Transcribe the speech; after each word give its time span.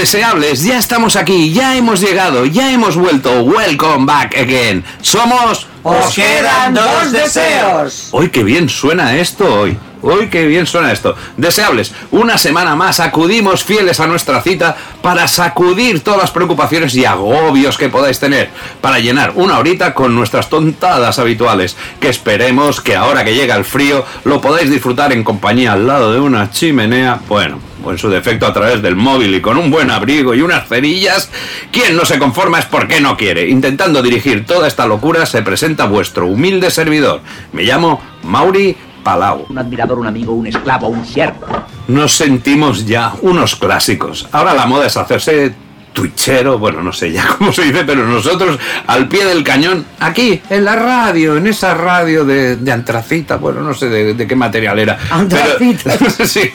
Deseables. 0.00 0.64
Ya 0.64 0.78
estamos 0.78 1.14
aquí, 1.14 1.52
ya 1.52 1.76
hemos 1.76 2.00
llegado, 2.00 2.46
ya 2.46 2.72
hemos 2.72 2.96
vuelto. 2.96 3.42
Welcome 3.42 4.06
back 4.06 4.34
again. 4.34 4.82
Somos. 5.02 5.66
Os 5.82 6.14
quedan 6.14 6.74
dos 6.74 7.12
deseos. 7.12 8.08
Hoy 8.10 8.30
qué 8.30 8.42
bien 8.42 8.68
suena 8.68 9.16
esto 9.16 9.44
hoy. 9.44 9.78
Hoy 10.02 10.28
qué 10.28 10.46
bien 10.46 10.66
suena 10.66 10.92
esto. 10.92 11.14
Deseables, 11.36 11.92
una 12.10 12.38
semana 12.38 12.74
más 12.74 13.00
acudimos 13.00 13.64
fieles 13.64 14.00
a 14.00 14.06
nuestra 14.06 14.40
cita 14.42 14.76
para 15.02 15.28
sacudir 15.28 16.00
todas 16.00 16.20
las 16.20 16.30
preocupaciones 16.30 16.94
y 16.94 17.04
agobios 17.04 17.76
que 17.76 17.88
podáis 17.88 18.18
tener, 18.18 18.50
para 18.80 18.98
llenar 18.98 19.32
una 19.34 19.58
horita 19.58 19.92
con 19.92 20.14
nuestras 20.14 20.48
tontadas 20.48 21.18
habituales, 21.18 21.76
que 22.00 22.08
esperemos 22.08 22.80
que 22.80 22.96
ahora 22.96 23.24
que 23.24 23.34
llega 23.34 23.56
el 23.56 23.64
frío 23.64 24.04
lo 24.24 24.40
podáis 24.40 24.70
disfrutar 24.70 25.12
en 25.12 25.24
compañía 25.24 25.72
al 25.72 25.86
lado 25.86 26.12
de 26.12 26.20
una 26.20 26.50
chimenea, 26.50 27.20
bueno, 27.28 27.58
o 27.84 27.90
en 27.90 27.98
su 27.98 28.08
defecto 28.08 28.46
a 28.46 28.52
través 28.52 28.82
del 28.82 28.96
móvil 28.96 29.34
y 29.34 29.40
con 29.40 29.56
un 29.56 29.70
buen 29.70 29.90
abrigo 29.90 30.34
y 30.34 30.42
unas 30.42 30.68
cerillas. 30.68 31.30
Quien 31.72 31.96
no 31.96 32.04
se 32.04 32.18
conforma 32.18 32.58
es 32.58 32.66
porque 32.66 33.00
no 33.00 33.16
quiere. 33.16 33.48
Intentando 33.48 34.02
dirigir 34.02 34.46
toda 34.46 34.68
esta 34.68 34.86
locura 34.86 35.26
se 35.26 35.42
presenta 35.42 35.86
vuestro 35.86 36.26
humilde 36.26 36.70
servidor. 36.70 37.20
Me 37.52 37.62
llamo 37.62 38.02
Mauri 38.22 38.76
Palau. 39.02 39.46
Un 39.48 39.58
admirador, 39.58 39.98
un 39.98 40.06
amigo, 40.06 40.32
un 40.32 40.46
esclavo, 40.46 40.88
un 40.88 41.04
siervo. 41.04 41.46
Nos 41.88 42.16
sentimos 42.16 42.86
ya 42.86 43.12
unos 43.22 43.56
clásicos. 43.56 44.28
Ahora 44.32 44.54
la 44.54 44.66
moda 44.66 44.86
es 44.86 44.96
hacerse 44.96 45.54
twitchero, 45.92 46.58
bueno, 46.58 46.82
no 46.82 46.92
sé 46.92 47.12
ya 47.12 47.26
cómo 47.38 47.52
se 47.52 47.62
dice, 47.64 47.84
pero 47.84 48.06
nosotros 48.06 48.58
al 48.86 49.08
pie 49.08 49.24
del 49.24 49.42
cañón, 49.42 49.84
aquí, 49.98 50.40
en 50.48 50.64
la 50.64 50.76
radio, 50.76 51.36
en 51.36 51.46
esa 51.46 51.74
radio 51.74 52.24
de, 52.24 52.56
de 52.56 52.72
antracita, 52.72 53.36
bueno, 53.36 53.60
no 53.60 53.74
sé 53.74 53.88
de, 53.88 54.14
de 54.14 54.26
qué 54.26 54.36
material 54.36 54.78
era. 54.78 54.98
Antracita. 55.10 55.96
Pero, 55.98 56.26
sí, 56.26 56.50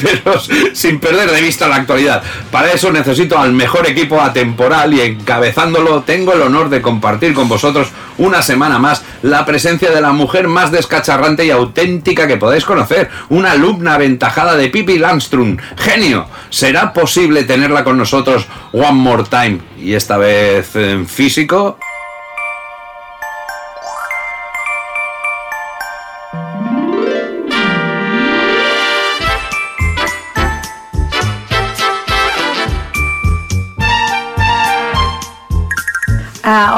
pero 0.00 0.40
sin 0.72 1.00
perder 1.00 1.30
de 1.30 1.40
vista 1.40 1.68
la 1.68 1.76
actualidad. 1.76 2.22
Para 2.50 2.72
eso 2.72 2.92
necesito 2.92 3.38
al 3.38 3.52
mejor 3.52 3.86
equipo 3.86 4.20
atemporal 4.20 4.94
y 4.94 5.00
encabezándolo 5.00 6.02
tengo 6.02 6.32
el 6.32 6.42
honor 6.42 6.68
de 6.68 6.80
compartir 6.80 7.34
con 7.34 7.48
vosotros 7.48 7.88
una 8.18 8.42
semana 8.42 8.78
más 8.78 9.02
la 9.22 9.44
presencia 9.44 9.90
de 9.90 10.00
la 10.00 10.12
mujer 10.12 10.48
más 10.48 10.70
descacharrante 10.70 11.44
y 11.44 11.50
auténtica 11.50 12.26
que 12.26 12.36
podáis 12.36 12.64
conocer, 12.64 13.10
una 13.28 13.52
alumna 13.52 13.94
aventajada 13.94 14.56
de 14.56 14.68
Pippi 14.68 14.98
Landström, 14.98 15.58
genio. 15.76 16.26
¿Será 16.50 16.92
posible 16.92 17.44
tenerla 17.44 17.84
con 17.84 17.98
nosotros 17.98 18.46
one 18.72 18.92
more 18.92 19.24
time 19.24 19.60
y 19.78 19.94
esta 19.94 20.16
vez 20.16 20.74
en 20.76 21.06
físico? 21.06 21.78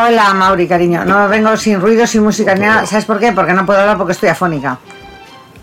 Hola, 0.06 0.32
Mauri, 0.34 0.66
cariño. 0.69 1.04
No 1.04 1.28
vengo 1.28 1.56
sin 1.56 1.81
ruido, 1.81 2.06
sin 2.06 2.22
música 2.22 2.54
ni 2.54 2.62
nada. 2.62 2.86
¿Sabes 2.86 3.04
por 3.04 3.19
qué? 3.19 3.32
Porque 3.32 3.53
no 3.53 3.66
puedo 3.66 3.81
hablar 3.81 3.97
porque 3.97 4.12
estoy 4.12 4.28
afónica. 4.28 4.78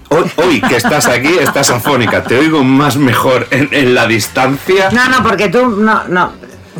Hoy, 0.09 0.31
hoy 0.37 0.61
que 0.61 0.75
estás 0.77 1.07
aquí, 1.07 1.35
estás 1.39 1.69
afónica. 1.71 2.23
Te 2.23 2.37
oigo 2.37 2.63
más 2.63 2.97
mejor 2.97 3.47
en, 3.51 3.69
en 3.71 3.95
la 3.95 4.05
distancia. 4.07 4.89
No, 4.91 5.09
no, 5.09 5.23
porque 5.23 5.49
tú 5.49 5.67
no, 5.67 6.03
no. 6.07 6.31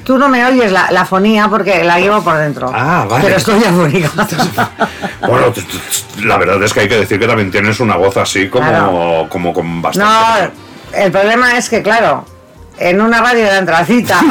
Tú 0.04 0.18
no 0.18 0.28
me 0.30 0.46
oyes 0.46 0.72
la, 0.72 0.92
la 0.92 1.06
fonía 1.06 1.48
porque 1.48 1.84
la 1.84 2.00
llevo 2.00 2.22
por 2.22 2.38
dentro. 2.38 2.70
Ah, 2.74 3.06
vale. 3.10 3.24
Pero 3.26 3.38
estoy 3.38 3.64
afónica. 3.64 4.12
Bueno, 5.28 5.52
la 6.24 6.38
verdad 6.38 6.62
es 6.64 6.72
que 6.72 6.82
hay 6.82 6.88
que 6.88 6.98
decir 6.98 7.20
que 7.20 7.26
también 7.26 7.50
tienes 7.50 7.80
una 7.80 7.96
voz 7.96 8.16
así 8.18 8.48
como, 8.48 8.68
Claro. 8.68 9.26
como 9.30 9.52
con 9.54 9.82
bastante. 9.82 10.52
No, 10.94 11.00
el 11.00 11.12
problema 11.12 11.58
es 11.58 11.68
que, 11.68 11.82
claro, 11.82 12.26
en 12.78 13.02
una 13.02 13.22
radio 13.22 13.44
de 13.46 13.52
antracita. 13.58 14.22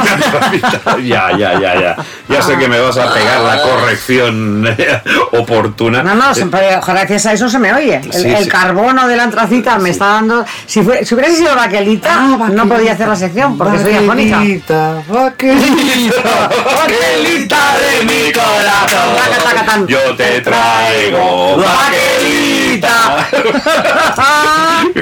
ya, 1.03 1.31
ya, 1.37 1.59
ya, 1.59 1.73
ya. 1.81 1.95
Ya 2.29 2.41
sé 2.41 2.57
que 2.57 2.67
me 2.67 2.79
vas 2.79 2.97
a 2.97 3.13
pegar 3.13 3.41
la 3.41 3.61
corrección 3.61 4.65
eh, 4.77 5.01
oportuna. 5.33 6.03
No, 6.03 6.15
no, 6.15 6.33
se- 6.33 6.45
pero 6.47 6.81
gracias 6.81 7.25
a 7.27 7.33
eso 7.33 7.49
se 7.49 7.59
me 7.59 7.73
oye. 7.73 7.95
El, 8.03 8.13
Sí, 8.13 8.27
el 8.29 8.43
sí. 8.45 8.49
carbono 8.49 9.07
de 9.07 9.15
la 9.15 9.23
antracita 9.23 9.77
me 9.79 9.89
está 9.91 10.05
dando. 10.07 10.45
Si, 10.65 10.81
fue, 10.81 11.05
si 11.05 11.15
hubiese 11.15 11.35
sido 11.37 11.55
vaquelita, 11.55 12.19
no 12.51 12.67
podía 12.67 12.93
hacer 12.93 13.07
la 13.07 13.15
sección 13.15 13.57
porque 13.57 13.79
soy 13.79 13.95
afónica. 13.95 14.37
Vaquelita, 14.37 14.93
vaquelita, 15.07 16.49
vaquelita 16.75 17.57
de 17.79 18.05
mi 18.05 18.31
corazón. 18.31 19.87
Yo 19.87 20.15
te 20.15 20.41
traigo 20.41 21.57
vaquelita. 21.57 23.27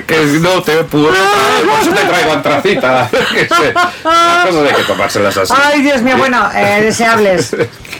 que 0.08 0.18
no 0.42 0.62
te 0.62 0.84
puedo 0.86 1.10
traer, 1.10 1.66
por 1.70 1.80
eso 1.81 1.92
te 1.92 2.06
traigo 2.06 2.34
antracita. 2.34 3.10
Cosas 3.33 4.55
hay 4.55 4.75
que 4.75 4.83
tomárselas 4.83 5.38
así. 5.38 5.53
Ay, 5.55 5.81
Dios 5.81 6.01
mío, 6.01 6.17
bueno, 6.17 6.49
eh, 6.55 6.81
deseables. 6.83 7.55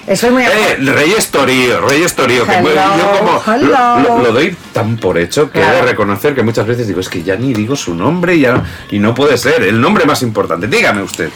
Estoy 0.08 0.32
muy 0.32 0.44
Eh, 0.44 0.78
Reyes 0.80 1.30
Torío, 1.30 1.82
Reyes 1.82 2.16
Torío, 2.16 2.46
que 2.46 2.54
Hello, 2.54 2.74
yo 2.74 3.20
como 3.20 3.44
hello. 3.46 4.20
lo, 4.20 4.32
doy 4.34 4.56
tan 4.74 4.98
por 4.98 5.18
hecho 5.18 5.50
que 5.50 5.62
he 5.62 5.66
de 5.66 5.82
reconocer 5.82 6.36
que 6.36 6.44
muchas 6.44 6.68
veces 6.68 6.88
digo, 6.88 7.00
es 7.00 7.10
que 7.10 7.24
ya 7.24 7.36
ni 7.36 7.54
digo 7.54 7.76
su 7.76 7.96
nombre 7.96 8.36
y, 8.36 8.42
ya, 8.42 8.64
y 8.92 9.00
no 9.00 9.14
puede 9.14 9.38
ser, 9.38 9.64
el 9.64 9.80
nombre 9.80 10.06
más 10.06 10.22
importante. 10.22 10.68
Dígame 10.68 11.02
usted. 11.02 11.30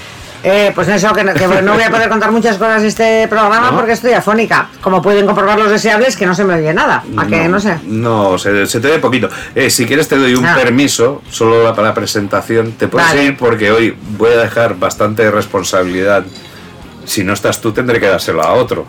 Eh, 0.49 0.71
pues 0.73 0.87
eso, 0.87 1.11
que 1.13 1.25
no, 1.25 1.33
que 1.33 1.45
no 1.61 1.73
voy 1.73 1.83
a 1.83 1.89
poder 1.89 2.07
contar 2.07 2.31
muchas 2.31 2.57
cosas 2.57 2.81
de 2.81 2.87
este 2.87 3.27
programa 3.27 3.71
¿No? 3.71 3.75
porque 3.75 3.91
estoy 3.91 4.13
afónica. 4.13 4.69
Como 4.79 5.01
pueden 5.01 5.25
comprobar 5.25 5.59
los 5.59 5.69
deseables, 5.69 6.15
que 6.15 6.25
no 6.25 6.33
se 6.33 6.45
me 6.45 6.53
oye 6.55 6.73
nada. 6.73 7.03
¿A 7.17 7.25
que 7.27 7.49
no 7.49 7.59
sé? 7.59 7.77
No, 7.85 8.38
se, 8.38 8.65
se 8.65 8.79
te 8.79 8.88
ve 8.88 8.99
poquito. 8.99 9.29
Eh, 9.53 9.69
si 9.69 9.85
quieres 9.85 10.07
te 10.07 10.15
doy 10.15 10.35
un 10.35 10.45
Ah. 10.45 10.55
permiso, 10.55 11.21
solo 11.29 11.75
para 11.75 11.89
la 11.89 11.94
presentación. 11.94 12.71
Te 12.73 12.88
puedes 12.88 13.09
Vale. 13.09 13.23
ir 13.25 13.38
porque 13.38 13.71
hoy 13.71 13.94
voy 14.17 14.31
a 14.31 14.38
dejar 14.38 14.75
bastante 14.77 15.29
responsabilidad. 15.29 16.23
Si 17.05 17.23
no 17.25 17.33
estás 17.33 17.59
tú, 17.59 17.73
tendré 17.73 18.00
que 18.00 18.07
dárselo 18.07 18.41
a 18.41 18.53
otro. 18.53 18.85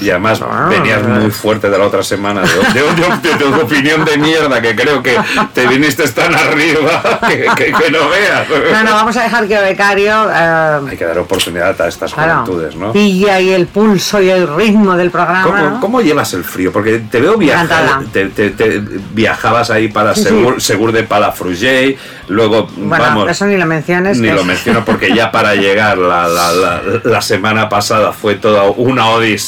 Y 0.00 0.10
además 0.10 0.40
venías 0.68 1.02
muy 1.02 1.30
fuerte 1.30 1.70
de 1.70 1.78
la 1.78 1.86
otra 1.86 2.02
semana, 2.02 2.42
de, 2.42 2.48
de- 2.48 2.82
de- 2.82 3.28
de 3.38 3.38
tu 3.38 3.60
opinión 3.62 4.04
de 4.04 4.18
mierda, 4.18 4.60
que 4.60 4.74
creo 4.76 5.02
que 5.02 5.16
te 5.54 5.66
viniste 5.66 6.06
tan 6.08 6.34
arriba 6.34 7.02
que, 7.28 7.46
que- 7.56 7.72
que 7.72 7.90
no 7.90 8.08
veas. 8.10 8.46
No, 8.72 8.84
no, 8.84 8.90
vamos 8.94 9.16
a 9.16 9.22
dejar 9.22 9.46
que 9.48 9.58
Becario 9.58 10.28
eh, 10.30 10.80
Hay 10.90 10.96
que 10.96 11.04
dar 11.04 11.18
oportunidad 11.18 11.80
a 11.80 11.88
estas 11.88 12.12
claro, 12.12 12.42
juventudes, 12.44 12.76
¿no? 12.76 12.92
pille 12.92 13.30
ahí 13.30 13.50
el 13.52 13.66
pulso 13.66 14.20
y 14.20 14.28
el 14.28 14.54
ritmo 14.54 14.96
del 14.96 15.10
programa. 15.10 15.44
¿Cómo, 15.44 15.70
¿no? 15.70 15.80
cómo 15.80 16.00
llevas 16.02 16.34
el 16.34 16.44
frío? 16.44 16.70
Porque 16.72 16.98
te 17.10 17.20
veo 17.20 17.36
viajar, 17.38 18.02
te, 18.12 18.26
te- 18.26 18.50
te- 18.50 18.82
viajabas 19.12 19.70
ahí 19.70 19.88
para 19.88 20.14
Sí, 20.14 20.22
sí. 20.24 20.28
Segur, 20.28 20.60
Segur 20.60 20.92
de 20.92 21.04
Palafrugell, 21.04 21.96
luego 22.28 22.68
Bueno, 22.76 23.04
vamos, 23.04 23.30
eso 23.30 23.46
ni 23.46 23.56
lo 23.56 23.66
menciones. 23.66 24.18
ni 24.18 24.28
lo 24.28 24.40
es- 24.40 24.46
menciono 24.46 24.84
porque 24.84 25.14
ya 25.14 25.30
para 25.32 25.54
llegar 25.54 25.96
la, 25.96 26.28
la- 26.28 26.52
la- 26.52 26.82
la 27.02 27.20
semana 27.22 27.68
pasada 27.68 28.12
fue 28.12 28.34
toda 28.34 28.64
una 28.64 29.08
odisea 29.08 29.43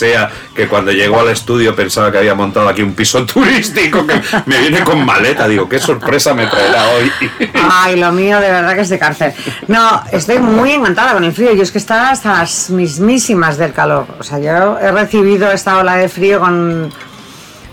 que 0.55 0.69
cuando 0.69 0.93
llegó 0.93 1.21
al 1.21 1.29
estudio 1.29 1.75
pensaba 1.75 2.11
que 2.13 2.19
había 2.19 2.35
montado 2.35 2.69
aquí 2.69 2.83
un 2.83 2.95
piso 2.95 3.25
turístico 3.35 4.07
que 4.07 4.21
me 4.47 4.59
viene 4.59 4.81
con 4.85 5.05
maleta. 5.05 5.49
Digo, 5.49 5.69
qué 5.69 5.79
sorpresa 5.79 6.35
me 6.35 6.47
traerá 6.47 6.89
hoy. 6.91 7.11
Ay, 7.55 7.97
lo 7.97 8.13
mío 8.13 8.41
de 8.41 8.51
verdad 8.51 8.75
que 8.75 8.83
es 8.83 8.89
de 8.89 8.99
cárcel. 8.99 9.33
No, 9.69 10.03
estoy 10.13 10.39
muy 10.39 10.73
encantada 10.73 11.13
con 11.15 11.25
el 11.25 11.33
frío. 11.33 11.53
Yo 11.55 11.63
es 11.63 11.73
que 11.73 11.79
estaba 11.79 12.11
hasta 12.11 12.39
las 12.39 12.71
mismísimas 12.71 13.57
del 13.59 13.73
calor. 13.73 14.07
O 14.19 14.23
sea, 14.23 14.39
yo 14.39 14.79
he 14.79 14.91
recibido 14.93 15.51
esta 15.51 15.79
ola 15.79 15.97
de 15.97 16.09
frío 16.09 16.41
con 16.41 16.93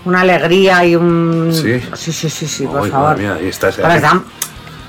una 0.04 0.20
alegría 0.20 0.84
y 0.84 0.96
un... 0.96 1.50
Sí. 1.52 1.80
sí, 1.96 2.12
sí, 2.12 2.28
sí, 2.30 2.46
sí, 2.46 2.66
por 2.66 2.88
favor. 2.90 3.16
mía, 3.16 3.38
y 3.42 3.46
estás- 3.48 3.78
están 3.78 4.24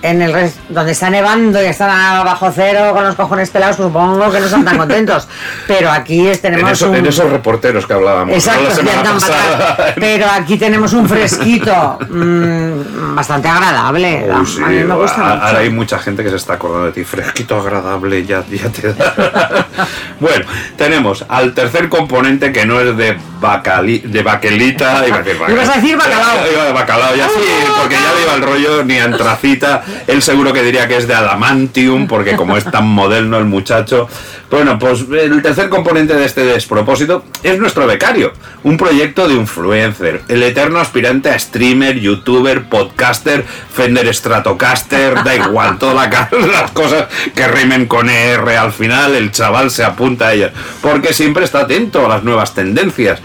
en 0.10 0.22
el 0.22 0.34
res- 0.34 0.58
donde 0.70 0.92
está 0.92 1.10
nevando 1.10 1.62
y 1.62 1.66
están 1.66 1.90
abajo 1.90 2.52
cero 2.54 2.92
con 2.94 3.04
los 3.04 3.16
cojones 3.16 3.50
pelados, 3.50 3.78
supongo 3.78 4.32
que 4.32 4.40
no 4.40 4.46
están 4.46 4.64
tan 4.66 4.78
contentos. 4.78 5.28
Pero 5.68 5.92
aquí 5.92 6.28
es- 6.28 6.38
En, 6.38 6.52
tenemos 6.54 6.72
eso- 6.74 6.90
un... 6.90 6.96
en 6.96 7.06
esos 7.08 7.30
reporteros 7.30 7.86
que 7.86 7.94
hablábamos. 7.94 8.34
Exacto, 8.34 8.64
la 8.70 8.76
semana 8.76 9.04
pasada. 9.14 9.94
pero 9.96 10.28
aquí 10.30 10.58
tenemos 10.58 10.94
un 10.94 11.08
fresquito 11.10 11.98
mm, 12.10 13.16
bastante 13.16 13.48
agradable. 13.48 14.26
Uy, 14.40 14.46
sí, 14.46 14.62
a 14.64 14.68
mí 14.68 14.84
me 14.84 14.96
gusta 14.96 15.18
mucho. 15.18 15.44
Ahora 15.44 15.60
hay 15.60 15.70
mucha 15.70 16.00
gente 16.00 16.24
que 16.24 16.30
se 16.30 16.36
está 16.36 16.54
acordando 16.54 16.88
de 16.88 16.92
ti. 16.92 17.04
Fresquito, 17.04 17.60
agradable, 17.60 18.26
ya, 18.26 18.44
ya 18.50 18.70
te 18.70 18.94
da. 18.94 19.68
bueno, 20.20 20.46
tenemos 20.78 21.26
al 21.30 21.54
tercer 21.54 21.90
componente 21.90 22.52
que 22.52 22.66
no 22.66 22.80
es 22.80 22.96
de, 22.98 23.18
bacali, 23.40 24.00
de 24.00 24.22
baquelita. 24.24 25.04
Ibas 25.08 25.70
a 25.70 25.74
decir 25.76 25.98
bacalao. 25.98 26.52
Iba 26.52 26.64
de 26.66 26.74
bacalao, 26.74 27.16
ya 27.16 27.28
sí, 27.28 27.42
porque 27.82 27.96
ya 27.96 28.14
le 28.16 28.22
iba 28.24 28.34
el 28.36 28.42
rollo 28.42 28.84
ni 28.84 29.00
antracita. 29.00 29.84
Él 30.08 30.22
seguro 30.22 30.54
que 30.54 30.64
diría 30.64 30.88
que 30.88 30.98
es 30.98 31.08
de 31.08 31.14
adamantium, 31.14 32.08
porque 32.08 32.36
como 32.36 32.58
es 32.58 32.66
tan 32.66 32.88
moderno 32.88 33.38
el 33.38 33.46
muchacho. 33.46 34.08
Bueno, 34.50 34.78
pues 34.80 35.06
el 35.12 35.42
tercer 35.42 35.70
componente 35.70 36.14
de 36.14 36.26
este 36.26 36.46
despropósito 36.46 37.26
es 37.44 37.60
nuestro 37.60 37.88
becario. 37.88 38.32
Un 38.64 38.78
proyecto 38.78 39.28
de 39.28 39.34
influencer. 39.34 40.22
El 40.28 40.44
eterno 40.44 40.80
aspirante 40.80 41.30
a 41.30 41.40
streamer, 41.40 42.00
youtuber, 42.00 42.70
podcaster, 42.70 43.44
Fender 43.44 44.14
Stratocaster, 44.14 45.24
da 45.24 45.36
igual, 45.36 45.78
todas 45.78 46.10
las 46.32 46.72
cosas 46.72 47.08
que 47.34 47.48
rimen 47.48 47.88
con 47.88 48.10
R 48.10 48.58
al 48.58 48.72
final, 48.72 49.16
el 49.16 49.32
chaval 49.32 49.72
se 49.72 49.84
apunta 49.84 50.28
a 50.28 50.34
ellas. 50.34 50.52
Porque 50.82 51.14
siempre 51.14 51.44
está 51.44 51.62
atento 51.62 52.06
a 52.06 52.10
las 52.10 52.24
nuevas 52.24 52.54
tendencias. 52.54 53.22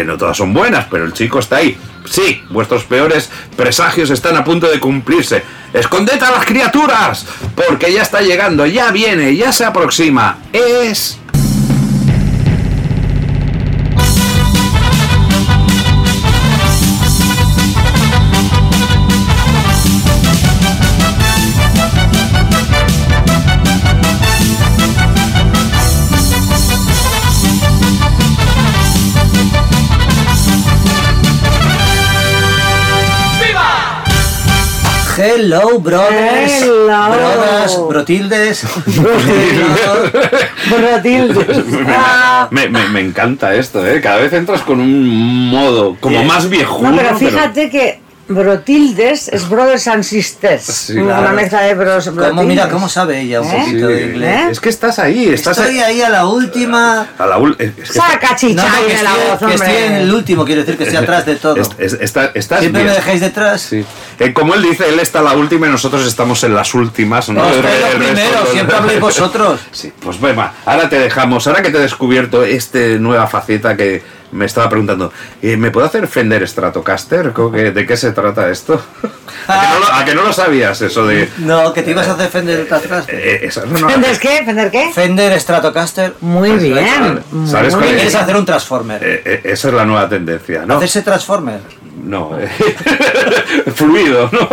Que 0.00 0.06
no 0.06 0.16
todas 0.16 0.38
son 0.38 0.54
buenas, 0.54 0.86
pero 0.90 1.04
el 1.04 1.12
chico 1.12 1.40
está 1.40 1.56
ahí. 1.56 1.76
Sí, 2.06 2.42
vuestros 2.48 2.84
peores 2.84 3.28
presagios 3.54 4.08
están 4.08 4.34
a 4.34 4.42
punto 4.42 4.66
de 4.66 4.80
cumplirse. 4.80 5.42
¡Esconded 5.74 6.22
a 6.22 6.30
las 6.30 6.46
criaturas! 6.46 7.26
Porque 7.54 7.92
ya 7.92 8.00
está 8.00 8.22
llegando, 8.22 8.64
ya 8.64 8.92
viene, 8.92 9.36
ya 9.36 9.52
se 9.52 9.66
aproxima. 9.66 10.38
Es... 10.54 11.19
Hello, 35.40 35.78
brothers. 35.78 36.62
Hello. 36.64 37.08
Brothers, 37.14 37.78
brotildes. 37.88 38.62
Brotildes. 40.70 41.64
Me, 42.50 42.68
me- 42.68 42.88
me 42.88 43.00
encanta 43.00 43.54
esto, 43.54 43.86
¿eh? 43.86 44.02
Cada 44.02 44.16
vez 44.18 44.32
entras 44.34 44.60
con 44.62 44.80
un 44.80 45.48
modo 45.48 45.96
como 45.98 46.22
más 46.24 46.50
viejuno. 46.50 46.90
No, 46.90 46.96
pero 46.96 47.16
fíjate 47.16 47.70
que 47.70 47.99
Brotildes 48.30 49.28
es 49.28 49.48
Brothers 49.48 49.88
and 49.88 50.04
Sisters. 50.04 50.62
Sí, 50.62 50.92
una 50.96 51.18
claro. 51.18 51.34
mezcla 51.36 51.60
de 51.62 51.74
bros. 51.74 52.08
¿Cómo, 52.08 52.42
mira, 52.44 52.68
cómo 52.68 52.88
sabe 52.88 53.20
ella 53.20 53.40
un 53.40 53.48
¿Eh? 53.50 53.58
poquito 53.64 53.88
de 53.88 53.98
Sí, 53.98 54.04
inglés. 54.04 54.30
¿Eh? 54.30 54.48
Es 54.52 54.60
que 54.60 54.68
estás 54.68 54.98
ahí, 55.00 55.28
estás 55.28 55.58
Estoy 55.58 55.78
ahí. 55.80 55.80
ahí 55.96 56.02
a 56.02 56.08
la 56.10 56.26
última. 56.26 57.08
A 57.18 57.26
la 57.26 57.38
es 57.58 57.72
que 57.72 57.84
Saca 57.86 58.36
chicha 58.36 58.66
no, 58.68 58.76
ahí 58.76 58.84
que, 58.86 58.96
de 58.96 59.02
la 59.02 59.10
estoy, 59.10 59.28
voz, 59.30 59.38
que 59.48 59.54
estoy 59.54 59.82
en 59.84 59.92
el 59.94 60.14
último, 60.14 60.44
quiero 60.44 60.60
decir 60.62 60.76
que 60.78 60.84
estoy 60.84 60.98
atrás 60.98 61.26
de 61.26 61.36
todo. 61.36 61.56
es- 61.56 61.70
es- 61.78 61.98
está- 62.00 62.30
estás 62.34 62.60
Siempre 62.60 62.82
me 62.84 62.90
bien. 62.90 62.96
dejáis 62.96 63.20
detrás. 63.20 63.60
Sí. 63.62 63.84
Eh, 64.18 64.32
como 64.32 64.54
él 64.54 64.62
dice, 64.62 64.88
él 64.88 65.00
está 65.00 65.18
en 65.18 65.24
la 65.24 65.32
última 65.34 65.66
y 65.66 65.70
nosotros 65.70 66.06
estamos 66.06 66.42
en 66.44 66.54
las 66.54 66.72
últimas. 66.74 67.28
¿no? 67.28 67.40
No, 67.42 67.46
estoy 67.50 67.58
el 67.58 67.62
resto 67.82 67.98
primero, 67.98 68.40
no- 68.44 68.46
siempre 68.52 68.76
habléis 68.76 69.00
vosotros. 69.00 69.60
Sí, 69.72 69.92
pues 70.00 70.20
venga, 70.20 70.52
ahora 70.66 70.88
te 70.88 70.98
dejamos. 70.98 71.46
Ahora 71.46 71.62
que 71.62 71.70
te 71.70 71.78
he 71.78 71.80
descubierto 71.80 72.44
este 72.44 72.98
nueva 72.98 73.26
faceta 73.26 73.76
que 73.76 74.19
me 74.32 74.46
estaba 74.46 74.68
preguntando, 74.68 75.12
eh, 75.42 75.56
¿me 75.56 75.70
puedo 75.70 75.86
hacer 75.86 76.06
Fender 76.06 76.46
Stratocaster? 76.46 77.32
¿Cómo 77.32 77.50
que- 77.52 77.70
¿De 77.72 77.86
qué 77.86 77.96
se 77.96 78.12
trata 78.12 78.48
esto? 78.50 78.80
¿A, 79.48 79.60
que 79.60 79.66
no 79.68 79.78
lo, 79.80 79.92
a 79.92 80.04
que 80.04 80.14
no 80.14 80.22
lo 80.22 80.32
sabías 80.32 80.80
eso 80.82 81.06
de... 81.06 81.28
No, 81.38 81.72
que 81.72 81.82
te 81.82 81.90
ibas 81.90 82.06
a 82.08 82.12
hacer 82.12 82.28
Fender 82.28 82.66
atrás. 82.72 83.06
eh, 83.08 83.48
no, 83.66 83.78
no, 83.78 83.88
¿Fender 83.88 84.18
qué? 84.18 84.42
¿Fender 84.44 84.70
qué? 84.70 84.90
Fender 84.94 85.40
Stratocaster. 85.40 86.14
Muy 86.20 86.50
Pues, 86.50 86.62
bien. 86.62 87.20
muy 87.32 87.48
¿Sabes 87.48 87.74
cuál 87.74 87.86
¿Qué 87.86 87.90
es? 87.90 87.96
quieres 87.96 88.14
hacer 88.14 88.36
un 88.36 88.44
Transformer? 88.44 89.02
eh, 89.02 89.22
eh, 89.24 89.40
esa 89.44 89.68
es 89.68 89.74
la 89.74 89.84
nueva 89.84 90.08
tendencia, 90.08 90.64
¿no? 90.66 90.76
¿Hacerse 90.76 91.02
Transformer? 91.02 91.60
No, 92.04 92.38
eh, 92.38 92.48
fluido, 93.74 94.28
¿no? 94.32 94.48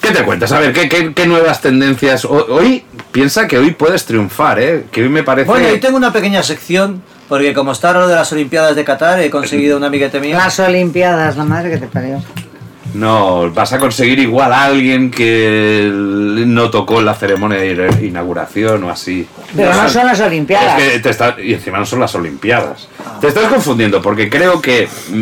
¿Qué 0.00 0.10
te 0.10 0.22
cuentas? 0.24 0.52
A 0.52 0.60
ver, 0.60 0.72
¿qué, 0.72 0.88
qué, 0.88 1.12
qué 1.14 1.26
nuevas 1.26 1.60
tendencias? 1.60 2.24
Ho- 2.24 2.46
Hoy, 2.50 2.84
piensa 3.12 3.46
que 3.48 3.58
hoy 3.58 3.70
puedes 3.72 4.04
triunfar, 4.04 4.60
¿eh? 4.60 4.84
Que 4.90 5.02
hoy 5.02 5.08
me 5.08 5.22
parece... 5.22 5.46
Bueno, 5.48 5.72
y 5.72 5.80
tengo 5.80 5.96
una 5.96 6.12
pequeña 6.12 6.42
sección, 6.42 7.02
porque 7.28 7.52
como 7.54 7.72
está 7.72 7.92
lo 7.92 8.08
de 8.08 8.14
las 8.14 8.32
Olimpiadas 8.32 8.74
de 8.76 8.84
Qatar, 8.84 9.20
he 9.20 9.30
conseguido 9.30 9.76
un 9.76 9.84
amiguete 9.84 10.20
mío. 10.20 10.36
Las 10.36 10.58
Olimpiadas, 10.60 11.36
la 11.36 11.44
madre 11.44 11.70
que 11.70 11.78
te 11.78 11.86
parió. 11.86 12.22
No, 12.94 13.50
vas 13.52 13.72
a 13.74 13.78
conseguir 13.78 14.18
igual 14.18 14.50
a 14.50 14.64
alguien 14.64 15.10
que 15.10 15.90
no 15.92 16.70
tocó 16.70 17.00
en 17.00 17.04
la 17.04 17.14
ceremonia 17.14 17.58
de 17.58 18.06
inauguración 18.06 18.82
o 18.84 18.90
así. 18.90 19.28
Pero 19.54 19.74
no 19.74 19.88
son 19.90 20.06
las 20.06 20.18
Olimpiadas. 20.20 20.80
Es 20.80 20.92
que 20.94 20.98
te 21.00 21.10
está- 21.10 21.36
y 21.38 21.52
encima 21.52 21.78
no 21.78 21.84
son 21.86 22.00
las 22.00 22.14
Olimpiadas. 22.14 22.88
Te 23.20 23.28
estás 23.28 23.46
confundiendo 23.48 24.00
porque 24.00 24.30
creo 24.30 24.62
que 24.62 24.88
mm, 25.10 25.20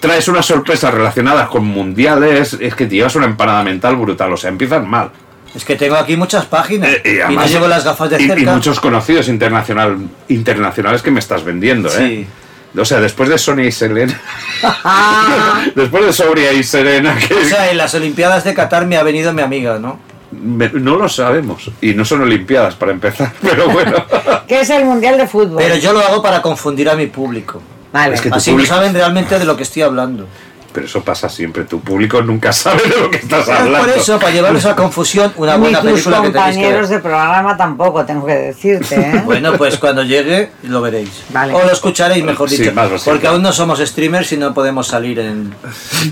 traes 0.00 0.26
unas 0.28 0.46
sorpresas 0.46 0.92
relacionadas 0.94 1.48
con 1.50 1.66
mundiales. 1.66 2.56
Es 2.58 2.74
que 2.74 2.86
te 2.86 2.94
llevas 2.96 3.14
una 3.14 3.26
empanada 3.26 3.62
mental 3.62 3.96
brutal. 3.96 4.32
O 4.32 4.36
sea, 4.38 4.48
empiezan 4.48 4.88
mal. 4.88 5.10
Es 5.54 5.64
que 5.64 5.74
tengo 5.76 5.96
aquí 5.96 6.16
muchas 6.16 6.46
páginas 6.46 6.90
Eh, 7.04 7.24
y, 7.28 7.34
no 7.34 7.44
llevo 7.46 7.66
las 7.66 7.84
gafas 7.84 8.10
de 8.10 8.22
y- 8.22 8.26
cerca. 8.26 8.40
Y, 8.52 8.54
muchos 8.54 8.78
conocidos 8.80 9.28
internacional, 9.28 9.98
internacionales 10.28 11.02
que 11.02 11.10
me 11.10 11.18
estás 11.20 11.44
vendiendo, 11.44 11.88
¿eh? 11.88 12.26
Sí. 12.72 12.78
O 12.80 12.84
sea, 12.84 13.00
después 13.00 13.28
de 13.28 13.36
Sonia 13.36 13.66
y 13.66 13.72
Selena. 13.72 14.20
Después 15.74 16.06
de 16.06 16.12
Soria 16.12 16.52
y 16.52 16.62
Serena, 16.62 17.16
que, 17.16 17.34
O 17.34 17.44
sea, 17.44 17.70
en 17.70 17.76
las 17.78 17.94
Olimpiadas 17.94 18.44
de 18.44 18.54
Qatar 18.54 18.86
me 18.86 18.96
ha 18.96 19.02
venido 19.02 19.32
mi 19.32 19.42
amiga, 19.42 19.78
¿no? 19.78 19.98
Me- 20.30 20.70
no 20.72 20.94
lo 20.96 21.08
sabemos. 21.08 21.68
Y 21.80 21.94
no 21.94 22.04
son 22.04 22.20
Olimpiadas 22.22 22.76
para 22.76 22.92
empezar, 22.92 23.32
pero 23.42 23.68
bueno. 23.70 24.04
¿Qué 24.48 24.60
es 24.60 24.70
el 24.70 24.84
Mundial 24.84 25.18
de 25.18 25.26
Fútbol? 25.26 25.56
Pero 25.58 25.76
yo 25.76 25.92
lo 25.92 26.00
hago 26.00 26.22
para 26.22 26.40
confundir 26.42 26.88
a 26.88 26.94
mi 26.94 27.06
público. 27.08 27.60
Vale. 27.92 28.14
Es 28.14 28.20
que 28.20 28.28
Así 28.30 28.52
público- 28.52 28.70
no 28.72 28.76
saben 28.76 28.94
realmente 28.94 29.36
de 29.38 29.44
lo 29.44 29.56
que 29.56 29.64
estoy 29.64 29.82
hablando. 29.82 30.28
Pero 30.72 30.86
eso 30.86 31.02
pasa 31.02 31.28
siempre. 31.28 31.64
Tu 31.64 31.80
público 31.80 32.22
nunca 32.22 32.52
sabe 32.52 32.82
de 32.82 33.00
lo 33.00 33.10
que 33.10 33.16
estás 33.18 33.42
Es 33.48 33.48
hablando. 33.48 33.88
por 33.88 33.98
eso, 33.98 34.18
para 34.18 34.30
llevarlos 34.32 34.64
a 34.66 34.76
confusión, 34.76 35.32
una 35.36 35.54
Ni 35.54 35.60
buena 35.62 35.80
tus 35.80 35.90
película 35.90 36.16
que 36.22 36.28
tenéis 36.30 36.34
que 36.34 36.38
compañeros 36.62 36.88
ver. 36.88 36.98
de 36.98 37.02
programa 37.02 37.56
tampoco, 37.56 38.04
tengo 38.04 38.24
que 38.26 38.34
decirte, 38.34 38.94
¿eh? 38.94 39.22
Bueno, 39.24 39.54
pues 39.56 39.78
cuando 39.78 40.02
llegue 40.04 40.50
lo 40.62 40.80
veréis. 40.80 41.10
Vale. 41.30 41.54
O 41.54 41.62
lo 41.64 41.70
escucharéis, 41.72 42.22
mejor 42.24 42.48
Sí, 42.48 42.58
dicho. 42.58 42.72
más 42.74 42.88
posible. 42.88 43.12
porque 43.12 43.26
aún 43.26 43.42
no 43.42 43.52
somos 43.52 43.80
streamers 43.80 44.30
y 44.32 44.36
no 44.36 44.54
podemos 44.54 44.86
salir 44.86 45.18
en, 45.18 45.52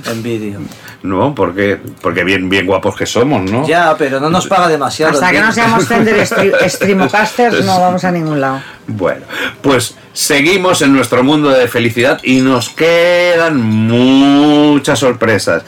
en 0.07 0.23
vídeo. 0.23 0.61
No, 1.03 1.33
porque, 1.35 1.79
porque 2.03 2.25
bien, 2.25 2.49
bien 2.49 2.67
guapos 2.67 2.97
que 2.97 3.07
somos, 3.07 3.49
¿no? 3.49 3.67
Ya, 3.69 3.95
pero 3.97 4.19
no 4.19 4.31
nos 4.31 4.49
paga 4.49 4.67
demasiado. 4.67 5.13
Hasta 5.13 5.31
que 5.31 5.41
no 5.41 5.53
seamos 5.53 5.87
Fender 5.87 6.17
stri- 6.27 6.69
Streamocasters 6.69 7.65
no 7.65 7.81
vamos 7.81 8.03
a 8.05 8.11
ningún 8.11 8.41
lado. 8.41 8.61
Bueno, 8.89 9.21
pues 9.63 9.97
seguimos 10.13 10.83
en 10.83 10.93
nuestro 10.93 11.23
mundo 11.23 11.51
de 11.51 11.69
felicidad 11.69 12.19
y 12.25 12.41
nos 12.41 12.71
quedan 12.71 13.61
muchas 13.63 14.99
sorpresas. 14.99 15.63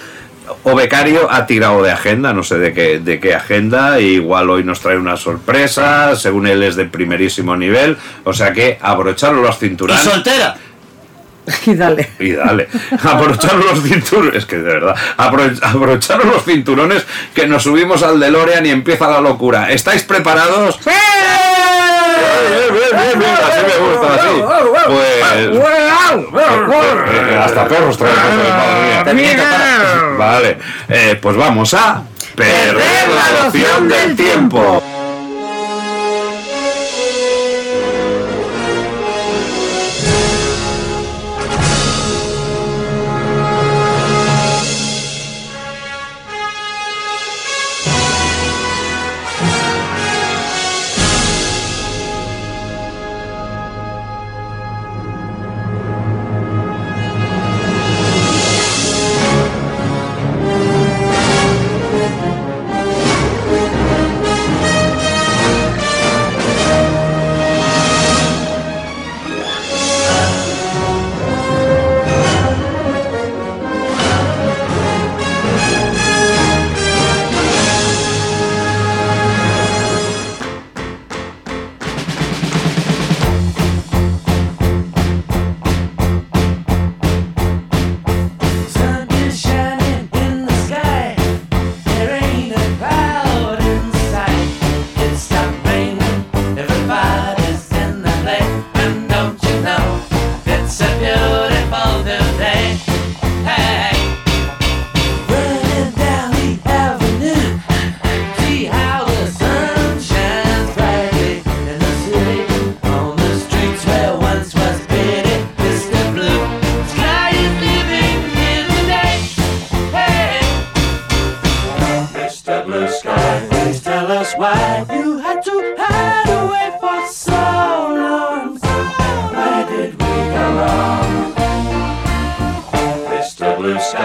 O 0.65 0.75
Becario 0.75 1.31
ha 1.31 1.47
tirado 1.47 1.81
de 1.83 1.91
agenda, 1.93 2.35
no 2.35 2.43
sé 2.43 2.59
de 2.59 2.75
qué, 2.75 2.99
de 2.99 3.19
qué 3.21 3.35
agenda, 3.35 3.99
igual 4.01 4.51
hoy 4.51 4.63
nos 4.65 4.81
trae 4.81 4.99
una 4.99 5.17
sorpresa, 5.17 6.17
según 6.17 6.47
él 6.47 6.63
es 6.63 6.77
de 6.77 6.85
primerísimo 6.85 7.57
nivel, 7.57 7.97
o 8.25 8.33
sea 8.35 8.53
que 8.53 8.79
abrocharos 8.83 9.41
los 9.41 9.57
¡Y 9.57 9.61
cinturones. 9.69 10.03
soltera! 10.03 10.57
Y 11.67 11.75
dale. 11.75 12.11
Y 12.19 12.33
dale, 12.33 12.69
abrocharos 13.03 13.65
los 13.65 13.83
cinturones, 13.83 14.35
es 14.37 14.45
que 14.47 14.57
de 14.57 14.63
verdad, 14.63 14.95
abro- 15.17 15.51
abrocharos 15.63 16.27
los 16.27 16.45
cinturones 16.45 17.05
que 17.35 17.47
nos 17.47 17.63
subimos 17.63 18.03
al 18.03 18.21
DeLorean 18.21 18.67
y 18.67 18.71
empieza 18.71 19.09
la 19.11 19.21
locura. 19.21 19.71
¿Estáis 19.71 20.03
preparados? 20.05 20.79
Bien, 20.85 20.97
bien, 22.73 22.93
bien, 22.93 23.19
bien, 23.19 23.31
así 23.33 23.61
me 23.67 23.77
gusta, 23.87 24.15
así. 24.15 24.43
Pues... 24.87 25.25
hasta 27.45 27.63
perros 27.69 27.99
mía. 29.15 29.37
Vale, 30.19 30.59
eh, 30.89 31.19
pues 31.21 31.37
vamos 31.37 31.75
a... 31.75 32.03
Perder 32.35 33.09
la 33.09 33.31
noción 33.45 33.89
del 33.89 34.17
tiempo. 34.17 34.83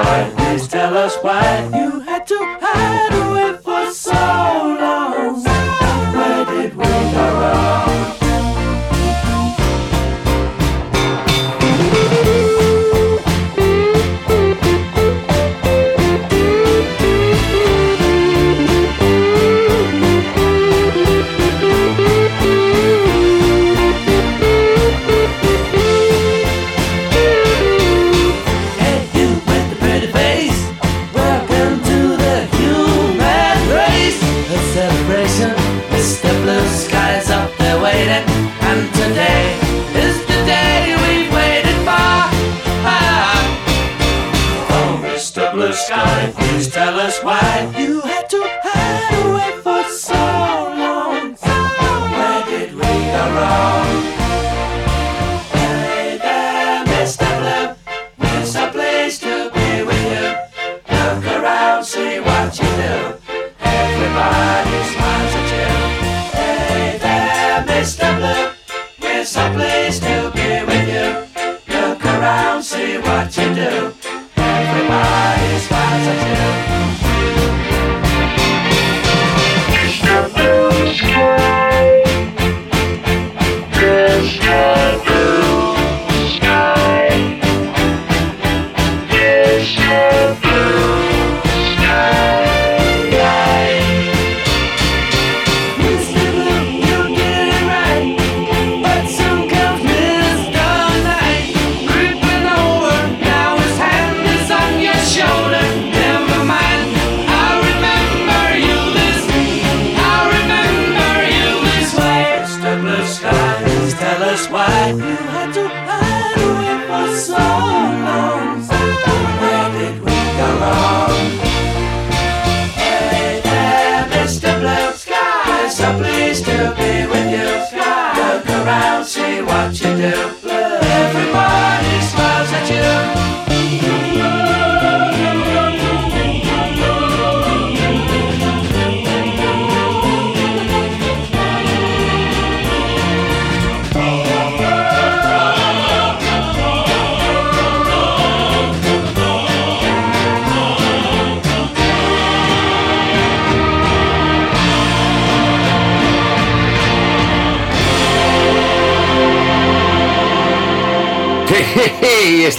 Sky. 0.06 0.32
Please 0.38 0.68
tell 0.68 0.98
us 0.98 1.16
why 1.22 1.70
you 1.74 2.05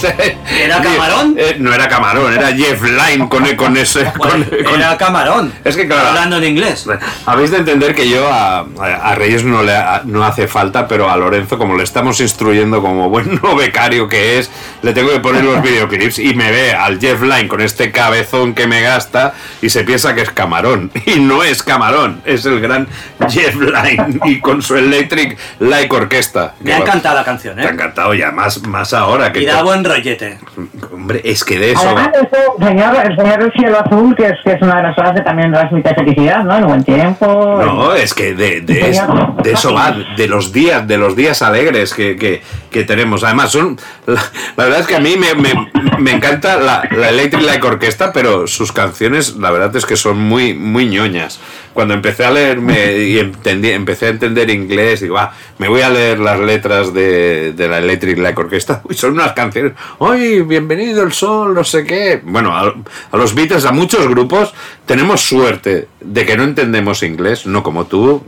Este- 0.03 0.37
¿Era 0.63 0.81
Camarón? 0.81 1.35
Eh, 1.37 1.55
no 1.59 1.73
era 1.73 1.87
Camarón, 1.87 2.33
era 2.33 2.47
Jeff 2.55 2.81
Lynne 2.83 3.27
con, 3.29 3.45
con 3.55 3.77
ese. 3.77 4.05
con- 4.17 4.43
con- 4.43 4.75
Era 4.81 4.97
camarón. 4.97 5.53
Es 5.63 5.75
que 5.75 5.87
claro. 5.87 6.09
Hablando 6.09 6.37
en 6.37 6.43
inglés. 6.45 6.85
Habéis 7.25 7.51
de 7.51 7.57
entender 7.57 7.93
que 7.95 8.07
yo 8.09 8.27
a, 8.31 8.65
a 8.79 9.15
Reyes 9.15 9.43
no 9.43 9.63
le 9.63 9.73
no 10.05 10.23
hace 10.25 10.47
falta, 10.47 10.87
pero 10.87 11.09
a 11.09 11.17
Lorenzo, 11.17 11.57
como 11.57 11.75
le 11.75 11.83
estamos 11.83 12.19
instruyendo 12.21 12.81
como 12.81 13.09
buen 13.09 13.39
no 13.43 13.55
becario 13.55 14.07
que 14.07 14.39
es, 14.39 14.49
le 14.81 14.93
tengo 14.93 15.09
que 15.11 15.19
poner 15.19 15.43
los 15.43 15.61
videoclips 15.61 16.19
y 16.19 16.33
me 16.33 16.51
ve 16.51 16.71
al 16.73 16.99
Jeff 16.99 17.21
Lynne 17.21 17.47
con 17.47 17.61
este 17.61 17.91
cabezón 17.91 18.53
que 18.53 18.67
me 18.67 18.81
gasta 18.81 19.33
y 19.61 19.69
se 19.69 19.83
piensa 19.83 20.13
que 20.15 20.21
es 20.21 20.29
camarón. 20.31 20.91
Y 21.05 21.19
no 21.21 21.41
es 21.43 21.63
camarón, 21.63 22.21
es 22.25 22.45
el 22.45 22.59
gran 22.59 22.87
Jeff 23.29 23.55
Lynne 23.55 24.19
y 24.25 24.39
con 24.39 24.61
su 24.61 24.75
Electric 24.75 25.37
Light 25.59 25.91
Orquesta. 25.91 26.53
Me 26.59 26.73
ha 26.73 26.77
encantado 26.79 27.15
la 27.15 27.23
canción, 27.23 27.55
Te 27.55 27.61
ha 27.61 27.65
¿eh? 27.65 27.69
encantado 27.73 28.13
ya, 28.13 28.31
más, 28.31 28.61
más 28.67 28.93
ahora 28.93 29.31
que. 29.31 29.41
Y 29.41 29.45
da 29.45 29.63
buen 29.63 29.83
rollete. 29.83 30.37
Hombre, 30.91 31.21
es 31.23 31.43
que 31.43 31.57
de 31.59 31.71
eso. 31.71 31.81
Además, 31.81 32.09
este 32.21 32.37
señor, 32.65 32.95
el 33.05 33.15
señor 33.15 33.39
del 33.39 33.51
cielo 33.53 33.79
azul, 33.79 34.15
que 34.15 34.25
es, 34.27 34.33
que 34.43 34.51
es 34.53 34.61
una 34.61 34.75
de 34.77 34.83
las 34.83 34.95
cosas 34.95 35.13
que 35.15 35.21
también 35.21 35.51
transmite 35.51 35.95
felicidad, 35.95 36.43
¿no? 36.43 36.57
El 36.57 36.65
buen 36.65 36.83
tiempo. 36.83 37.61
No, 37.63 37.93
es 37.93 38.13
que 38.13 38.33
de, 38.33 38.61
de, 38.61 38.89
es- 38.89 39.01
de 39.43 39.51
eso 39.53 39.73
va, 39.73 39.95
de 40.15 40.27
los 40.27 40.51
días, 40.51 40.87
de 40.87 40.97
los 40.97 41.15
días 41.15 41.41
alegres 41.41 41.93
que, 41.93 42.15
que, 42.17 42.41
que 42.69 42.83
tenemos. 42.83 43.23
Además, 43.23 43.51
son. 43.51 43.77
La, 44.05 44.21
la 44.55 44.66
verdad 44.67 44.81
es 44.81 44.87
que 44.87 44.95
a 44.95 44.99
mí 44.99 45.15
me, 45.15 45.33
me, 45.33 45.71
me 45.99 46.11
encanta 46.11 46.57
la, 46.57 46.87
la 46.91 47.09
Electric 47.09 47.43
Light 47.43 47.63
Orquesta, 47.63 48.11
pero 48.11 48.47
sus 48.47 48.71
canciones, 48.71 49.37
la 49.37 49.49
verdad 49.49 49.75
es 49.75 49.85
que 49.85 49.95
son 49.95 50.17
muy, 50.17 50.53
muy 50.53 50.87
ñoñas. 50.87 51.39
Cuando 51.73 51.93
empecé 51.93 52.25
a 52.25 52.31
leerme 52.31 52.97
y 52.97 53.19
entendí, 53.19 53.69
empecé 53.69 54.07
a 54.07 54.09
entender 54.09 54.49
inglés, 54.49 55.01
digo, 55.01 55.17
ah, 55.17 55.33
me 55.57 55.69
voy 55.69 55.81
a 55.81 55.89
leer 55.89 56.19
las 56.19 56.39
letras 56.39 56.93
de, 56.93 57.53
de 57.53 57.67
la 57.67 57.77
Electric 57.77 58.17
Light 58.17 58.37
Orquesta. 58.37 58.81
Uy, 58.89 58.95
son 58.95 59.13
unas 59.13 59.33
canciones. 59.33 59.73
¡Ay, 59.99 60.41
bienvenido 60.41 61.03
el 61.03 61.13
sol! 61.13 61.53
No 61.53 61.63
sé 61.63 61.85
qué. 61.85 62.21
Bueno, 62.23 62.55
a, 62.55 62.73
a 63.11 63.17
los 63.17 63.33
Beatles, 63.33 63.65
a 63.65 63.71
muchos 63.71 64.07
grupos, 64.07 64.53
tenemos 64.85 65.21
suerte 65.21 65.87
de 66.01 66.25
que 66.25 66.35
no 66.35 66.43
entendemos 66.43 67.03
inglés, 67.03 67.45
no 67.45 67.63
como 67.63 67.85
tú, 67.85 68.23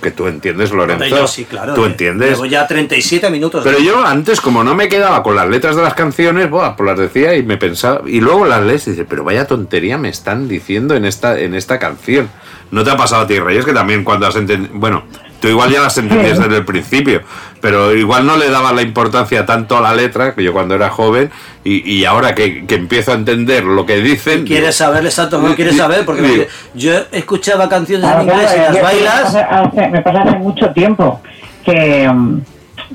que 0.00 0.10
tú 0.10 0.26
entiendes, 0.26 0.72
Lorenzo. 0.72 1.04
Yo 1.06 1.26
sí, 1.26 1.44
claro. 1.44 1.74
Tú 1.74 1.84
eh, 1.84 1.88
entiendes. 1.88 2.30
Llevo 2.30 2.46
ya 2.46 2.66
37 2.66 3.30
minutos. 3.30 3.62
Pero 3.64 3.78
yo 3.78 4.04
antes, 4.04 4.40
como 4.40 4.64
no 4.64 4.74
me 4.74 4.88
quedaba 4.88 5.22
con 5.22 5.36
las 5.36 5.48
letras 5.48 5.76
de 5.76 5.82
las 5.82 5.94
canciones, 5.94 6.50
buah, 6.50 6.76
pues 6.76 6.86
las 6.88 6.98
decía 6.98 7.34
y 7.36 7.42
me 7.42 7.56
pensaba. 7.56 8.02
Y 8.06 8.20
luego 8.20 8.46
las 8.46 8.62
lees 8.62 8.86
y 8.86 8.90
dices, 8.90 9.06
pero 9.08 9.24
vaya 9.24 9.46
tontería 9.46 9.98
me 9.98 10.08
están 10.08 10.48
diciendo 10.48 10.94
en 10.94 11.04
esta, 11.04 11.38
en 11.38 11.54
esta 11.54 11.78
canción. 11.78 12.30
¿No 12.70 12.84
te 12.84 12.90
ha 12.90 12.96
pasado 12.96 13.22
a 13.22 13.26
ti, 13.26 13.38
Reyes, 13.38 13.64
que 13.64 13.72
también 13.72 14.02
cuando 14.02 14.26
has 14.26 14.36
entendido. 14.36 14.72
Bueno, 14.74 15.04
tú 15.40 15.48
igual 15.48 15.70
ya 15.70 15.80
las 15.80 15.96
entendías 15.98 16.38
desde 16.42 16.56
el 16.56 16.64
principio, 16.64 17.22
pero 17.62 17.94
igual 17.94 18.26
no 18.26 18.36
le 18.36 18.50
daba 18.50 18.72
la 18.72 18.82
importancia 18.82 19.46
tanto 19.46 19.78
a 19.78 19.80
la 19.80 19.94
letra, 19.94 20.34
que 20.34 20.42
yo 20.42 20.52
cuando 20.52 20.74
era 20.74 20.90
joven, 20.90 21.30
y, 21.64 21.90
y 21.90 22.04
ahora 22.04 22.34
que, 22.34 22.66
que 22.66 22.74
empiezo 22.74 23.12
a 23.12 23.14
entender 23.14 23.64
lo 23.64 23.86
que 23.86 23.96
dicen. 24.02 24.44
¿Quieres 24.44 24.74
saber 24.76 25.04
exacto 25.06 25.40
no 25.40 25.54
quieres 25.54 25.76
saber? 25.78 26.04
Porque 26.04 26.22
Digo- 26.22 26.44
me- 26.74 26.80
yo 26.80 26.92
escuchaba 27.12 27.68
canciones 27.70 28.10
en 28.10 28.22
inglés 28.22 28.54
y 28.54 28.58
las 28.74 28.82
bailas. 28.82 29.24
hace- 29.34 29.40
hace- 29.42 29.88
me 29.88 30.02
pasa 30.02 30.22
hace 30.22 30.38
mucho 30.38 30.70
tiempo 30.72 31.20
que, 31.64 32.10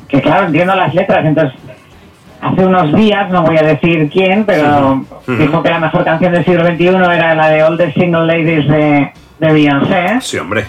que, 0.09 0.21
claro, 0.21 0.47
entiendo 0.47 0.75
las 0.75 0.93
letras, 0.93 1.25
entonces 1.25 1.57
hace 2.41 2.65
unos 2.65 2.93
días, 2.93 3.29
no 3.31 3.43
voy 3.43 3.57
a 3.57 3.63
decir 3.63 4.09
quién, 4.11 4.45
pero 4.45 5.03
dijo 5.25 5.63
que 5.63 5.69
la 5.69 5.79
mejor 5.79 6.03
canción 6.03 6.33
del 6.33 6.45
siglo 6.45 6.65
XXI 6.67 6.87
era 6.87 7.33
la 7.35 7.49
de 7.49 7.63
All 7.63 7.77
the 7.77 7.91
Single 7.93 8.25
Ladies 8.27 8.67
de, 8.67 9.11
de 9.39 9.53
Beyoncé. 9.53 10.19
Sí, 10.21 10.37
hombre. 10.37 10.65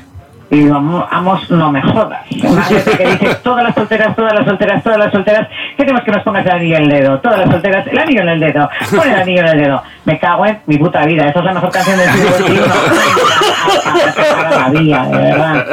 Y 0.51 0.61
digo, 0.61 0.77
"Amo- 0.77 1.07
amos, 1.11 1.51
no 1.51 1.71
me 1.71 1.83
jodas. 1.83 2.23
Que 2.31 3.35
todas 3.43 3.65
las 3.65 3.75
solteras, 3.75 4.17
todas 4.17 4.33
las 4.33 4.47
solteras, 4.47 4.83
todas 4.83 4.99
las 4.99 5.13
solteras, 5.13 5.47
queremos 5.77 6.01
que 6.03 6.11
nos 6.11 6.23
pongas 6.23 6.47
el 6.47 6.53
anillo 6.53 6.77
en 6.77 6.83
el 6.85 6.89
dedo. 6.89 7.19
Todas 7.21 7.41
las 7.41 7.51
solteras, 7.51 7.87
el 7.87 7.99
anillo 7.99 8.23
en 8.23 8.29
el 8.31 8.41
dedo. 8.41 8.71
Pon 8.97 9.09
el 9.11 9.21
anillo 9.21 9.41
en 9.43 9.49
el 9.49 9.59
dedo. 9.59 9.83
Me 10.07 10.19
cago 10.19 10.47
en 10.47 10.59
mi 10.67 10.79
puta 10.79 11.05
vida. 11.05 11.29
Esa 11.29 11.41
es 11.41 11.45
la 11.45 11.53
mejor 11.53 11.71
canción 11.71 11.99
del 11.99 12.09
siglo 12.11 12.31
XXI. 12.31 12.49
de 15.11 15.19
verdad. 15.19 15.67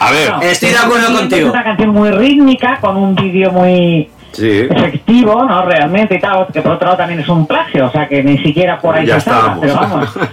A 0.00 0.10
ver, 0.12 0.30
No, 0.30 0.40
Estoy 0.42 0.70
de 0.70 0.78
acuerdo 0.78 1.12
contigo. 1.16 1.46
Es 1.48 1.52
una 1.52 1.64
canción 1.64 1.90
muy 1.90 2.10
rítmica, 2.10 2.78
con 2.80 2.96
un 2.96 3.14
vídeo 3.14 3.50
muy 3.50 4.08
Sí. 4.32 4.66
efectivo, 4.70 5.44
¿no? 5.44 5.62
Realmente 5.64 6.16
y 6.16 6.18
tal, 6.20 6.46
que 6.52 6.60
por 6.60 6.72
otro 6.72 6.86
lado 6.86 6.98
también 6.98 7.20
es 7.20 7.28
un 7.28 7.46
plagio, 7.46 7.86
o 7.86 7.90
sea 7.90 8.06
que 8.06 8.22
ni 8.22 8.38
siquiera 8.38 8.78
por 8.78 8.94
ahí 8.94 9.06
Ya 9.06 9.14
se 9.14 9.30
estábamos. 9.30 9.58
pero 9.60 9.74
vamos. 9.74 10.18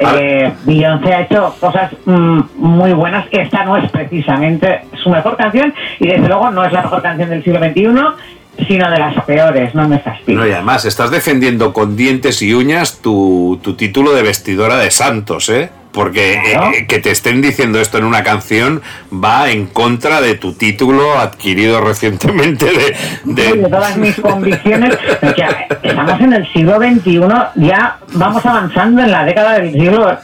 Eh, 0.00 0.52
Beyoncé 0.64 1.12
ha 1.12 1.20
hecho 1.22 1.54
cosas 1.58 1.90
mm, 2.04 2.40
muy 2.56 2.92
buenas, 2.92 3.26
esta 3.32 3.64
no 3.64 3.76
es 3.76 3.90
precisamente 3.90 4.82
su 5.02 5.10
mejor 5.10 5.36
canción 5.36 5.74
y 5.98 6.06
desde 6.08 6.28
luego 6.28 6.50
no 6.50 6.64
es 6.64 6.72
la 6.72 6.82
mejor 6.82 7.02
canción 7.02 7.30
del 7.30 7.42
siglo 7.42 7.58
XXI, 7.58 8.64
sino 8.66 8.90
de 8.90 8.98
las 8.98 9.24
peores, 9.24 9.74
no 9.74 9.88
me 9.88 9.98
fastidies. 9.98 10.38
No, 10.38 10.46
y 10.46 10.52
además 10.52 10.84
estás 10.84 11.10
defendiendo 11.10 11.72
con 11.72 11.96
dientes 11.96 12.42
y 12.42 12.54
uñas 12.54 13.00
tu, 13.00 13.58
tu 13.62 13.74
título 13.74 14.12
de 14.14 14.22
vestidora 14.22 14.76
de 14.78 14.90
santos, 14.90 15.48
¿eh? 15.48 15.70
Porque 15.92 16.38
Claro. 16.52 16.72
eh, 16.74 16.86
que 16.86 16.98
te 16.98 17.10
estén 17.10 17.40
diciendo 17.40 17.80
esto 17.80 17.98
en 17.98 18.04
una 18.04 18.22
canción 18.22 18.82
va 19.12 19.50
en 19.50 19.66
contra 19.66 20.20
de 20.20 20.34
tu 20.34 20.52
título 20.52 21.18
adquirido 21.18 21.80
recientemente 21.84 22.66
de... 22.66 22.96
de- 23.24 23.52
de 23.54 23.68
todas 23.68 23.96
mis 23.96 24.14
convicciones, 24.20 24.96
estamos 25.82 26.20
en 26.20 26.32
el 26.34 26.52
siglo 26.52 26.78
XXI, 26.78 27.20
ya 27.56 27.96
vamos 28.12 28.44
avanzando 28.44 29.02
en 29.02 29.10
la 29.10 29.24
década 29.24 29.58
del 29.58 29.72
siglo, 29.72 30.16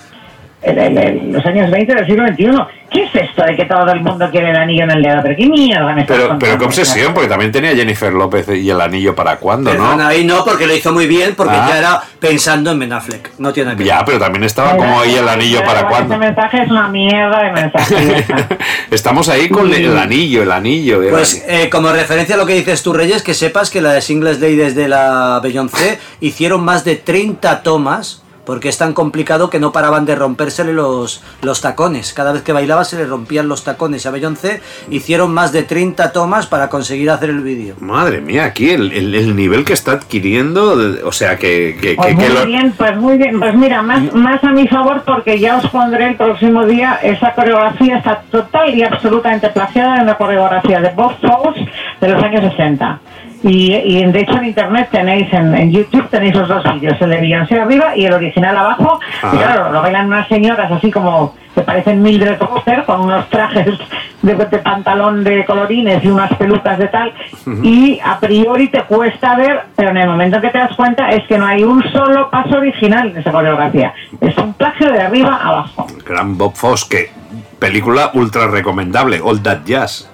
el- 0.65 1.33
los 1.33 1.45
años 1.47 1.71
20 1.71 1.95
del 1.95 2.07
siglo 2.07 2.27
XXI. 2.27 2.51
¿Qué 2.91 3.03
es 3.05 3.15
esto 3.17 3.43
de 3.43 3.57
que 3.57 3.65
todo 3.65 3.91
el 3.91 4.01
mundo 4.03 4.31
quiere 4.31 4.51
el 4.51 4.57
anillo 4.57 4.85
en 4.85 4.91
el 4.93 5.03
dedo? 5.03 5.21
¿Pero 5.23 5.35
qué 5.37 5.47
mierda 5.49 5.93
me 5.95 6.03
estás 6.03 6.17
pero, 6.17 6.39
pero 6.39 6.59
qué 6.59 6.65
obsesión, 6.65 7.13
porque 7.13 7.29
también 7.29 7.51
tenía 7.51 7.75
Jennifer 7.75 8.13
López 8.13 8.47
y 8.51 8.71
el 8.71 8.81
anillo 8.81 9.17
para 9.17 9.37
cuándo, 9.39 9.71
Perdona, 9.73 9.97
¿no? 10.05 10.07
ahí 10.07 10.23
no, 10.25 10.45
porque 10.45 10.67
lo 10.69 10.77
hizo 10.77 10.93
muy 10.93 11.09
bien, 11.09 11.35
porque 11.35 11.55
Ah. 11.57 11.67
ya 11.71 11.79
era 11.79 12.01
pensando 12.21 12.71
en 12.71 12.79
Ben 12.79 12.93
Affleck. 12.93 13.33
No 13.39 13.53
tiene 13.53 13.71
nada 13.71 13.79
que 13.79 13.85
Ya, 13.85 14.05
pero 14.05 14.21
también 14.21 14.45
estaba 14.45 14.77
como 14.77 15.01
ahí 15.01 15.13
el 15.17 15.29
anillo 15.29 15.59
Pero 15.59 15.73
para 15.75 15.89
cuándo. 15.89 16.17
mensaje 16.19 16.63
es 16.63 16.71
una 16.71 16.87
mierda 16.89 17.43
de 17.43 17.53
mensaje. 17.53 18.25
Estamos 18.93 19.29
ahí 19.29 19.49
con 19.49 19.73
el 19.75 19.97
anillo, 19.99 20.43
el 20.45 20.53
anillo. 20.53 21.03
el 21.03 21.11
Pues 21.11 21.43
anillo. 21.45 21.65
eh, 21.65 21.71
como 21.71 21.89
referencia 21.91 22.37
a 22.37 22.39
lo 22.39 22.47
que 22.47 22.55
dices 22.55 22.83
tú, 22.85 22.93
Reyes, 22.93 23.23
que 23.23 23.35
sepas 23.35 23.71
que 23.71 23.81
las 23.81 24.05
Singles 24.05 24.41
Ladies 24.41 24.77
de 24.77 24.87
la 24.89 25.41
Beyoncé 25.43 25.99
hicieron 26.21 26.63
más 26.65 26.85
de 26.85 26.95
30 26.97 27.63
tomas 27.65 28.23
porque 28.45 28.69
es 28.69 28.79
tan 28.79 28.93
complicado 28.93 29.51
que 29.51 29.59
no 29.61 29.73
paraban 29.73 30.05
de 30.05 30.15
rompérsele 30.15 30.73
los, 30.73 31.23
los 31.43 31.61
tacones. 31.61 32.13
Cada 32.13 32.33
vez 32.33 32.43
que 32.43 32.53
bailaba 32.53 32.85
se 32.85 32.97
le 32.97 33.07
rompían 33.07 33.49
los 33.49 33.65
tacones 33.65 34.05
a 34.07 34.11
Beyoncé. 34.11 34.61
Hicieron 34.91 35.33
más 35.33 35.53
de 35.53 35.63
30 35.63 36.13
tomas 36.13 36.47
para 36.47 36.69
conseguir 36.69 37.11
hacer 37.11 37.31
el 37.31 37.41
vídeo. 37.41 37.75
Madre 37.81 38.21
mía, 38.21 38.45
aquí 38.45 38.71
el, 38.71 38.93
el- 38.93 39.15
el 39.15 39.35
nivel 39.37 39.65
que 39.65 39.73
está 39.73 39.93
adquiriendo, 39.93 40.77
o 41.05 41.13
sea, 41.13 41.37
que... 41.37 41.77
que, 41.81 41.95
Pues 41.95 42.09
que- 42.09 42.17
que 42.17 42.29
muy 42.29 42.35
lo- 42.41 42.47
bien, 42.47 42.75
pues 42.77 42.97
muy 42.97 43.17
bien. 43.19 43.39
Pues 43.41 43.55
mira, 43.55 43.83
más, 43.83 44.13
más 44.15 44.43
a 44.45 44.51
mi 44.51 44.67
favor 44.69 45.03
porque 45.07 45.39
ya 45.39 45.57
os 45.57 45.67
pondré 45.69 46.09
el 46.09 46.17
próximo 46.17 46.67
día 46.67 46.99
esa 47.03 47.33
coreografía 47.35 47.99
está 47.99 48.23
total 48.31 48.75
y 48.75 48.83
absolutamente 48.83 49.49
plagiada 49.49 49.97
de 49.97 50.03
una 50.03 50.17
coreografía 50.17 50.81
de 50.81 50.91
Bob 50.91 51.13
Fosse 51.21 51.67
de 52.01 52.09
los 52.09 52.23
años 52.23 52.43
60. 52.51 53.01
Y, 53.47 53.75
y 53.75 54.05
de 54.11 54.21
hecho 54.21 54.39
en 54.39 54.47
internet 54.47 54.89
tenéis, 54.91 55.31
en, 55.33 55.55
en 55.55 55.71
YouTube 55.71 56.09
tenéis 56.09 56.35
los 56.35 56.49
dos 56.49 56.65
vídeos, 56.75 56.97
el 56.99 57.11
de 57.11 57.21
Beyoncé 57.21 57.61
arriba 57.61 57.95
y 57.95 58.07
el 58.07 58.15
original 58.15 58.57
abajo. 58.57 58.99
Ajá. 59.23 59.37
Y 59.37 59.39
claro, 59.39 59.71
lo 59.71 59.83
bailan 59.83 60.07
unas 60.07 60.27
señoras 60.29 60.73
así 60.73 60.91
como 60.91 61.35
que 61.55 61.61
parecen 61.61 62.03
Mildred 62.03 62.39
Foster 62.39 62.85
con 62.85 63.03
unos 63.03 63.29
trajes 63.29 63.67
de, 64.23 64.35
de 64.35 64.59
pantalón 64.59 65.23
de 65.23 65.45
colorines 65.45 66.03
y 66.03 66.09
unas 66.09 66.33
pelucas 66.35 66.79
de 66.79 66.89
tal. 66.89 67.13
Y 67.63 68.01
a 68.03 68.19
priori 68.19 68.69
te 68.69 68.83
cuesta 68.85 69.37
ver, 69.37 69.61
pero 69.77 69.91
en 69.91 69.99
el 69.99 70.09
momento 70.09 70.41
que 70.41 70.49
te 70.49 70.59
das 70.59 70.75
cuenta 70.75 71.11
es 71.11 71.25
que 71.29 71.39
no 71.39 71.47
hay 71.47 71.63
un 71.63 71.83
solo 71.93 72.31
paso 72.31 72.57
original 72.57 73.11
en 73.11 73.19
esa 73.19 73.31
coreografía. 73.31 73.93
Es 74.21 74.37
un 74.39 74.55
plagio 74.55 74.91
de 74.91 75.03
arriba 75.03 75.35
a 75.37 75.49
abajo. 75.51 75.87
Gran 76.05 76.37
Bob 76.37 76.55
Fosse, 76.55 76.89
que 76.89 77.11
película 77.59 78.11
ultra 78.15 78.49
recomendable, 78.49 79.21
All 79.23 79.43
That 79.43 79.59
Jazz. 79.65 80.11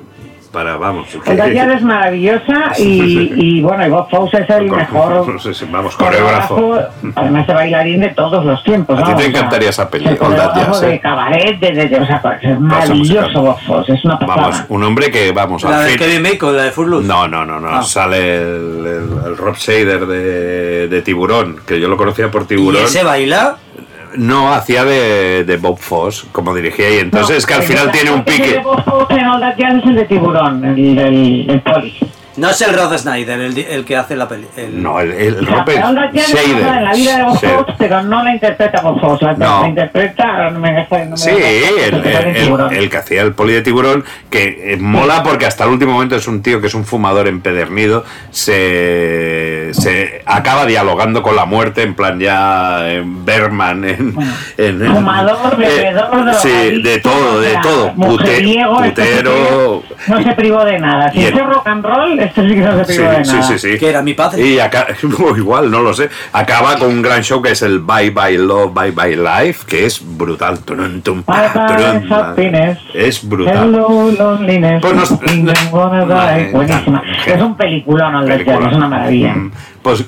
Para, 0.52 0.76
vamos. 0.76 1.06
El 1.26 1.36
Dayar 1.36 1.70
es 1.70 1.82
maravillosa 1.82 2.72
y, 2.78 3.32
y, 3.36 3.62
bueno, 3.62 3.86
y 3.86 3.90
Bob 3.90 4.10
Fosse 4.10 4.38
es 4.42 4.50
el 4.50 4.68
mejor 4.68 5.40
Sí, 5.40 5.54
sí, 5.54 5.64
vamos, 5.70 5.94
coreógrafo. 5.94 6.56
coreógrafo, 6.56 6.92
además 7.14 7.46
de 7.46 7.54
bailarín 7.54 8.00
de 8.00 8.08
todos 8.08 8.44
los 8.44 8.62
tiempos. 8.64 8.98
A 8.98 9.04
ti 9.04 9.04
te 9.04 9.10
vamos, 9.12 9.20
o 9.20 9.30
sea, 9.30 9.38
encantaría 9.38 9.70
esa 9.70 9.88
peli, 9.88 10.16
coreógrafo 10.16 10.60
Jazz, 10.72 10.80
de 10.80 10.94
¿eh? 10.94 11.00
cabaret, 11.00 11.60
de, 11.60 11.70
de, 11.70 11.88
de- 11.88 12.00
o 12.00 12.06
sea, 12.06 12.20
pues, 12.20 12.42
es 12.42 12.58
maravilloso 12.58 13.42
Bob 13.42 13.60
Fosse, 13.64 13.92
es 13.92 14.04
una 14.04 14.18
pasada. 14.18 14.40
Vamos, 14.42 14.64
un 14.70 14.82
hombre 14.82 15.10
que, 15.12 15.30
vamos, 15.30 15.62
La 15.62 15.82
al 15.82 15.86
de 15.86 15.96
Kevin 15.96 16.22
Bacon, 16.24 16.56
la 16.56 16.62
de 16.64 16.70
Footloose. 16.72 17.06
No, 17.06 17.28
no, 17.28 17.46
no, 17.46 17.60
no. 17.60 17.68
Ah. 17.68 17.82
Sale 17.84 18.36
el, 18.38 18.86
el- 18.86 19.26
el 19.26 19.36
Rob 19.36 19.54
Shader 19.56 20.04
de, 20.06 20.88
de 20.88 21.02
Tiburón, 21.02 21.60
que 21.64 21.78
yo 21.78 21.88
lo 21.88 21.96
conocía 21.96 22.28
por 22.28 22.42
Y 22.42 22.46
Tiburón. 22.46 22.82
ese 22.82 23.04
baila. 23.04 23.56
No, 24.16 24.52
hacía 24.52 24.84
de, 24.84 25.44
de 25.44 25.56
Bob 25.56 25.78
Fosse, 25.78 26.26
como 26.32 26.54
dirigía, 26.54 26.94
y 26.94 26.98
entonces 26.98 27.42
No, 27.42 27.46
que 27.48 27.54
al 27.54 27.62
el 27.62 27.68
final 27.68 27.90
tiene 27.92 28.10
un 28.10 28.18
el 28.18 28.24
pique. 28.24 28.58
Bob 28.58 28.84
Fosse 28.84 29.14
en 29.14 29.88
el 29.88 29.94
de 29.94 30.04
tiburón, 30.04 30.64
el 30.64 30.96
del 30.96 31.50
el 31.50 31.60
poli. 31.62 31.98
No 32.40 32.50
es 32.50 32.60
el 32.62 32.74
Rod 32.74 32.96
Snyder 32.96 33.38
el, 33.40 33.58
el 33.58 33.84
que 33.84 33.96
hace 33.96 34.16
la 34.16 34.26
peli. 34.26 34.46
el- 34.56 34.82
No, 34.82 34.98
el, 35.00 35.12
el 35.12 35.46
Robert 35.46 35.68
es 36.14 36.32
basada 36.34 36.78
en 36.78 36.84
la 36.84 36.92
vida 36.94 37.16
de 37.18 37.22
Bob 37.24 37.34
Shader. 37.40 37.56
Fosse, 37.58 37.74
pero 37.78 38.02
no 38.02 38.24
la 38.24 38.32
interpreta 38.32 38.80
Bob 38.80 39.00
Fosse, 39.00 39.24
la, 39.26 39.32
No. 39.34 39.62
la 39.62 39.68
interpreta, 39.68 40.50
no 40.50 40.58
me 40.58 40.72
me 40.72 40.86
Sí, 41.16 41.30
gasta- 41.30 41.48
el, 42.70 42.72
el 42.76 42.90
que 42.90 42.96
hacía 42.96 43.22
el 43.22 43.34
poli 43.34 43.52
de 43.52 43.62
tiburón, 43.62 44.04
que 44.30 44.72
eh, 44.72 44.76
mola 44.78 45.22
porque 45.22 45.46
hasta 45.46 45.64
el 45.64 45.70
último 45.70 45.92
momento 45.92 46.16
es 46.16 46.26
un 46.28 46.42
tío 46.42 46.60
que 46.60 46.68
es 46.68 46.74
un 46.74 46.84
fumador 46.84 47.28
empedernido, 47.28 48.04
se, 48.30 49.70
se 49.72 50.22
acaba 50.26 50.66
dialogando 50.66 51.22
con 51.22 51.36
la 51.36 51.44
muerte, 51.44 51.82
en 51.82 51.94
plan 51.94 52.18
ya 52.18 52.90
en 52.90 53.24
Berman, 53.24 53.84
en... 53.84 54.14
en- 54.56 54.82
en- 54.82 54.94
Fumador, 54.94 55.56
bebedor, 55.56 56.28
eh, 56.28 56.32
Sí, 56.40 56.82
de 56.82 56.98
todo, 57.00 57.40
de 57.40 57.56
todo. 57.62 57.92
Pute- 57.94 58.38
este 58.38 59.02
putero... 59.02 59.82
No 60.08 60.22
se 60.22 60.32
privó 60.32 60.64
de 60.64 60.78
nada. 60.78 61.10
Si 61.12 61.20
hizo 61.20 61.44
rock 61.46 61.66
and 61.66 61.84
roll, 61.84 62.29
este 62.30 62.48
sí 62.48 62.54
que 62.54 62.60
no 62.60 62.84
se 62.84 62.92
Sí, 62.92 62.98
de 63.02 63.24
sí, 63.24 63.32
nada. 63.32 63.42
sí, 63.42 63.58
sí. 63.58 63.78
Que 63.78 63.90
era 63.90 64.02
mi 64.02 64.14
padre. 64.14 64.46
Y 64.46 64.58
acá, 64.58 64.86
igual, 65.36 65.70
no 65.70 65.82
lo 65.82 65.92
sé. 65.92 66.08
Acaba 66.32 66.76
con 66.76 66.88
un 66.88 67.02
gran 67.02 67.22
show 67.22 67.42
que 67.42 67.50
es 67.52 67.62
el 67.62 67.80
Bye 67.80 68.10
Bye 68.10 68.38
Love, 68.38 68.72
Bye 68.72 68.92
Bye 68.92 69.16
Life, 69.16 69.66
que 69.66 69.86
es 69.86 70.00
brutal. 70.02 70.60
Turun, 70.60 71.02
tum, 71.02 71.22
Bye 71.26 71.36
bye 71.54 72.00
turun. 72.36 72.78
Es 72.94 73.28
brutal. 73.28 73.68
Hello 73.68 74.10
loneliness. 74.10 74.80
Pues 74.80 74.94
nos-. 74.94 75.20
Buenísima. 76.52 77.02
Es 77.26 77.42
un 77.42 77.56
peliculón, 77.56 78.30
es 78.30 78.46
una 78.46 78.88
maravilla. 78.88 79.34
Pues 79.82 80.04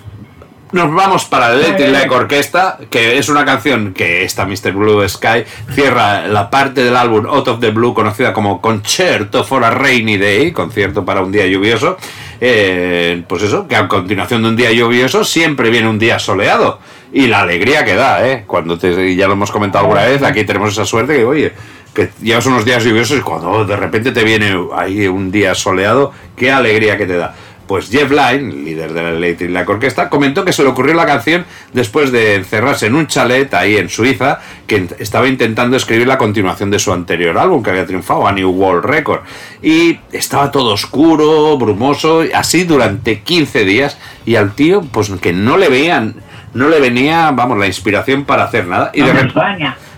nos 0.73 0.93
vamos 0.93 1.27
para 1.27 1.53
el 1.53 1.61
Electric 1.61 1.91
Light 1.91 2.11
Orchestra, 2.11 2.79
que 2.91 3.19
es 3.19 3.29
una 3.29 3.45
canción 3.45 3.93
que 3.93 4.25
esta 4.25 4.47
Mr. 4.47 4.73
Blue 4.73 5.07
Sky 5.07 5.45
cierra 5.75 6.27
la 6.27 6.49
parte 6.49 6.83
del 6.83 6.97
álbum 6.97 7.27
Out 7.27 7.49
of 7.49 7.61
the 7.61 7.71
Blue 7.71 7.93
conocida 7.93 8.33
como 8.33 8.61
Concerto 8.61 9.45
for 9.45 9.63
a 9.65 9.71
Rainy 9.71 10.17
Day, 10.17 10.51
concierto 10.53 11.05
para 11.05 11.23
un 11.23 11.31
día 11.31 11.47
lluvioso. 11.47 11.99
Eh, 12.41 13.23
pues 13.29 13.43
eso, 13.43 13.69
que 13.69 13.77
a 13.77 13.87
continuación 13.87 14.43
de 14.43 14.49
un 14.49 14.57
día 14.57 14.73
lluvioso 14.73 15.25
siempre 15.25 15.71
viene 15.71 15.89
un 15.89 15.99
día 15.99 16.19
soleado. 16.19 16.81
Y 17.13 17.27
la 17.27 17.43
alegría 17.43 17.85
que 17.85 17.95
da, 17.95 18.27
¿eh? 18.27 18.45
Cuando 18.47 18.79
te, 18.79 19.15
ya 19.15 19.27
lo 19.27 19.35
hemos 19.35 19.51
comentado 19.51 19.85
alguna 19.85 20.07
vez, 20.07 20.23
aquí 20.23 20.45
tenemos 20.45 20.73
esa 20.73 20.87
suerte 20.87 21.17
que, 21.17 21.25
oye, 21.25 21.53
que 21.95 22.11
llevas 22.23 22.47
unos 22.47 22.65
días 22.65 22.83
lluviosos 22.83 23.19
y 23.19 23.21
cuando 23.21 23.67
de 23.67 23.77
repente 23.77 24.13
te 24.13 24.25
viene 24.25 24.59
ahí 24.75 25.07
un 25.07 25.31
día 25.31 25.55
soleado, 25.55 26.13
qué 26.35 26.51
alegría 26.51 26.97
que 26.97 27.05
te 27.05 27.17
da. 27.19 27.35
Pues 27.67 27.91
Jeff 27.91 28.11
Lynne, 28.11 28.53
líder 28.53 28.93
de 28.93 29.03
la 29.03 29.11
Electric 29.11 29.69
Orchestra, 29.69 30.09
comentó 30.09 30.45
que 30.45 30.53
se 30.53 30.63
le 30.63 30.69
ocurrió 30.69 30.95
la 30.95 31.07
canción 31.07 31.45
después 31.73 32.13
de 32.13 32.35
encerrarse 32.35 32.87
en 32.87 32.95
un 32.95 33.07
chalet 33.07 33.53
ahí 33.55 33.77
en 33.77 33.89
Suiza, 33.89 34.41
que 34.67 34.89
estaba 34.99 35.29
intentando 35.29 35.77
escribir 35.77 36.07
la 36.07 36.19
continuación 36.19 36.71
de 36.71 36.79
su 36.79 36.93
anterior 36.93 37.39
álbum 37.39 37.63
que 37.63 37.71
había 37.71 37.87
triunfado, 37.87 38.27
a 38.27 38.33
New 38.33 38.51
World 38.51 38.85
Record. 38.85 39.21
Y 39.63 40.01
estaba 40.13 40.51
todo 40.51 40.73
oscuro, 40.73 41.57
brumoso, 41.57 42.23
así 42.35 42.65
durante 42.65 43.21
15 43.21 43.65
días, 43.65 43.99
y 44.27 44.37
al 44.37 44.53
tío, 44.55 44.83
pues 44.83 45.11
que 45.21 45.33
no 45.33 45.57
le 45.57 45.69
veían, 45.69 46.17
no 46.55 46.69
le 46.69 46.81
venía, 46.81 47.31
vamos, 47.31 47.59
la 47.59 47.67
inspiración 47.67 48.25
para 48.25 48.45
hacer 48.45 48.67
nada. 48.67 48.91
Y 48.93 49.01
No 49.01 49.07
de 49.09 49.15
me. 49.15 49.33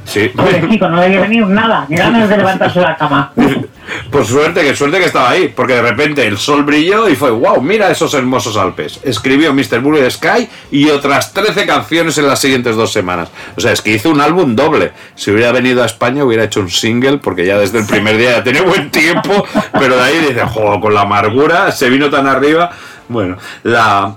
Sí. 0.05 0.29
Pobrecito, 0.29 0.89
no 0.89 1.01
debe 1.01 1.19
venir 1.21 1.47
nada. 1.47 1.87
Ni 1.89 1.97
ganas 1.97 2.29
de 2.29 2.37
levantarse 2.37 2.79
de 2.79 2.85
la 2.85 2.97
cama. 2.97 3.33
Pues 4.11 4.29
suerte, 4.29 4.63
que 4.63 4.75
suerte 4.75 4.99
que 4.99 5.07
estaba 5.07 5.31
ahí, 5.31 5.53
porque 5.55 5.75
de 5.75 5.83
repente 5.83 6.27
el 6.27 6.39
sol 6.39 6.65
brilló 6.65 7.09
y 7.09 7.17
fue, 7.17 7.31
wow, 7.31 7.61
mira 7.61 7.91
esos 7.91 8.15
hermosos 8.15 8.57
Alpes. 8.57 9.01
Escribió 9.03 9.53
Mr. 9.53 9.81
Blue 9.81 9.99
Sky 10.11 10.49
y 10.71 10.89
otras 10.91 11.33
13 11.33 11.67
canciones 11.67 12.19
en 12.19 12.27
las 12.27 12.41
siguientes 12.41 12.77
dos 12.77 12.93
semanas. 12.93 13.31
O 13.57 13.61
sea, 13.61 13.73
es 13.73 13.83
que 13.83 13.93
hizo 13.93 14.11
un 14.11 14.21
álbum 14.21 14.55
doble. 14.57 14.93
Si 15.15 15.31
hubiera 15.31 15.53
venido 15.53 15.83
a 15.83 15.87
España 15.87 16.25
hubiera 16.25 16.45
hecho 16.45 16.61
un 16.61 16.71
single, 16.71 17.19
porque 17.19 17.47
ya 17.47 17.59
desde 17.59 17.79
el 17.79 17.87
primer 17.87 18.17
día 18.17 18.33
ya 18.33 18.45
tenía 18.45 18.63
buen 18.63 18.91
tiempo, 18.91 19.45
pero 19.73 19.97
de 19.97 20.03
ahí 20.03 20.19
dice, 20.19 20.43
jo, 20.47 20.81
con 20.81 20.95
la 20.95 21.03
amargura 21.03 21.73
se 21.73 21.91
vino 21.91 22.11
tan 22.11 22.27
arriba. 22.27 22.71
Bueno, 23.09 23.37
la... 23.63 24.17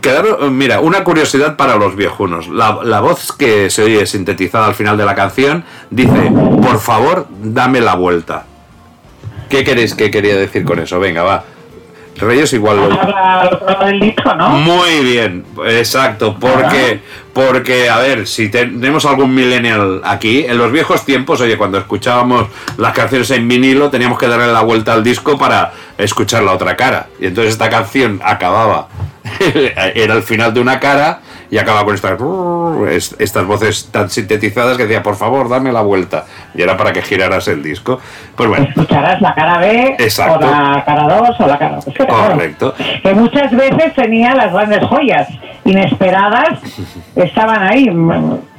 Quedaron, 0.00 0.56
mira, 0.56 0.80
una 0.80 1.04
curiosidad 1.04 1.56
para 1.56 1.76
los 1.76 1.94
viejunos. 1.96 2.48
La, 2.48 2.78
la 2.82 3.00
voz 3.00 3.32
que 3.32 3.68
se 3.68 3.82
oye 3.82 4.06
sintetizada 4.06 4.66
al 4.66 4.74
final 4.74 4.96
de 4.96 5.04
la 5.04 5.14
canción 5.14 5.64
dice, 5.90 6.32
por 6.62 6.78
favor, 6.80 7.26
dame 7.42 7.80
la 7.80 7.94
vuelta. 7.94 8.46
¿Qué 9.52 9.64
queréis 9.64 9.94
que 9.94 10.10
quería 10.10 10.34
decir 10.36 10.64
con 10.64 10.78
eso? 10.78 10.98
Venga, 10.98 11.22
va. 11.22 11.44
Reyes 12.16 12.52
igual 12.54 12.76
lo... 12.76 12.88
Muy 14.48 15.00
bien, 15.04 15.44
exacto, 15.66 16.36
porque, 16.38 17.00
porque 17.32 17.88
a 17.90 17.98
ver, 17.98 18.26
si 18.26 18.48
tenemos 18.50 19.04
algún 19.06 19.34
millennial 19.34 20.00
aquí, 20.04 20.44
en 20.46 20.56
los 20.58 20.70
viejos 20.72 21.04
tiempos, 21.04 21.40
oye, 21.40 21.56
cuando 21.58 21.78
escuchábamos 21.78 22.46
las 22.76 22.92
canciones 22.94 23.30
en 23.30 23.46
vinilo, 23.48 23.90
teníamos 23.90 24.18
que 24.18 24.28
darle 24.28 24.52
la 24.52 24.60
vuelta 24.62 24.92
al 24.92 25.02
disco 25.04 25.36
para 25.38 25.72
escuchar 25.98 26.42
la 26.42 26.52
otra 26.52 26.76
cara. 26.76 27.08
Y 27.20 27.26
entonces 27.26 27.52
esta 27.52 27.68
canción 27.70 28.20
acababa, 28.24 28.88
era 29.94 30.14
el 30.14 30.22
final 30.22 30.52
de 30.54 30.60
una 30.60 30.78
cara 30.80 31.20
y 31.50 31.58
acababa 31.58 31.84
con 31.84 31.94
estas, 31.94 32.18
es- 32.90 33.14
estas 33.18 33.44
voces 33.46 33.88
tan 33.90 34.08
sintetizadas 34.10 34.76
que 34.78 34.84
decía, 34.84 35.02
por 35.02 35.16
favor, 35.16 35.48
dame 35.48 35.70
la 35.72 35.82
vuelta. 35.82 36.24
Y 36.54 36.62
era 36.62 36.76
para 36.78 36.92
que 36.92 37.02
giraras 37.02 37.46
el 37.48 37.62
disco. 37.62 38.00
Pues 38.36 38.48
bueno, 38.48 38.64
Escucharás 38.66 39.20
la 39.20 39.34
cara 39.34 39.58
B 39.58 39.96
Exacto. 39.98 40.46
o 40.46 40.50
la 40.50 40.82
cara 40.84 41.02
2 41.18 41.40
o 41.40 41.46
la 41.46 41.58
cara... 41.58 41.78
Es 41.78 41.84
que, 41.86 42.06
claro, 42.06 42.32
Correcto. 42.34 42.74
que 43.02 43.14
muchas 43.14 43.50
veces 43.52 43.94
tenía 43.94 44.34
las 44.34 44.52
grandes 44.52 44.82
joyas 44.84 45.28
inesperadas, 45.64 46.58
estaban 47.16 47.62
ahí. 47.62 47.88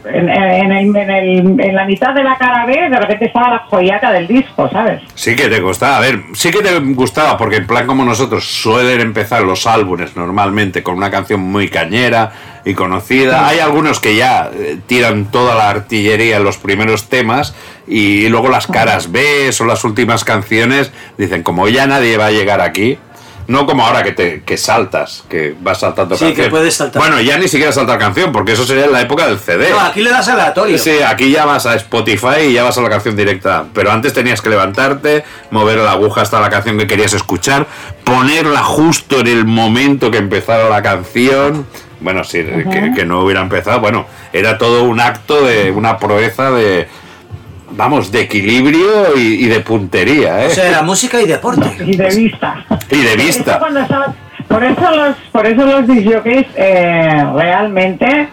En, 0.06 0.30
en 0.30 0.72
el- 0.74 0.96
en 0.98 1.10
el- 1.10 1.60
en 1.62 1.76
la 1.76 1.86
mitad 1.86 2.14
de 2.14 2.24
la 2.26 2.38
cara 2.38 2.66
B, 2.66 2.74
de 2.90 2.98
repente 3.00 3.24
estaba 3.26 3.50
la 3.52 3.60
joyaca 3.70 4.12
del 4.12 4.28
disco, 4.28 4.70
¿sabes? 4.70 5.02
Sí 5.16 5.34
que 5.34 5.48
te 5.48 5.62
gustaba, 5.62 5.96
a 5.96 6.00
ver, 6.02 6.20
sí 6.34 6.52
que 6.52 6.60
te 6.62 6.78
gustaba, 6.80 7.38
porque 7.38 7.56
en 7.56 7.68
plan 7.68 7.88
como 7.88 8.04
nosotros 8.04 8.44
suelen 8.46 9.00
empezar 9.00 9.44
los 9.44 9.66
álbumes 9.66 10.18
normalmente 10.18 10.84
con 10.84 10.96
una 10.98 11.10
canción 11.10 11.40
muy 11.40 11.70
cañera 11.70 12.34
y 12.66 12.74
conocida. 12.74 13.48
Hay 13.48 13.60
algunos 13.60 14.02
que 14.02 14.18
ya 14.18 14.50
eh, 14.54 14.78
tiran 14.88 15.32
toda 15.32 15.56
la 15.56 15.70
artillería 15.70 16.36
en 16.36 16.44
los 16.44 16.58
primeros 16.58 17.08
temas 17.08 17.56
y 17.88 18.28
luego 18.30 18.50
las 18.50 18.68
caras 18.68 19.12
B 19.12 19.52
son 19.52 19.68
las 19.68 19.84
últimas 19.84 20.24
canciones, 20.24 20.92
dicen 21.18 21.44
como 21.44 21.68
ya 21.68 21.88
nadie 21.88 22.18
va 22.18 22.28
a 22.28 22.32
llegar 22.32 22.62
aquí. 22.62 22.98
No 23.48 23.66
como 23.66 23.86
ahora 23.86 24.04
que 24.04 24.14
te 24.14 24.42
que 24.44 24.58
saltas, 24.58 25.26
que 25.30 25.54
vas 25.60 25.80
saltando 25.80 26.16
Sí, 26.16 26.34
que 26.34 26.50
puedes 26.50 26.76
saltar. 26.76 27.02
Bueno, 27.02 27.20
ya 27.20 27.38
ni 27.38 27.48
siquiera 27.48 27.72
saltar 27.72 28.00
canción, 28.00 28.32
porque 28.32 28.54
eso 28.54 28.66
sería 28.66 28.86
en 28.86 28.94
la 28.94 29.02
época 29.02 29.28
del 29.28 29.38
CD. 29.38 29.70
No, 29.70 29.82
aquí 29.82 30.02
le 30.02 30.12
das 30.12 30.28
aleatorio. 30.30 30.78
Sí, 30.78 31.02
aquí 31.06 31.30
ya 31.30 31.46
vas 31.46 31.66
a 31.66 31.76
Spotify 31.76 32.44
y 32.48 32.54
ya 32.54 32.64
vas 32.64 32.78
a 32.78 32.82
la 32.82 32.90
canción 32.90 33.16
directa. 33.16 33.66
Pero 33.74 33.92
antes 33.92 34.14
tenías 34.14 34.42
que 34.42 34.50
levantarte, 34.50 35.26
mover 35.52 35.80
la 35.80 35.92
aguja 35.92 36.22
hasta 36.22 36.40
la 36.40 36.50
canción 36.50 36.78
que 36.78 36.88
querías 36.88 37.14
escuchar, 37.14 37.68
ponerla 38.06 38.64
justo 38.64 39.20
en 39.20 39.28
el 39.28 39.46
momento 39.46 40.10
que 40.10 40.20
empezara 40.20 40.70
la 40.70 40.82
canción. 40.82 41.68
Bueno, 42.00 42.24
sí, 42.24 42.44
que, 42.44 42.94
que 42.96 43.06
no 43.06 43.22
hubiera 43.22 43.42
empezado. 43.42 43.80
Bueno, 43.82 44.06
era 44.32 44.58
todo 44.58 44.84
un 44.84 45.02
acto 45.02 45.44
de 45.44 45.72
una 45.72 45.98
proeza 45.98 46.52
de. 46.52 46.88
Vamos, 47.76 48.12
de 48.12 48.22
equilibrio 48.22 49.16
y, 49.18 49.46
y 49.46 49.48
de 49.48 49.60
puntería, 49.62 50.44
¿eh? 50.44 50.48
O 50.48 50.50
sea, 50.52 50.68
era 50.70 50.82
música 50.84 51.22
y 51.22 51.26
deporte. 51.28 51.66
Y 51.86 51.96
de 51.98 52.10
vista. 52.10 52.66
y 52.92 52.98
de 52.98 53.14
Eso 53.14 53.24
vista. 53.26 53.60
cuando 53.60 53.80
estaba- 53.82 54.14
por 54.48 54.64
eso 54.64 54.92
los, 54.96 55.16
por 55.32 55.46
eso 55.48 55.66
los 55.66 55.88
disjockeys 55.88 56.46
eh, 56.56 57.24
realmente 57.36 58.28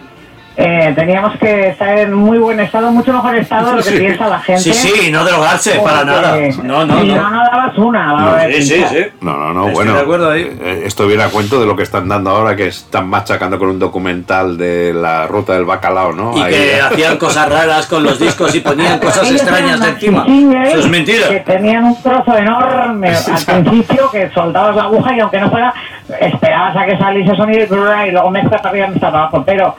eh, 0.57 0.91
teníamos 0.95 1.37
que 1.37 1.69
estar 1.69 1.97
en 1.97 2.13
muy 2.13 2.37
buen 2.37 2.59
estado, 2.59 2.91
mucho 2.91 3.13
mejor 3.13 3.35
estado 3.35 3.69
de 3.71 3.75
lo 3.77 3.83
que 3.83 3.89
Sí. 3.91 3.97
piensa 3.99 4.27
la 4.27 4.39
gente. 4.39 4.61
Sí, 4.61 4.73
sí, 4.73 5.11
no 5.11 5.23
drogarse, 5.23 5.79
para 5.79 6.03
nada. 6.03 6.35
No, 6.61 6.85
no, 6.85 6.99
si 7.01 7.07
no. 7.07 7.15
no, 7.15 7.29
no 7.29 7.43
dabas 7.43 7.77
una. 7.77 8.35
de 8.45 8.53
Sí, 8.61 8.75
sí, 8.75 8.85
sí. 8.89 9.05
No, 9.21 9.37
no, 9.37 9.53
no, 9.53 9.61
Estoy 9.67 9.73
bueno. 9.75 9.93
de 9.95 10.01
acuerdo 10.01 10.29
ahí. 10.31 10.41
eh, 10.61 10.83
Esto 10.85 11.07
viene 11.07 11.23
a 11.23 11.29
cuento 11.29 11.59
de 11.59 11.65
lo 11.65 11.75
que 11.75 11.83
están 11.83 12.07
dando 12.09 12.31
ahora, 12.31 12.55
que 12.55 12.67
están 12.67 13.07
machacando 13.07 13.57
con 13.57 13.69
un 13.69 13.79
documental 13.79 14.57
de 14.57 14.93
la 14.93 15.25
ruta 15.27 15.53
del 15.53 15.63
bacalao, 15.65 16.11
¿no? 16.11 16.37
Y 16.37 16.41
Ahí- 16.41 16.53
que 16.53 16.81
hacían 16.81 17.17
cosas 17.17 17.47
raras 17.49 17.87
con 17.87 18.03
los 18.03 18.19
discos 18.19 18.53
y 18.53 18.59
ponían 18.59 18.99
cosas 18.99 19.31
extrañas 19.31 19.79
de 19.79 19.89
encima. 19.89 20.25
Eso 20.65 20.77
es 20.79 20.83
Que 20.85 20.89
mentira. 20.91 21.43
tenían 21.45 21.85
un 21.85 22.01
trozo 22.01 22.37
enorme 22.37 23.09
al 23.47 23.61
principio 23.63 24.11
que 24.11 24.29
soltabas 24.31 24.75
la 24.75 24.83
aguja 24.83 25.15
y 25.15 25.19
aunque 25.21 25.39
no 25.39 25.49
fuera, 25.49 25.73
esperabas 26.19 26.75
a 26.75 26.85
que 26.85 26.97
saliese 26.97 27.35
sonido 27.35 27.61
y, 28.05 28.09
y 28.09 28.11
luego 28.11 28.29
mezcla 28.31 28.57
para 28.57 28.69
arriba, 28.69 28.87
mezcla 28.87 29.11
para 29.11 29.23
abajo. 29.23 29.43
Pero 29.45 29.75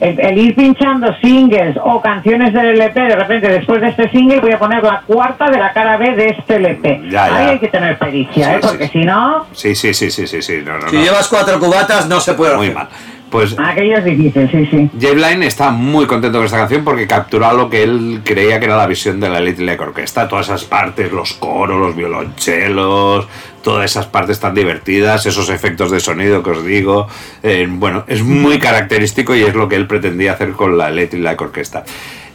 el, 0.00 0.20
el 0.20 0.38
ir 0.38 0.54
pinchando 0.54 1.12
singles 1.20 1.76
o 1.82 2.00
canciones 2.00 2.52
del 2.52 2.66
LP, 2.80 3.00
de 3.00 3.16
repente 3.16 3.48
después 3.48 3.80
de 3.80 3.88
este 3.88 4.10
single 4.10 4.40
voy 4.40 4.52
a 4.52 4.58
poner 4.58 4.82
la 4.82 5.02
cuarta 5.06 5.50
de 5.50 5.58
la 5.58 5.72
cara 5.72 5.96
B 5.96 6.14
de 6.14 6.28
este 6.28 6.56
LP. 6.56 7.00
Ya, 7.04 7.10
ya. 7.10 7.36
Ahí 7.36 7.46
hay 7.50 7.58
que 7.58 7.68
tener 7.68 7.98
pericia, 7.98 8.46
Sí, 8.46 8.54
¿eh? 8.54 8.58
porque 8.62 8.84
sí. 8.86 8.92
si 9.00 9.04
no, 9.04 9.46
Sí, 9.52 9.74
sí, 9.74 9.94
sí, 9.94 10.10
sí, 10.10 10.26
sí, 10.26 10.40
sí, 10.42 10.62
no, 10.64 10.78
no, 10.78 10.88
Si 10.88 10.96
no. 10.96 11.02
llevas 11.02 11.28
cuatro 11.28 11.58
cubatas, 11.58 12.08
no 12.08 12.20
se 12.20 12.34
puede 12.34 12.56
Muy 12.56 12.66
hacer. 12.66 12.76
mal. 12.76 12.88
Pues 13.30 13.54
aquello 13.58 13.98
es 13.98 14.04
difícil, 14.06 14.48
sí, 14.50 14.66
sí. 14.70 14.90
Jay 14.98 15.14
Blind 15.14 15.42
está 15.42 15.68
muy 15.70 16.06
contento 16.06 16.38
con 16.38 16.46
esta 16.46 16.56
canción 16.56 16.82
porque 16.82 17.06
capturó 17.06 17.52
lo 17.52 17.68
que 17.68 17.82
él 17.82 18.22
creía 18.24 18.58
que 18.58 18.64
era 18.64 18.76
la 18.78 18.86
visión 18.86 19.20
de 19.20 19.28
la 19.28 19.38
Little 19.38 19.66
Lake 19.66 19.82
Orchestra. 19.82 20.26
Todas 20.26 20.46
esas 20.46 20.64
partes, 20.64 21.12
los 21.12 21.34
coros, 21.34 21.78
los 21.78 21.94
violonchelos, 21.94 23.28
todas 23.62 23.90
esas 23.90 24.06
partes 24.06 24.38
tan 24.40 24.54
divertidas, 24.54 25.26
esos 25.26 25.48
efectos 25.50 25.90
de 25.90 26.00
sonido 26.00 26.42
que 26.42 26.50
os 26.50 26.64
digo. 26.64 27.06
eh, 27.42 27.66
bueno, 27.68 28.04
es 28.06 28.22
muy 28.22 28.58
característico 28.68 29.34
y 29.34 29.42
es 29.42 29.54
lo 29.54 29.68
que 29.68 29.76
él 29.76 29.86
pretendía 29.86 30.32
hacer 30.32 30.52
con 30.52 30.76
la 30.78 30.90
Little 30.90 31.20
Lake 31.20 31.42
Orchestra. 31.44 31.84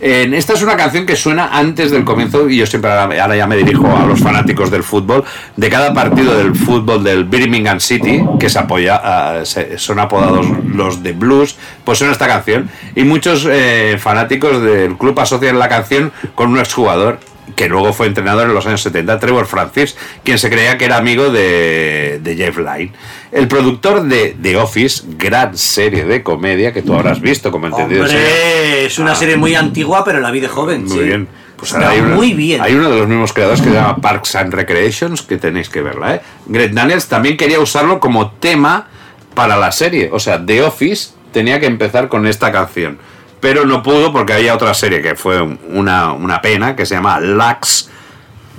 Eh, 0.05 0.29
esta 0.33 0.51
es 0.53 0.61
una 0.61 0.75
canción 0.75 1.05
que 1.05 1.15
suena 1.15 1.57
antes 1.57 1.89
del 1.89 2.03
comienzo, 2.03 2.49
y 2.49 2.57
yo 2.57 2.65
siempre 2.65 2.91
ahora, 2.91 3.21
ahora 3.23 3.37
ya 3.37 3.47
me 3.47 3.55
dirijo 3.55 3.87
a 3.95 4.05
los 4.05 4.19
fanáticos 4.19 4.69
del 4.69 4.83
fútbol, 4.83 5.23
de 5.55 5.69
cada 5.69 5.93
partido 5.93 6.37
del 6.37 6.53
fútbol 6.55 7.05
del 7.05 7.23
Birmingham 7.23 7.79
City, 7.79 8.21
que 8.37 8.49
se 8.49 8.59
apoya, 8.59 8.99
ah, 9.01 9.45
se- 9.45 9.77
son 9.77 9.99
apodados 9.99 10.45
los 10.67 11.03
de 11.03 11.13
blues, 11.13 11.55
pues 11.85 11.99
suena 11.99 12.11
esta 12.11 12.27
canción. 12.27 12.69
Y 12.95 13.05
muchos 13.05 13.47
eh, 13.49 13.95
fanáticos 13.97 14.61
del 14.61 14.97
club 14.97 15.17
asocian 15.21 15.57
la 15.57 15.69
canción 15.69 16.11
con 16.35 16.49
un 16.51 16.59
exjugador 16.59 17.19
que 17.55 17.67
luego 17.69 17.93
fue 17.93 18.07
entrenador 18.07 18.47
en 18.47 18.53
los 18.53 18.65
años 18.65 18.81
70, 18.81 19.19
Trevor 19.19 19.45
Francis, 19.45 19.95
quien 20.23 20.37
se 20.39 20.49
creía 20.49 20.77
que 20.77 20.85
era 20.85 20.97
amigo 20.97 21.29
de, 21.31 22.19
de 22.23 22.35
Jeff 22.35 22.57
Lynne. 22.57 22.91
El 23.31 23.47
productor 23.47 24.03
de 24.03 24.35
The 24.41 24.57
Office, 24.57 25.03
gran 25.17 25.57
serie 25.57 26.05
de 26.05 26.23
comedia 26.23 26.71
que 26.73 26.81
tú 26.81 26.93
habrás 26.93 27.19
visto, 27.21 27.51
como 27.51 27.67
entendido. 27.67 28.03
Hombre, 28.03 28.85
es 28.85 28.99
una 28.99 29.13
Ah. 29.13 29.15
serie 29.15 29.37
muy 29.37 29.55
antigua, 29.55 30.03
pero 30.03 30.19
la 30.19 30.31
vi 30.31 30.39
de 30.39 30.47
joven. 30.47 30.85
Muy 30.85 30.97
sí. 30.97 31.03
bien. 31.03 31.27
Pues 31.57 31.73
ahora 31.73 31.91
hay 31.91 31.99
una- 32.01 32.15
muy 32.15 32.33
bien. 32.33 32.61
Hay 32.61 32.73
uno 32.75 32.89
de 32.89 32.97
los 32.99 33.07
mismos 33.07 33.31
creadores 33.31 33.61
que 33.61 33.69
se 33.69 33.73
llama 33.75 33.95
Parks 33.97 34.35
and 34.35 34.53
Recreations, 34.53 35.21
que 35.21 35.37
tenéis 35.37 35.69
que 35.69 35.81
verla, 35.81 36.15
¿eh? 36.15 36.21
Greg 36.47 36.73
Daniels 36.73 37.07
también 37.07 37.37
quería 37.37 37.59
usarlo 37.59 37.99
como 38.01 38.31
tema 38.31 38.87
para 39.33 39.55
la 39.57 39.71
serie. 39.71 40.09
O 40.11 40.19
sea, 40.19 40.45
The 40.45 40.61
Office 40.63 41.11
tenía 41.31 41.59
que 41.59 41.65
empezar 41.67 42.09
con 42.09 42.27
esta 42.27 42.51
canción. 42.51 42.97
Pero 43.43 43.65
no 43.65 43.83
pudo 43.83 44.13
porque 44.13 44.31
había 44.31 44.55
otra 44.55 44.73
serie 44.73 45.01
que 45.01 45.15
fue 45.15 45.41
una, 45.41 46.13
una 46.13 46.41
pena, 46.41 46.77
que 46.77 46.85
se 46.85 46.95
llama 46.95 47.19
Lax. 47.19 47.89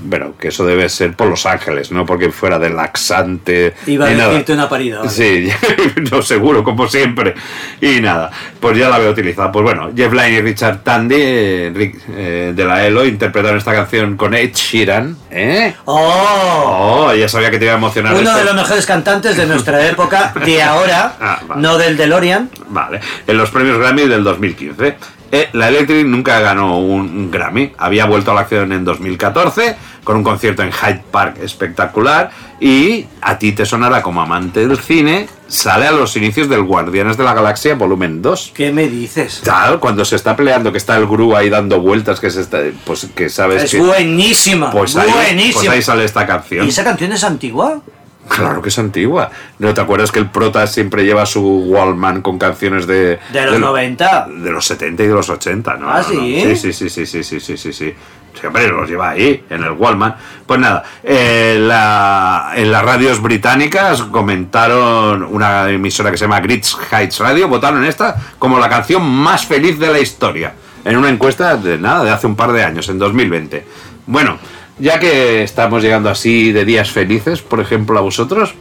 Bueno, 0.07 0.35
que 0.39 0.49
eso 0.49 0.67
debe 0.67 0.89
ser 0.91 1.15
por 1.15 1.29
Los 1.29 1.47
Ángeles, 1.47 1.91
no 1.91 2.05
porque 2.05 2.31
fuera 2.31 2.59
de 2.59 2.69
laxante. 2.71 3.75
Iba 3.87 4.07
a 4.07 4.11
ni 4.11 4.17
nada. 4.17 4.29
decirte 4.31 4.53
una 4.53 4.69
parida. 4.69 4.99
vale. 4.99 5.11
Sí, 5.11 5.49
no 6.13 6.21
seguro, 6.21 6.63
como 6.63 6.87
siempre. 6.89 7.35
Y 7.81 8.01
nada, 8.01 8.31
pues 8.61 8.77
ya 8.77 8.89
la 8.91 8.97
había 8.97 9.09
utilizado. 9.11 9.51
Pues 9.51 9.63
bueno, 9.63 9.91
Jeff 9.97 10.13
Lynne 10.13 10.31
y 10.33 10.41
Richard 10.43 10.83
Tandy 10.83 11.15
eh, 11.19 11.93
eh, 12.11 12.53
de 12.55 12.65
la 12.65 12.87
ELO 12.87 13.05
interpretaron 13.07 13.57
esta 13.59 13.73
canción 13.73 14.17
con 14.19 14.35
Ed 14.35 14.53
Sheeran. 14.53 15.17
¿Eh? 15.31 15.75
¡Oh! 15.87 17.07
Oh, 17.09 17.15
ya 17.15 17.29
sabía 17.29 17.51
que 17.51 17.59
te 17.59 17.65
iba 17.65 17.75
a 17.75 17.79
emocionar 17.79 18.13
Uno 18.13 18.23
esto. 18.23 18.37
de 18.39 18.45
los 18.45 18.55
mejores 18.55 18.87
cantantes 18.87 19.37
de 19.37 19.47
nuestra 19.47 19.87
época, 19.89 20.33
de 20.45 20.63
ahora, 20.63 21.15
Ah, 21.21 21.41
vale. 21.49 21.63
no 21.63 21.79
del 21.79 21.97
DeLorean. 21.97 22.51
Vale, 22.69 23.01
en 23.27 23.37
los 23.39 23.51
premios 23.51 23.79
Grammy 23.79 24.07
del 24.07 24.23
2015. 24.23 24.97
Eh, 25.35 25.49
la 25.53 25.69
Electric 25.69 26.07
nunca 26.07 26.39
ganó 26.39 26.79
un, 26.79 27.01
un 27.17 27.31
Grammy. 27.31 27.73
Había 27.79 28.05
vuelto 28.07 28.31
a 28.31 28.35
la 28.35 28.43
acción 28.43 28.71
en 28.73 28.85
2014 28.85 29.75
con 30.05 30.17
un 30.17 30.23
concierto 30.23 30.63
en 30.63 30.71
Hyde 30.71 31.03
Park 31.11 31.39
espectacular. 31.43 32.31
Y 32.61 33.07
a 33.21 33.37
ti 33.39 33.51
te 33.53 33.67
sonará 33.67 34.01
como 34.01 34.23
amante 34.23 34.67
del 34.67 34.79
cine. 34.79 35.29
Sale 35.49 35.87
a 35.87 35.91
los 35.93 36.17
inicios 36.17 36.49
del 36.49 36.63
Guardianes 36.63 37.17
de 37.17 37.25
la 37.25 37.35
Galaxia 37.35 37.75
volumen 37.75 38.23
2. 38.23 38.53
¿Qué 38.55 38.71
me 38.71 38.89
dices? 38.89 39.41
Claro, 39.43 39.81
cuando 39.81 40.05
se 40.05 40.15
está 40.17 40.37
peleando, 40.37 40.71
que 40.71 40.79
está 40.79 40.97
el 40.97 41.07
Gru 41.07 41.35
ahí 41.35 41.51
dando 41.51 41.81
vueltas, 41.81 42.21
que 42.21 42.31
se 42.31 42.41
está, 42.41 42.61
pues 42.85 43.09
que 43.15 43.29
sabes 43.29 43.65
Es 43.65 43.71
que 43.73 43.79
buenísima. 43.81 44.71
pues 44.71 44.95
ahí, 44.97 45.11
buenísima. 45.11 45.55
pues 45.63 45.69
ahí 45.69 45.83
sale 45.83 46.05
esta 46.05 46.27
canción. 46.27 46.65
¿Y 46.65 46.69
esa 46.69 46.85
canción 46.85 47.13
es 47.13 47.25
antigua? 47.25 47.83
Claro 48.29 48.63
que 48.63 48.69
es 48.71 48.79
antigua. 48.79 49.31
¿No 49.59 49.75
te 49.75 49.81
acuerdas 49.81 50.11
que 50.11 50.19
el 50.19 50.31
prota 50.31 50.67
siempre 50.67 51.05
lleva 51.05 51.27
su 51.27 51.41
Wallman 51.43 52.23
con 52.23 52.39
canciones 52.39 52.87
de 52.87 53.19
De 53.33 53.45
los 53.45 53.53
lo- 53.61 53.67
90. 53.69 54.27
de 54.29 54.51
los 54.51 54.65
70 54.67 55.03
y 55.03 55.07
de 55.09 55.15
los 55.15 55.29
80, 55.29 55.77
¿no? 55.77 55.89
Ah, 55.91 55.99
no. 55.99 56.05
¿sí? 56.05 56.43
Sí, 56.57 56.57
sí, 56.57 56.73
sí, 56.73 56.89
sí, 56.91 57.07
sí, 57.07 57.23
sí, 57.25 57.41
sí, 57.41 57.57
sí, 57.57 57.73
sí. 57.73 57.95
Sí, 58.41 58.47
hombre, 58.49 58.67
los 58.67 58.89
lleva 58.91 59.11
ahí, 59.11 59.45
en 59.49 59.63
el 59.63 59.71
Wallman. 59.73 60.17
Pues 60.45 60.59
nada, 60.59 60.83
eh, 61.05 61.57
la- 61.61 62.53
en 62.57 62.73
las 62.73 62.85
radios 62.85 63.23
británicas 63.23 64.03
comentaron 64.49 65.23
una 65.23 65.69
emisora 65.71 66.11
que 66.11 66.17
se 66.17 66.25
llama 66.25 66.41
Grits 66.41 66.77
Heights 66.91 67.19
Radio, 67.21 67.47
votaron 67.49 67.85
esta 67.85 68.17
como 68.39 68.59
la 68.59 68.69
canción 68.69 69.05
más 69.09 69.47
feliz 69.47 69.79
de 69.79 69.89
la 69.93 69.99
historia. 70.01 70.53
En 70.85 70.97
una 70.97 71.09
encuesta 71.09 71.57
de 71.57 71.79
nada, 71.79 72.05
de 72.05 72.11
hace 72.11 72.27
un 72.27 72.37
par 72.37 72.53
de 72.53 72.65
años, 72.65 72.89
en 72.89 72.99
2020. 72.99 73.65
Bueno, 74.07 74.37
ya 74.79 74.99
que 74.99 75.43
estamos 75.43 75.83
llegando 75.83 76.11
así 76.11 76.53
de 76.53 76.65
días 76.65 76.91
felices, 76.91 77.43
por 77.43 77.61
ejemplo, 77.61 77.99
a 77.99 78.03
vosotros, 78.03 78.55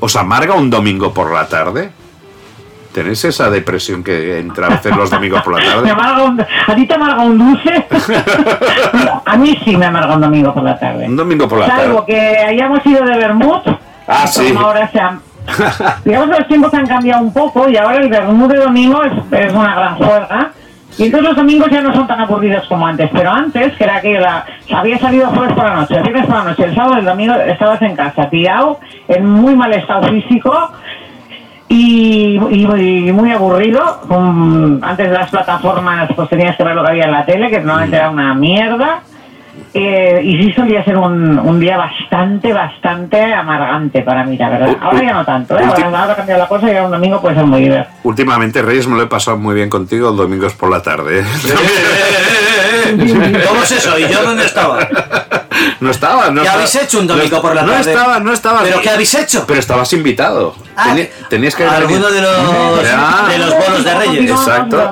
¿os 0.00 0.16
amarga 0.16 0.54
un 0.54 0.70
domingo 0.70 1.12
por 1.14 1.32
la 1.32 1.46
tarde? 1.48 1.90
¿Tenéis 2.92 3.24
esa 3.24 3.50
depresión 3.50 4.04
que 4.04 4.38
entra 4.38 4.68
a 4.68 4.70
veces 4.70 4.94
los 4.96 5.10
domingos 5.10 5.42
por 5.42 5.58
la 5.60 5.64
tarde? 5.82 5.92
un- 6.22 6.40
¿A 6.40 6.74
ti 6.76 6.86
te 6.86 6.94
amarga 6.94 7.22
un 7.22 7.38
dulce? 7.38 7.86
a 9.24 9.36
mí 9.36 9.58
sí 9.64 9.76
me 9.76 9.86
amarga 9.86 10.14
un 10.14 10.20
domingo 10.20 10.54
por 10.54 10.62
la 10.62 10.78
tarde. 10.78 11.06
Un 11.06 11.16
domingo 11.16 11.48
por 11.48 11.58
la 11.58 11.66
Salvo 11.66 12.02
tarde. 12.02 12.06
que 12.06 12.38
hayamos 12.38 12.86
ido 12.86 13.04
de 13.04 13.16
vermut. 13.16 13.62
Ah, 14.06 14.26
sí. 14.26 14.54
Ahora 14.56 14.88
se 14.92 15.00
han- 15.00 15.20
digamos 16.04 16.30
que 16.30 16.38
los 16.38 16.48
tiempos 16.48 16.72
han 16.74 16.86
cambiado 16.86 17.22
un 17.22 17.32
poco 17.32 17.68
y 17.68 17.76
ahora 17.76 17.96
el 17.96 18.08
vermut 18.08 18.50
de 18.52 18.58
domingo 18.58 19.02
es, 19.02 19.12
es 19.32 19.52
una 19.52 19.74
gran 19.74 19.96
juerga. 19.96 20.52
Y 20.96 21.06
entonces 21.06 21.28
los 21.28 21.36
domingos 21.36 21.68
ya 21.70 21.80
no 21.82 21.92
son 21.92 22.06
tan 22.06 22.20
aburridos 22.20 22.66
como 22.68 22.86
antes, 22.86 23.10
pero 23.12 23.30
antes, 23.30 23.72
que 23.76 23.82
era 23.84 24.00
que 24.00 24.18
la, 24.20 24.44
había 24.72 24.98
salido 24.98 25.26
jueves 25.28 25.52
por 25.54 25.64
la 25.64 25.74
noche, 25.74 25.96
el 25.96 26.02
viernes 26.04 26.26
por 26.26 26.36
la 26.36 26.44
noche, 26.44 26.64
el 26.64 26.74
sábado, 26.74 26.96
el 26.98 27.04
domingo 27.04 27.34
estabas 27.34 27.82
en 27.82 27.96
casa, 27.96 28.28
tirado, 28.30 28.78
en 29.08 29.28
muy 29.28 29.56
mal 29.56 29.72
estado 29.72 30.06
físico 30.08 30.70
y, 31.68 32.38
y- 32.50 33.08
y 33.08 33.12
muy 33.12 33.32
aburrido. 33.32 34.00
con- 34.06 34.78
antes 34.82 35.10
de 35.10 35.14
las 35.18 35.30
plataformas, 35.30 36.08
pues 36.14 36.28
tenías 36.28 36.56
que 36.56 36.62
ver 36.64 36.74
lo 36.76 36.84
que 36.84 36.90
había 36.90 37.04
en 37.06 37.12
la 37.12 37.24
tele, 37.24 37.50
que 37.50 37.58
normalmente 37.60 37.96
era 37.96 38.10
una 38.10 38.34
mierda. 38.34 39.00
Eh, 39.76 40.20
y 40.22 40.40
sí 40.40 40.52
solía 40.52 40.84
ser 40.84 40.96
un, 40.96 41.36
un 41.36 41.58
día 41.58 41.76
bastante, 41.76 42.52
bastante 42.52 43.20
amargante 43.34 44.02
para 44.02 44.22
mí, 44.22 44.36
la 44.38 44.48
verdad. 44.48 44.76
Ahora 44.80 45.02
ya 45.02 45.12
no 45.12 45.24
tanto, 45.24 45.58
¿eh? 45.58 45.64
ahora, 45.64 45.84
ahora 46.00 46.12
ha 46.12 46.16
cambiado 46.16 46.42
la 46.42 46.48
cosa 46.48 46.66
y 46.68 46.70
ahora 46.70 46.84
un 46.84 46.90
domingo 46.92 47.20
puede 47.20 47.34
ser 47.34 47.44
muy 47.44 47.60
divertido. 47.62 47.92
Últimamente, 48.04 48.62
Reyes, 48.62 48.86
me 48.86 48.96
lo 48.96 49.02
he 49.02 49.06
pasado 49.08 49.36
muy 49.36 49.56
bien 49.56 49.68
contigo 49.68 50.10
los 50.10 50.16
domingos 50.16 50.52
por 50.54 50.70
la 50.70 50.80
tarde. 50.80 51.20
¿eh? 51.20 51.24
¿Cómo 53.48 53.62
es 53.62 53.72
eso? 53.72 53.98
¿Y 53.98 54.08
yo 54.08 54.22
dónde 54.22 54.44
estaba? 54.44 54.78
No 55.80 55.90
estaba, 55.90 56.30
no 56.30 56.34
¿Qué 56.34 56.46
estaba- 56.46 56.54
habéis 56.54 56.74
hecho 56.76 56.98
un 57.00 57.06
domingo 57.06 57.36
no, 57.36 57.42
por 57.42 57.54
la 57.54 57.62
No 57.62 57.72
tarde? 57.72 57.92
estaba, 57.92 58.20
no 58.20 58.32
estaba. 58.32 58.62
¿Pero 58.62 58.80
qué 58.80 58.90
habéis 58.90 59.14
hecho? 59.14 59.44
Pero 59.46 59.60
estabas 59.60 59.92
invitado. 59.92 60.54
Ah, 60.76 60.94
tenías 61.28 61.54
que 61.54 61.64
alguno 61.64 62.10
de 62.10 62.20
los, 62.20 62.82
de 62.82 63.38
los 63.38 63.54
bolos 63.58 63.84
de 63.84 63.94
Reyes. 63.94 64.30
Exacto. 64.30 64.90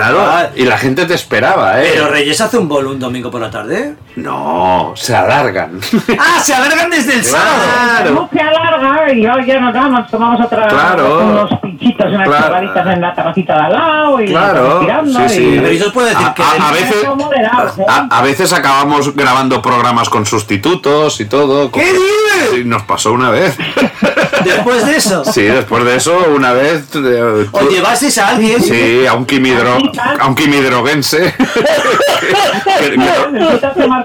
Claro, 0.00 0.20
Ah. 0.26 0.46
y 0.56 0.64
la 0.64 0.78
gente 0.78 1.04
te 1.06 1.14
esperaba, 1.14 1.82
¿eh? 1.82 1.90
¿Pero 1.92 2.08
Reyes 2.08 2.40
hace 2.40 2.56
un 2.58 2.68
bolo 2.68 2.90
un 2.90 2.98
domingo 2.98 3.30
por 3.30 3.40
la 3.40 3.50
tarde? 3.50 3.94
No, 4.16 4.92
se 4.96 5.14
alargan. 5.14 5.78
¡Ah, 6.18 6.40
se 6.42 6.54
alargan 6.54 6.90
desde 6.90 7.14
el 7.14 7.24
sábado! 7.24 7.62
Claro. 7.64 8.10
No 8.14 8.30
se 8.32 8.40
alarga 8.40 9.12
y 9.12 9.26
hoy 9.26 9.46
ya 9.46 9.60
nos 9.60 9.74
vamos, 9.74 10.10
tomamos 10.10 10.40
otra, 10.46 10.68
Claro. 10.68 11.20
unos 11.26 11.50
pinchitos, 11.60 12.06
unas 12.06 12.26
Claro. 12.28 12.56
en 12.90 13.00
la 13.00 13.14
terracita 13.14 13.54
de 13.54 13.60
al 13.60 13.72
lado 13.72 14.20
y 14.20 14.26
Claro, 14.26 14.80
tirando 14.80 15.28
sí, 15.28 15.34
y- 15.34 15.36
sí. 15.54 15.58
Pero 15.62 15.72
yo 15.72 15.86
os 15.88 15.92
puedo 15.92 16.06
decir 16.08 16.26
A, 16.26 16.34
que 16.34 16.42
a- 16.42 16.68
a 16.68 16.72
veces, 16.72 17.04
¿eh? 17.04 17.84
a, 17.88 18.18
a 18.18 18.22
veces 18.22 18.52
acabamos 18.52 19.14
grabando 19.14 19.60
programas 19.62 20.08
con 20.08 20.24
sustitutos 20.26 21.20
y 21.20 21.26
todo. 21.26 21.70
¿Qué 21.70 21.84
dices? 21.92 22.50
Sí, 22.54 22.62
nos 22.64 22.82
pasó 22.84 23.12
una 23.12 23.30
vez. 23.30 23.56
Después 24.44 24.86
de 24.86 24.96
eso, 24.96 25.24
Sí, 25.24 25.42
después 25.42 25.84
de 25.84 25.96
eso, 25.96 26.16
una 26.34 26.52
vez. 26.52 26.84
eh, 26.94 27.46
os 27.52 27.68
llevasteis 27.70 28.18
a 28.18 28.28
alguien. 28.28 28.62
Sí, 28.62 29.06
a 29.06 29.14
un 29.14 29.24
quimidro, 29.26 29.78
a 30.18 30.26
un 30.26 30.34
quimidroguense. 30.34 31.34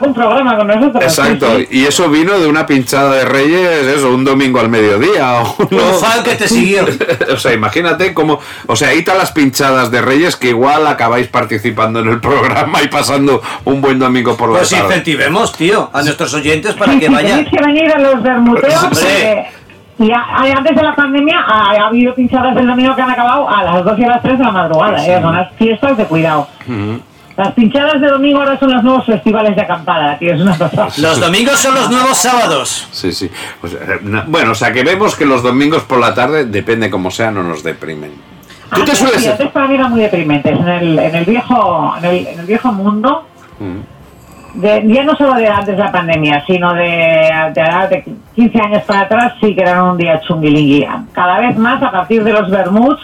Un 0.02 0.14
programa 0.14 0.58
con 0.58 0.68
nosotros. 0.68 1.04
Exacto, 1.04 1.58
sí, 1.58 1.68
sí. 1.70 1.78
y 1.80 1.86
eso 1.86 2.10
vino 2.10 2.38
de 2.40 2.48
una 2.48 2.66
pinchada 2.66 3.14
de 3.16 3.26
Reyes, 3.26 3.88
eso, 3.88 4.10
un 4.14 4.24
domingo 4.24 4.60
al 4.60 4.70
mediodía. 4.70 5.42
o 5.42 5.56
Un 5.70 5.78
no. 5.78 5.94
fan 5.94 6.24
que 6.24 6.36
te 6.36 6.48
siguió. 6.48 6.86
O 7.34 7.38
sea, 7.38 7.54
imagínate 7.54 8.14
cómo. 8.14 8.40
O 8.68 8.76
sea, 8.76 8.90
ahí 8.90 9.00
están 9.00 9.18
las 9.18 9.32
pinchadas 9.32 9.92
de 9.92 10.02
Reyes 10.02 10.36
que 10.36 10.50
igual 10.50 10.86
acabáis 10.88 11.28
participando 11.28 12.00
en 12.00 12.08
el 12.10 12.20
programa 12.22 12.82
y 12.84 12.88
pasando 12.88 13.42
un 13.66 13.82
buen 13.82 14.00
domingo 14.00 14.38
por 14.38 14.50
la 14.50 14.60
Pues 14.60 14.70
tarde. 14.70 14.86
incentivemos, 14.86 15.54
tío, 15.54 15.90
a 15.94 16.02
nuestros 16.02 16.34
oyentes 16.34 16.74
para 16.76 16.94
Sí, 16.94 17.00
que 17.00 17.08
sí, 17.08 17.14
vayan. 17.14 17.46
Tenéis 17.46 17.50
que 17.58 17.66
venir 17.66 17.92
a 17.92 18.00
los 18.00 18.22
bermuteos. 18.24 18.84
Porque- 18.86 19.48
Y 19.98 20.12
a- 20.12 20.20
a- 20.20 20.58
antes 20.58 20.76
de 20.76 20.84
la 20.84 20.96
pandemia 20.96 21.40
ha, 21.40 21.72
ha 21.72 21.88
habido 21.88 22.14
pinchadas 22.14 22.54
del 22.56 22.68
domingo 22.68 22.96
que 22.96 23.02
han 23.02 23.12
acabado 23.12 23.50
a 23.50 23.64
las 23.64 23.84
2 23.86 24.00
y 24.00 24.04
a 24.04 24.08
las 24.10 24.22
3 24.22 24.38
de 24.38 24.44
la 24.44 24.52
madrugada. 24.52 25.06
¿eh? 25.06 25.20
Son 25.22 25.36
las 25.36 25.52
fiestas 25.54 25.98
de 25.98 26.06
cuidado. 26.06 26.48
Las 27.38 27.52
pinchadas 27.54 28.00
de 28.00 28.08
domingo 28.08 28.40
ahora 28.40 28.58
son 28.58 28.74
los 28.74 28.82
nuevos 28.84 29.06
festivales 29.06 29.56
de 29.56 29.62
acampada, 29.62 30.18
tío. 30.18 30.34
Es 30.34 30.42
una 30.42 30.58
cosa. 30.58 30.88
Los 30.98 31.20
domingos 31.20 31.60
son 31.60 31.76
los 31.76 31.90
nuevos 31.90 32.18
sábados. 32.18 32.88
Sí, 32.92 33.12
sí. 33.12 33.30
O 33.62 33.68
sea, 33.68 33.80
eh, 33.82 34.00
na- 34.04 34.24
bueno, 34.28 34.52
o 34.52 34.56
sea, 34.56 34.72
que 34.72 34.84
vemos 34.84 35.16
que 35.16 35.26
los 35.26 35.44
domingos 35.44 35.84
por 35.84 36.00
la 36.00 36.14
tarde, 36.14 36.46
depende 36.46 36.90
como 36.90 37.12
sea, 37.12 37.32
no 37.32 37.44
nos 37.44 37.62
deprimen. 37.64 38.12
¿Tú 38.70 38.76
te 38.76 38.82
Antes, 38.82 38.98
sueles.? 39.00 39.22
sí, 39.22 39.28
antes 39.30 39.50
para 39.52 39.68
mí 39.68 39.76
eran 39.76 39.92
muy 39.92 40.02
deprimentes. 40.02 40.58
En 40.60 40.68
el, 40.68 40.98
en 41.00 41.16
el, 41.16 41.26
viejo, 41.26 41.94
en, 42.00 42.06
el, 42.06 42.28
en 42.28 42.40
el 42.40 42.46
viejo 42.46 42.72
mundo, 42.72 43.26
de- 44.56 44.84
ya 44.88 45.04
no 45.04 45.16
solo 45.16 45.34
de 45.36 45.48
antes 45.48 45.76
de 45.78 45.84
la 45.84 45.92
pandemia, 45.92 46.44
sino 46.46 46.74
de, 46.74 47.30
de, 47.54 47.88
de 47.90 48.06
15 48.36 48.60
años 48.62 48.84
para 48.84 49.02
atrás, 49.02 49.34
sí 49.42 49.54
que 49.56 49.62
eran 49.62 49.82
un 49.84 49.98
día 49.98 50.20
chunguilingui. 50.22 50.88
Cada 51.14 51.40
vez 51.40 51.58
más, 51.58 51.82
a 51.84 51.92
partir 51.92 52.24
de 52.24 52.32
los 52.34 52.50
Bermuds, 52.50 53.02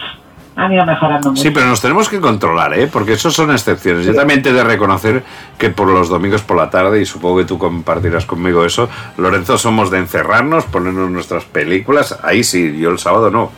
han 0.54 0.70
ido 0.70 0.84
mejorando 0.84 1.30
mucho. 1.30 1.42
Sí, 1.42 1.50
pero 1.50 1.64
nos 1.66 1.80
tenemos 1.80 2.10
que 2.10 2.20
controlar, 2.20 2.74
¿eh? 2.78 2.86
Porque 2.86 3.14
eso 3.14 3.30
son 3.30 3.50
excepciones. 3.52 4.04
Yo 4.04 4.14
también 4.14 4.42
te 4.42 4.50
he 4.50 4.52
de 4.52 4.62
reconocer 4.62 5.22
que 5.56 5.70
por 5.70 5.88
los 5.88 6.10
domingos 6.10 6.42
por 6.42 6.58
la 6.58 6.68
tarde, 6.68 7.00
y 7.00 7.06
supongo 7.06 7.38
que 7.38 7.44
tú 7.46 7.56
compartirás 7.56 8.26
conmigo 8.26 8.64
eso, 8.66 8.88
Lorenzo, 9.16 9.56
somos 9.56 9.90
de 9.90 9.98
encerrarnos, 9.98 10.64
ponernos 10.66 11.10
nuestras 11.10 11.44
películas. 11.44 12.18
Ahí 12.22 12.44
sí, 12.44 12.76
yo 12.78 12.90
el 12.90 12.98
sábado 12.98 13.30
no. 13.30 13.50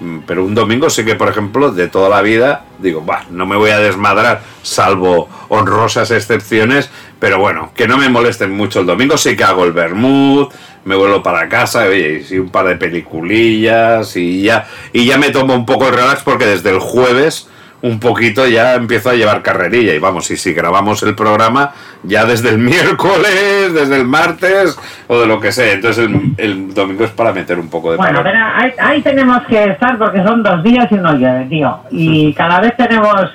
Mm, 0.00 0.18
Pero 0.26 0.44
un 0.44 0.54
domingo 0.54 0.90
sí 0.90 1.04
que, 1.04 1.14
por 1.14 1.28
ejemplo, 1.28 1.70
de 1.70 1.88
toda 1.88 2.08
la 2.08 2.20
vida, 2.22 2.64
digo, 2.78 3.00
bah, 3.02 3.24
no 3.30 3.46
me 3.46 3.56
voy 3.56 3.70
a 3.70 3.78
desmadrar, 3.78 4.42
salvo 4.62 5.28
honrosas 5.48 6.10
excepciones, 6.10 6.90
pero 7.20 7.38
bueno, 7.38 7.70
que 7.74 7.86
no 7.86 7.96
me 7.96 8.08
molesten 8.08 8.50
mucho 8.50 8.80
el 8.80 8.86
domingo, 8.86 9.16
sí 9.16 9.36
que 9.36 9.44
hago 9.44 9.64
el 9.64 9.72
vermut, 9.72 10.52
me 10.84 10.96
vuelvo 10.96 11.22
para 11.22 11.48
casa, 11.48 11.84
oye, 11.84 12.20
y 12.20 12.24
sí, 12.24 12.38
un 12.38 12.50
par 12.50 12.66
de 12.66 12.76
peliculillas 12.76 14.16
y 14.16 14.42
ya, 14.42 14.66
y 14.92 15.06
ya 15.06 15.16
me 15.18 15.30
tomo 15.30 15.54
un 15.54 15.64
poco 15.64 15.88
el 15.88 15.94
relax 15.94 16.22
porque 16.22 16.46
desde 16.46 16.70
el 16.70 16.78
jueves 16.80 17.48
un 17.84 18.00
poquito 18.00 18.46
ya 18.46 18.76
empiezo 18.76 19.10
a 19.10 19.14
llevar 19.14 19.42
carrerilla 19.42 19.92
y 19.92 19.98
vamos, 19.98 20.30
y 20.30 20.38
si 20.38 20.54
grabamos 20.54 21.02
el 21.02 21.14
programa 21.14 21.72
ya 22.02 22.24
desde 22.24 22.48
el 22.48 22.58
miércoles, 22.70 23.74
desde 23.74 23.96
el 23.96 24.06
martes 24.06 24.78
o 25.06 25.20
de 25.20 25.26
lo 25.26 25.38
que 25.38 25.52
sea, 25.52 25.70
entonces 25.72 26.06
el, 26.06 26.32
el 26.38 26.72
domingo 26.72 27.04
es 27.04 27.10
para 27.10 27.34
meter 27.34 27.58
un 27.58 27.68
poco 27.68 27.90
de 27.90 27.98
Bueno, 27.98 28.22
ahí, 28.54 28.72
ahí 28.80 29.02
tenemos 29.02 29.42
que 29.42 29.64
estar 29.64 29.98
porque 29.98 30.22
son 30.22 30.42
dos 30.42 30.62
días 30.62 30.86
y 30.90 30.94
uno 30.94 31.12
llueve, 31.12 31.44
tío. 31.44 31.80
Y 31.90 32.32
cada 32.32 32.60
vez 32.60 32.74
tenemos. 32.74 33.30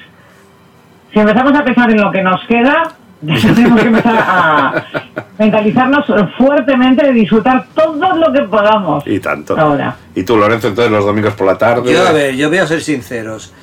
Si 1.14 1.20
empezamos 1.20 1.54
a 1.54 1.64
pensar 1.64 1.92
en 1.92 2.02
lo 2.02 2.12
que 2.12 2.24
nos 2.24 2.44
queda, 2.48 2.92
tenemos 3.22 3.82
que 3.82 3.88
empezar 3.88 4.18
a 4.18 4.86
mentalizarnos 5.38 6.06
fuertemente 6.38 7.06
de 7.06 7.14
disfrutar 7.14 7.66
todo 7.76 8.16
lo 8.16 8.34
que 8.34 8.42
podamos. 8.42 9.06
Y 9.06 9.20
tanto. 9.20 9.60
Ahora. 9.60 9.96
¿Y 10.16 10.24
tú, 10.24 10.38
Lorenzo, 10.38 10.70
entonces 10.70 10.92
los 10.92 11.06
domingos 11.06 11.36
por 11.36 11.46
la 11.46 11.58
tarde? 11.58 11.94
Yo, 11.94 12.08
a 12.08 12.12
ver, 12.12 12.36
yo 12.36 12.50
voy 12.50 12.58
a 12.58 12.66
ser 12.66 12.82
sinceros. 12.82 13.54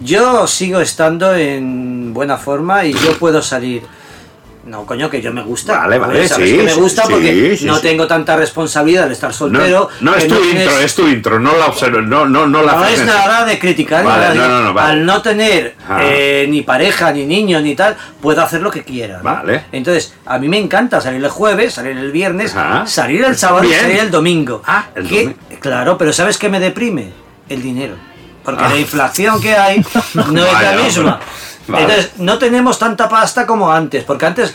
Yo 0.00 0.46
sigo 0.46 0.80
estando 0.80 1.34
en 1.34 2.12
buena 2.14 2.36
forma 2.38 2.84
y 2.84 2.92
yo 2.94 3.18
puedo 3.18 3.42
salir. 3.42 3.82
No, 4.62 4.84
coño, 4.84 5.08
que 5.08 5.22
yo 5.22 5.32
me 5.32 5.42
gusta. 5.42 5.78
Vale, 5.78 5.98
vale, 5.98 6.28
¿Sabes 6.28 6.50
sí, 6.50 6.56
que 6.58 6.62
me 6.62 6.74
gusta 6.74 7.02
sí, 7.06 7.08
porque 7.10 7.56
sí, 7.56 7.64
no 7.64 7.76
sí. 7.76 7.82
tengo 7.82 8.06
tanta 8.06 8.36
responsabilidad 8.36 9.04
al 9.04 9.12
estar 9.12 9.32
soltero. 9.32 9.88
no 10.02 10.14
es 10.14 10.28
tu 10.28 10.34
tienes- 10.36 10.62
intro, 10.64 10.78
es 10.78 10.94
tu 10.94 11.08
intro, 11.08 11.40
no 11.40 11.56
la 11.56 11.66
observo, 11.66 12.02
no, 12.02 12.26
no, 12.26 12.46
no 12.46 12.62
la 12.62 12.72
No 12.74 12.84
es 12.84 13.04
nada 13.04 13.46
de 13.46 13.58
criticar, 13.58 14.04
Vale, 14.04 14.20
nada 14.20 14.32
de- 14.32 14.38
no, 14.38 14.48
no, 14.48 14.60
no, 14.66 14.74
vale. 14.74 14.90
al 14.92 15.06
no 15.06 15.22
tener 15.22 15.76
Ah. 15.88 16.00
eh, 16.04 16.46
ni 16.48 16.60
pareja, 16.60 17.10
ni 17.10 17.24
niños, 17.24 17.62
ni 17.62 17.74
tal, 17.74 17.96
puedo 18.20 18.42
hacer 18.42 18.60
lo 18.60 18.70
que 18.70 18.84
quiera. 18.84 19.20
Vale. 19.22 19.64
Entonces, 19.72 20.12
a 20.26 20.38
mí 20.38 20.46
me 20.46 20.58
encanta 20.58 21.00
salir 21.00 21.24
el 21.24 21.30
jueves, 21.30 21.72
salir 21.74 21.96
el 21.96 22.12
viernes, 22.12 22.54
salir 22.84 23.24
el 23.24 23.36
sábado 23.38 23.64
y 23.64 23.72
salir 23.72 23.98
el 23.98 24.10
domingo. 24.10 24.62
Ah, 24.66 24.88
el 24.94 25.08
domingo. 25.08 25.34
Claro, 25.60 25.96
pero 25.96 26.12
¿sabes 26.12 26.36
qué 26.36 26.50
me 26.50 26.60
deprime? 26.60 27.12
El 27.48 27.62
dinero. 27.62 27.94
Porque 28.44 28.64
Ah. 28.64 28.68
la 28.70 28.76
inflación 28.78 29.40
que 29.40 29.54
hay 29.56 29.84
no 30.14 30.44
es 30.46 30.52
la 30.62 30.72
misma. 30.72 31.20
Vale. 31.68 31.82
Entonces, 31.84 32.12
no 32.18 32.38
tenemos 32.38 32.78
tanta 32.78 33.08
pasta 33.08 33.46
como 33.46 33.70
antes, 33.72 34.04
porque 34.04 34.26
antes... 34.26 34.54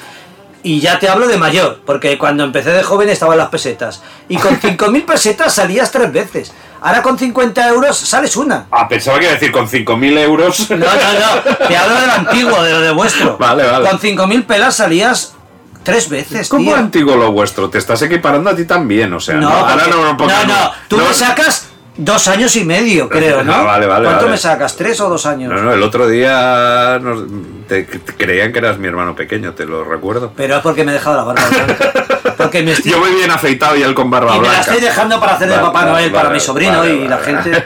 Y 0.63 0.79
ya 0.79 0.97
te 0.97 1.07
hablo 1.07 1.27
de 1.27 1.37
mayor, 1.37 1.81
porque 1.85 2.17
cuando 2.17 2.43
empecé 2.43 2.71
de 2.71 2.81
joven 2.81 3.07
estaban 3.09 3.37
las 3.37 3.49
pesetas. 3.49 4.01
Y 4.27 4.37
con 4.37 4.59
5.000 4.59 5.05
pesetas 5.05 5.53
salías 5.53 5.91
tres 5.91 6.11
veces. 6.11 6.51
Ahora 6.81 7.03
con 7.03 7.19
50 7.19 7.67
euros 7.69 7.95
sales 7.95 8.35
una. 8.35 8.65
Ah, 8.71 8.87
pensaba 8.87 9.19
que 9.19 9.25
iba 9.25 9.31
a 9.31 9.35
decir 9.35 9.51
con 9.51 9.67
5.000 9.69 10.17
euros. 10.17 10.67
No, 10.71 10.77
no, 10.77 10.85
no. 10.87 11.67
Te 11.67 11.77
hablo 11.77 12.01
del 12.01 12.09
antiguo, 12.09 12.63
de 12.63 12.71
lo 12.71 12.81
de 12.81 12.91
vuestro. 12.91 13.37
Vale, 13.37 13.63
vale. 13.63 13.87
Con 13.87 13.99
5.000 13.99 14.45
pelas 14.47 14.75
salías 14.77 15.35
tres 15.83 16.09
veces, 16.09 16.49
¿Cómo 16.49 16.63
tío. 16.71 16.75
antiguo 16.75 17.15
lo 17.15 17.31
vuestro? 17.31 17.69
Te 17.69 17.77
estás 17.77 18.01
equiparando 18.01 18.49
a 18.49 18.55
ti 18.55 18.65
también, 18.65 19.13
o 19.13 19.19
sea. 19.19 19.35
No, 19.35 19.49
ahora 19.49 19.73
porque- 19.75 19.89
no, 19.91 19.97
no, 19.97 20.03
no, 20.13 20.17
porque 20.17 20.33
no, 20.47 20.71
Tú 20.87 20.97
no- 20.97 21.05
me 21.05 21.13
sacas 21.13 21.67
dos 21.97 22.27
años 22.27 22.55
y 22.55 22.65
medio, 22.65 23.07
creo, 23.09 23.43
¿no? 23.43 23.53
Ah, 23.53 23.63
vale, 23.63 23.85
vale, 23.87 24.05
¿Cuánto 24.05 24.23
vale. 24.25 24.31
me 24.31 24.37
sacas? 24.37 24.75
¿Tres 24.75 24.99
o 25.01 25.09
dos 25.09 25.25
años? 25.25 25.51
No, 25.53 25.61
no, 25.61 25.73
el 25.73 25.81
otro 25.83 26.07
día 26.07 26.99
nos- 27.01 27.23
te, 27.67 27.83
te 27.83 28.13
creían 28.15 28.51
que 28.53 28.59
eras 28.59 28.77
mi 28.77 28.87
hermano 28.87 29.15
pequeño, 29.15 29.53
te 29.53 29.65
lo 29.65 29.83
recuerdo. 29.83 30.31
Pero 30.35 30.57
es 30.57 30.61
porque 30.61 30.83
me 30.83 30.91
he 30.91 30.93
dejado 30.95 31.17
la 31.17 31.23
barba 31.23 31.47
blanca. 31.49 31.91
Porque 32.37 32.61
me 32.63 32.73
estoy... 32.73 32.91
Yo 32.91 32.99
muy 32.99 33.11
bien 33.11 33.31
afeitado 33.31 33.77
y 33.77 33.81
él 33.83 33.93
con 33.93 34.09
barba 34.11 34.31
Y 34.31 34.33
me 34.33 34.39
blanca. 34.41 34.57
la 34.57 34.61
estoy 34.63 34.81
dejando 34.81 35.19
para 35.21 35.35
hacer 35.35 35.47
de 35.47 35.55
Vale, 35.55 35.67
Papá 35.67 35.85
Noel 35.85 36.11
para 36.11 36.29
mi 36.29 36.39
sobrino 36.39 36.85
y 36.85 37.07
la 37.07 37.17
gente. 37.19 37.49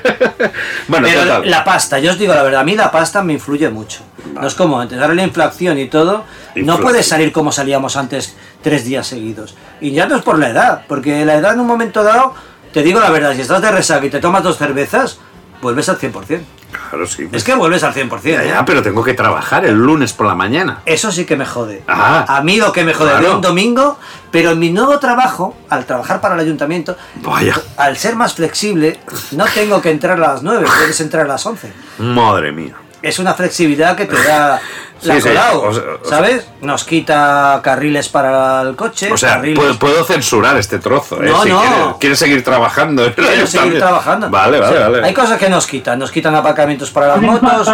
bueno, 0.88 1.08
Pero 1.10 1.22
total. 1.24 1.50
la 1.50 1.63
pasta, 1.63 1.98
yo 1.98 2.12
os 2.12 2.20
digo 2.20 2.36
la 2.36 2.44
verdad, 2.44 2.62
a 2.62 2.63
mí 2.63 2.76
la 2.76 2.92
pasta 2.92 3.24
me 3.24 3.34
influye 3.34 3.68
mucho. 3.70 4.02
No 4.39 4.46
es 4.46 4.54
como 4.54 4.80
antes, 4.80 5.00
ahora 5.02 5.15
la 5.15 5.24
inflación 5.24 5.80
y 5.80 5.88
todo, 5.88 6.24
no 6.56 6.78
puedes 6.80 7.08
salir 7.08 7.32
como 7.32 7.52
salíamos 7.52 7.96
antes 7.98 8.36
tres 8.62 8.86
días 8.86 9.08
seguidos. 9.08 9.56
Y 9.82 9.92
ya 9.92 10.06
no 10.06 10.18
es 10.18 10.22
por 10.22 10.38
la 10.38 10.50
edad, 10.50 10.82
porque 10.88 11.26
la 11.26 11.36
edad 11.36 11.54
en 11.54 11.62
un 11.62 11.68
momento 11.68 12.04
dado, 12.04 12.36
te 12.74 12.84
digo 12.84 13.00
la 13.00 13.10
verdad, 13.10 13.34
si 13.36 13.42
estás 13.42 13.62
de 13.62 13.72
resaca 13.72 14.06
y 14.06 14.10
te 14.10 14.20
tomas 14.20 14.44
dos 14.44 14.58
cervezas, 14.58 15.20
vuelves 15.62 15.90
al 15.90 15.98
100%. 16.00 16.42
Claro, 16.72 17.08
sí. 17.08 17.28
Es 17.32 17.44
que 17.44 17.56
vuelves 17.56 17.84
al 17.84 17.94
100%. 17.94 18.22
Ya, 18.24 18.44
¿eh? 18.44 18.48
ya, 18.50 18.64
pero 18.66 18.84
tengo 18.84 19.04
que 19.04 19.14
trabajar 19.16 19.66
el 19.66 19.76
lunes 19.76 20.14
por 20.14 20.28
la 20.28 20.36
mañana. 20.36 20.82
Eso 20.86 21.12
sí 21.12 21.26
que 21.26 21.36
me 21.36 21.46
jode. 21.46 21.84
Ah. 21.88 22.26
a 22.28 22.42
mí 22.42 22.58
lo 22.58 22.72
que 22.72 22.84
me 22.84 22.94
jode 22.94 23.10
Claro. 23.10 23.36
un 23.38 23.42
domingo, 23.42 23.98
pero 24.32 24.52
en 24.52 24.60
mi 24.60 24.72
nuevo 24.72 25.00
trabajo, 25.00 25.58
al 25.70 25.86
trabajar 25.86 26.22
para 26.22 26.36
el 26.36 26.42
ayuntamiento, 26.42 26.96
Vaya. 27.24 27.56
al 27.78 27.98
ser 27.98 28.16
más 28.16 28.36
flexible, 28.36 29.00
no 29.32 29.46
tengo 29.54 29.82
que 29.82 29.90
entrar 29.90 30.18
a 30.22 30.34
las 30.34 30.44
9, 30.44 30.66
puedes 30.78 31.00
entrar 31.02 31.26
a 31.26 31.28
las 31.30 31.46
11. 31.46 31.74
Madre 32.00 32.52
mía. 32.52 32.76
es 33.02 33.18
una 33.18 33.34
flexibilidad 33.34 33.96
que 33.96 34.06
te 34.06 34.22
da 34.24 34.60
la 35.04 35.16
Sí, 35.16 35.22
sí, 35.22 35.28
Colau, 35.30 35.62
o 35.66 35.74
sea- 35.74 35.84
o 36.02 36.06
sea- 36.08 36.18
¿sabes? 36.18 36.48
Nos 36.62 36.84
quita 36.84 37.60
carriles 37.64 38.10
para 38.10 38.62
el 38.62 38.76
coche, 38.76 39.12
O 39.12 39.18
sea, 39.18 39.36
carriles- 39.36 39.56
puedo, 39.58 39.80
puedo 39.80 40.04
censurar 40.04 40.58
este 40.58 40.80
trozo, 40.80 41.22
¿eh? 41.24 41.30
No, 41.30 41.44
si 41.44 41.50
no. 41.50 41.60
Quieres, 41.62 41.96
quieres 42.00 42.20
seguir 42.20 42.44
trabajando. 42.44 43.14
Quiero 43.16 43.48
seguir 43.48 43.78
trabajando. 43.80 44.30
Vale, 44.30 44.60
vale, 44.60 44.74
O 44.76 44.78
sea, 44.78 44.90
vale. 44.90 45.08
Hay 45.08 45.14
cosas 45.14 45.38
que 45.40 45.50
nos 45.50 45.66
quitan. 45.68 45.98
Nos 46.00 46.12
quitan 46.12 46.36
aparcamientos 46.36 46.92
para 46.92 47.08
las 47.08 47.22
motos, 47.22 47.68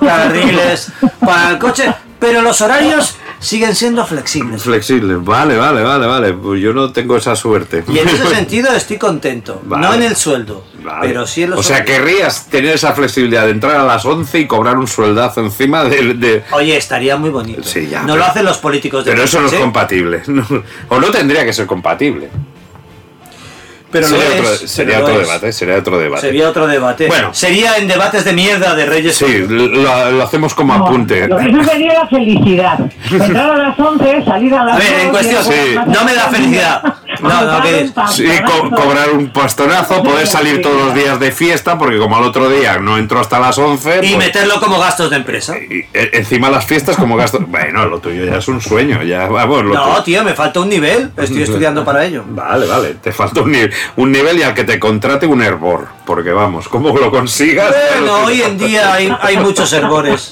carriles 0.00 0.92
para 1.24 1.50
el 1.50 1.58
coche, 1.58 1.92
pero 2.18 2.42
los 2.42 2.60
horarios 2.60 3.16
siguen 3.40 3.74
siendo 3.74 4.04
flexibles. 4.06 4.62
Flexible, 4.62 5.16
vale, 5.16 5.56
vale, 5.56 5.82
vale, 5.82 6.06
vale. 6.06 6.32
Pues 6.32 6.60
yo 6.60 6.72
no 6.72 6.92
tengo 6.92 7.16
esa 7.16 7.36
suerte. 7.36 7.84
Y 7.88 7.98
en 7.98 8.08
ese 8.08 8.26
sentido 8.34 8.72
estoy 8.72 8.96
contento. 8.98 9.60
Vale. 9.64 9.86
No 9.86 9.94
en 9.94 10.02
el 10.02 10.16
sueldo, 10.16 10.64
Vale. 10.82 11.06
pero 11.08 11.26
sí 11.26 11.44
en 11.44 11.50
los 11.50 11.60
O 11.60 11.62
sea, 11.62 11.76
horarios. 11.76 11.96
querrías 11.98 12.46
tener 12.46 12.74
esa 12.74 12.92
flexibilidad 12.92 13.44
de 13.44 13.52
entrar 13.52 13.76
a 13.76 13.84
las 13.84 14.04
11 14.04 14.38
y 14.40 14.46
cobrar 14.46 14.76
un 14.78 14.88
sueldazo 14.88 15.40
encima 15.40 15.84
de... 15.84 16.14
de- 16.14 16.44
Oye, 16.52 16.76
estaría 16.76 17.16
muy 17.16 17.30
bonito. 17.30 17.62
Sí, 17.62 17.86
ya, 17.88 18.00
no 18.00 18.06
pero- 18.08 18.16
lo 18.18 18.24
hacen 18.24 18.44
los 18.44 18.58
políticos 18.58 19.04
de 19.04 19.12
Pero 19.12 19.22
eso 19.24 19.38
no 19.40 19.46
es 19.46 19.52
coche, 19.52 19.62
compatible. 19.62 20.22
no. 20.26 20.44
o 20.88 21.00
no 21.00 21.10
tendría 21.10 21.44
que 21.44 21.52
ser 21.52 21.66
compatible. 21.66 22.28
Pero 23.90 24.06
lo 24.08 24.16
sería 24.16 24.28
es, 24.28 24.40
otro, 24.40 24.50
pero 24.58 24.68
sería 24.68 24.98
lo 24.98 25.04
otro 25.06 25.20
es. 25.20 25.26
debate, 25.28 25.52
sería 25.52 25.76
otro 25.76 25.98
debate. 25.98 26.20
Sería 26.22 26.48
otro 26.48 26.66
debate. 26.66 27.06
Bueno. 27.08 27.30
Sería 27.32 27.76
en 27.78 27.88
debates 27.88 28.24
de 28.24 28.32
mierda 28.32 28.74
de 28.74 28.86
Reyes. 28.86 29.16
Sí, 29.16 29.44
lo, 29.48 30.10
lo 30.10 30.22
hacemos 30.22 30.54
como 30.54 30.76
No, 30.76 30.86
apunte. 30.86 31.26
Lo 31.26 31.36
que 31.38 31.64
sería 31.64 31.94
la 31.94 32.06
felicidad. 32.08 32.78
Entrar 33.10 33.50
a 33.50 33.56
las 33.56 33.78
11, 33.78 34.24
salir 34.24 34.54
a 34.54 34.64
las 34.64 34.74
A 34.76 34.78
ver, 34.78 34.92
en 35.00 35.06
2, 35.08 35.10
cuestión, 35.10 35.42
y 35.42 35.52
sí, 35.52 35.78
no 35.86 36.04
me 36.04 36.14
da 36.14 36.28
felicidad. 36.28 36.82
No, 37.20 37.42
no, 37.52 37.62
que 37.62 37.80
es- 37.80 37.92
Sí, 38.14 38.28
co- 38.46 38.70
cobrar 38.70 39.10
un 39.10 39.30
pastonazo, 39.30 40.02
poder 40.04 40.26
salir 40.26 40.62
todos 40.62 40.76
los 40.86 40.94
días 40.94 41.18
de 41.18 41.32
fiesta, 41.32 41.76
porque 41.78 41.98
como 41.98 42.16
al 42.16 42.22
otro 42.24 42.48
día 42.48 42.78
no 42.78 42.96
entro 42.98 43.18
hasta 43.18 43.40
las 43.40 43.58
11... 43.58 43.96
Y 44.02 44.14
pues- 44.14 44.18
meterlo 44.18 44.60
como 44.60 44.78
gastos 44.78 45.10
de 45.10 45.16
empresa. 45.16 45.54
y, 45.58 45.78
e- 45.92 46.10
encima 46.12 46.48
las 46.50 46.64
fiestas 46.66 46.96
como 46.96 47.16
gasto... 47.16 47.38
Bueno, 47.40 47.86
lo 47.86 47.98
tuyo 47.98 48.24
ya 48.24 48.36
es 48.36 48.46
un 48.48 48.60
sueño, 48.60 49.02
ya 49.02 49.26
vamos. 49.26 49.64
Lo 49.64 49.74
No, 49.74 50.02
tío, 50.04 50.22
me 50.22 50.34
falta 50.34 50.60
un 50.60 50.68
nivel. 50.68 51.10
Estoy 51.16 51.42
estudiando 51.44 51.84
para 51.84 52.04
ello. 52.04 52.22
Vale, 52.28 52.66
vale, 52.66 52.94
te 53.02 53.10
falta 53.10 53.40
un, 53.40 53.50
ni- 53.50 53.58
un 53.96 54.12
nivel 54.12 54.38
y 54.38 54.42
al 54.42 54.54
que 54.54 54.64
te 54.64 54.78
contrate 54.78 55.26
un 55.26 55.42
hervor, 55.42 55.88
porque 56.06 56.30
vamos, 56.32 56.68
como 56.68 56.96
lo 56.98 57.10
consigas... 57.10 57.74
Bueno, 57.98 58.24
hoy 58.24 58.42
en 58.42 58.58
día 58.58 58.92
hay, 58.94 59.12
hay 59.20 59.36
muchos 59.38 59.72
herbores. 59.72 60.30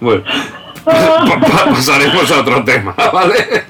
Bueno, 0.00 0.22
pa- 0.84 1.40
pa- 1.40 1.64
pasaremos 1.70 2.30
a 2.30 2.40
otro 2.40 2.62
tema, 2.64 2.94
¿vale? 3.12 3.64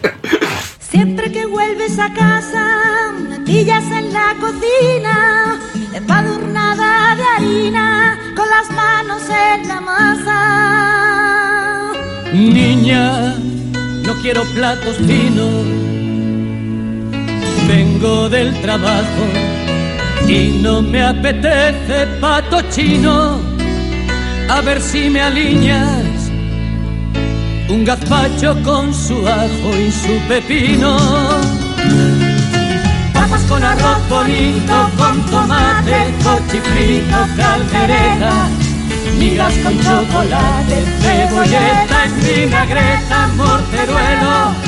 Siempre 0.80 1.30
que 1.32 1.44
vuelves 1.46 1.98
a 1.98 2.12
casa, 2.12 3.12
me 3.28 3.40
pillas 3.40 3.84
en 3.84 4.12
la 4.12 4.34
cocina, 4.40 5.58
embadurnada 5.92 7.16
de 7.16 7.22
harina, 7.36 8.18
con 8.36 8.48
las 8.48 8.70
manos 8.70 9.22
en 9.28 9.68
la 9.68 9.80
masa. 9.80 10.40
Niña, 12.32 13.34
no 14.04 14.14
quiero 14.22 14.44
platos 14.54 14.96
finos. 14.98 15.73
Vengo 17.68 18.28
del 18.28 18.60
trabajo 18.60 19.24
y 20.28 20.60
no 20.62 20.82
me 20.82 21.02
apetece 21.02 22.06
pato 22.20 22.60
chino. 22.70 23.40
A 24.48 24.60
ver 24.60 24.80
si 24.80 25.08
me 25.10 25.20
alineas 25.20 26.14
un 27.68 27.84
gazpacho 27.84 28.56
con 28.62 28.92
su 28.92 29.26
ajo 29.26 29.70
y 29.76 29.90
su 29.90 30.18
pepino. 30.28 30.96
Papas 33.12 33.42
con 33.48 33.62
arroz 33.62 34.08
bonito, 34.08 34.90
con 34.98 35.20
tomate, 35.26 36.14
cochifrito, 36.22 37.16
caldereta, 37.36 38.48
migas 39.18 39.54
con 39.62 39.76
chocolate, 39.80 40.84
cebolleta 41.00 42.04
en 42.04 42.44
vinagreta, 42.44 43.28
morteruelo, 43.36 44.63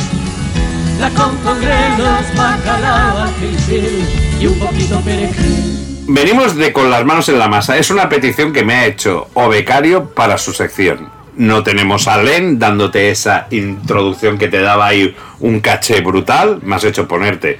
la 0.99 1.11
grelos, 1.11 2.37
bacalao 2.37 3.19
al 3.19 3.33
y 4.41 4.47
un 4.47 4.59
poquito 4.59 5.01
perejil. 5.01 6.05
Venimos 6.09 6.57
de 6.57 6.73
con 6.73 6.91
las 6.91 7.05
manos 7.05 7.29
en 7.29 7.39
la 7.39 7.49
masa. 7.49 7.77
Es 7.77 7.91
una 7.91 8.09
petición 8.09 8.53
que 8.53 8.65
me 8.65 8.75
ha 8.75 8.87
hecho 8.87 9.29
O 9.35 9.49
Becario 9.49 10.11
para 10.11 10.39
su 10.39 10.53
sección. 10.53 11.11
No 11.37 11.63
tenemos 11.63 12.09
a 12.09 12.23
Len 12.23 12.59
dándote 12.59 13.11
esa 13.11 13.47
introducción 13.51 14.39
que 14.39 14.49
te 14.49 14.61
daba 14.61 14.87
ahí 14.87 15.15
un 15.41 15.61
caché 15.61 16.01
brutal. 16.01 16.61
Me 16.63 16.77
has 16.77 16.85
hecho 16.85 17.07
ponerte 17.07 17.59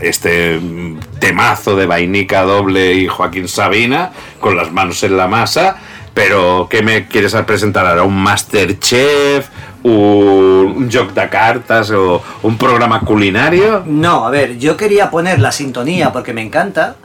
este 0.00 0.58
mm, 0.58 0.98
temazo 1.20 1.76
de 1.76 1.86
Vainica 1.86 2.42
Doble 2.42 2.94
y 2.94 3.06
Joaquín 3.06 3.46
Sabina 3.46 4.10
con 4.40 4.56
las 4.56 4.72
manos 4.72 5.02
en 5.04 5.16
la 5.16 5.28
masa. 5.28 5.76
Pero, 6.14 6.66
¿qué 6.70 6.82
me 6.82 7.06
quieres 7.06 7.34
presentar 7.46 7.86
ahora? 7.86 8.02
¿Un 8.02 8.22
Masterchef? 8.22 9.48
¿Un, 9.82 10.90
joc 10.92 11.12
de 11.12 11.28
cartas? 11.28 11.90
¿O 11.90 12.22
un 12.42 12.56
programa 12.56 13.00
culinario? 13.00 13.82
No, 13.86 14.26
a 14.26 14.30
ver, 14.30 14.58
yo 14.58 14.76
quería 14.76 15.10
poner 15.10 15.40
la 15.40 15.52
sintonía 15.52 16.12
porque 16.12 16.32
me 16.32 16.42
encanta, 16.42 16.96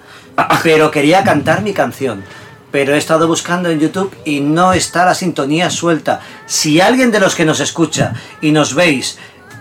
pero 0.63 0.91
quería 0.91 1.23
cantar 1.23 1.61
mi 1.61 1.73
canción. 1.73 2.23
Pero 2.71 2.93
he 2.93 2.97
estado 2.97 3.27
buscando 3.27 3.69
en 3.69 3.79
YouTube 3.79 4.13
y 4.25 4.41
no 4.41 4.73
está 4.73 5.05
la 5.05 5.15
sintonía 5.15 5.69
suelta. 5.69 6.19
Si 6.45 6.81
alguien 6.81 7.11
de 7.11 7.19
los 7.19 7.33
que 7.33 7.45
nos 7.45 7.59
escucha 7.59 8.13
y 8.41 8.51
nos 8.51 8.75
veis 8.75 9.17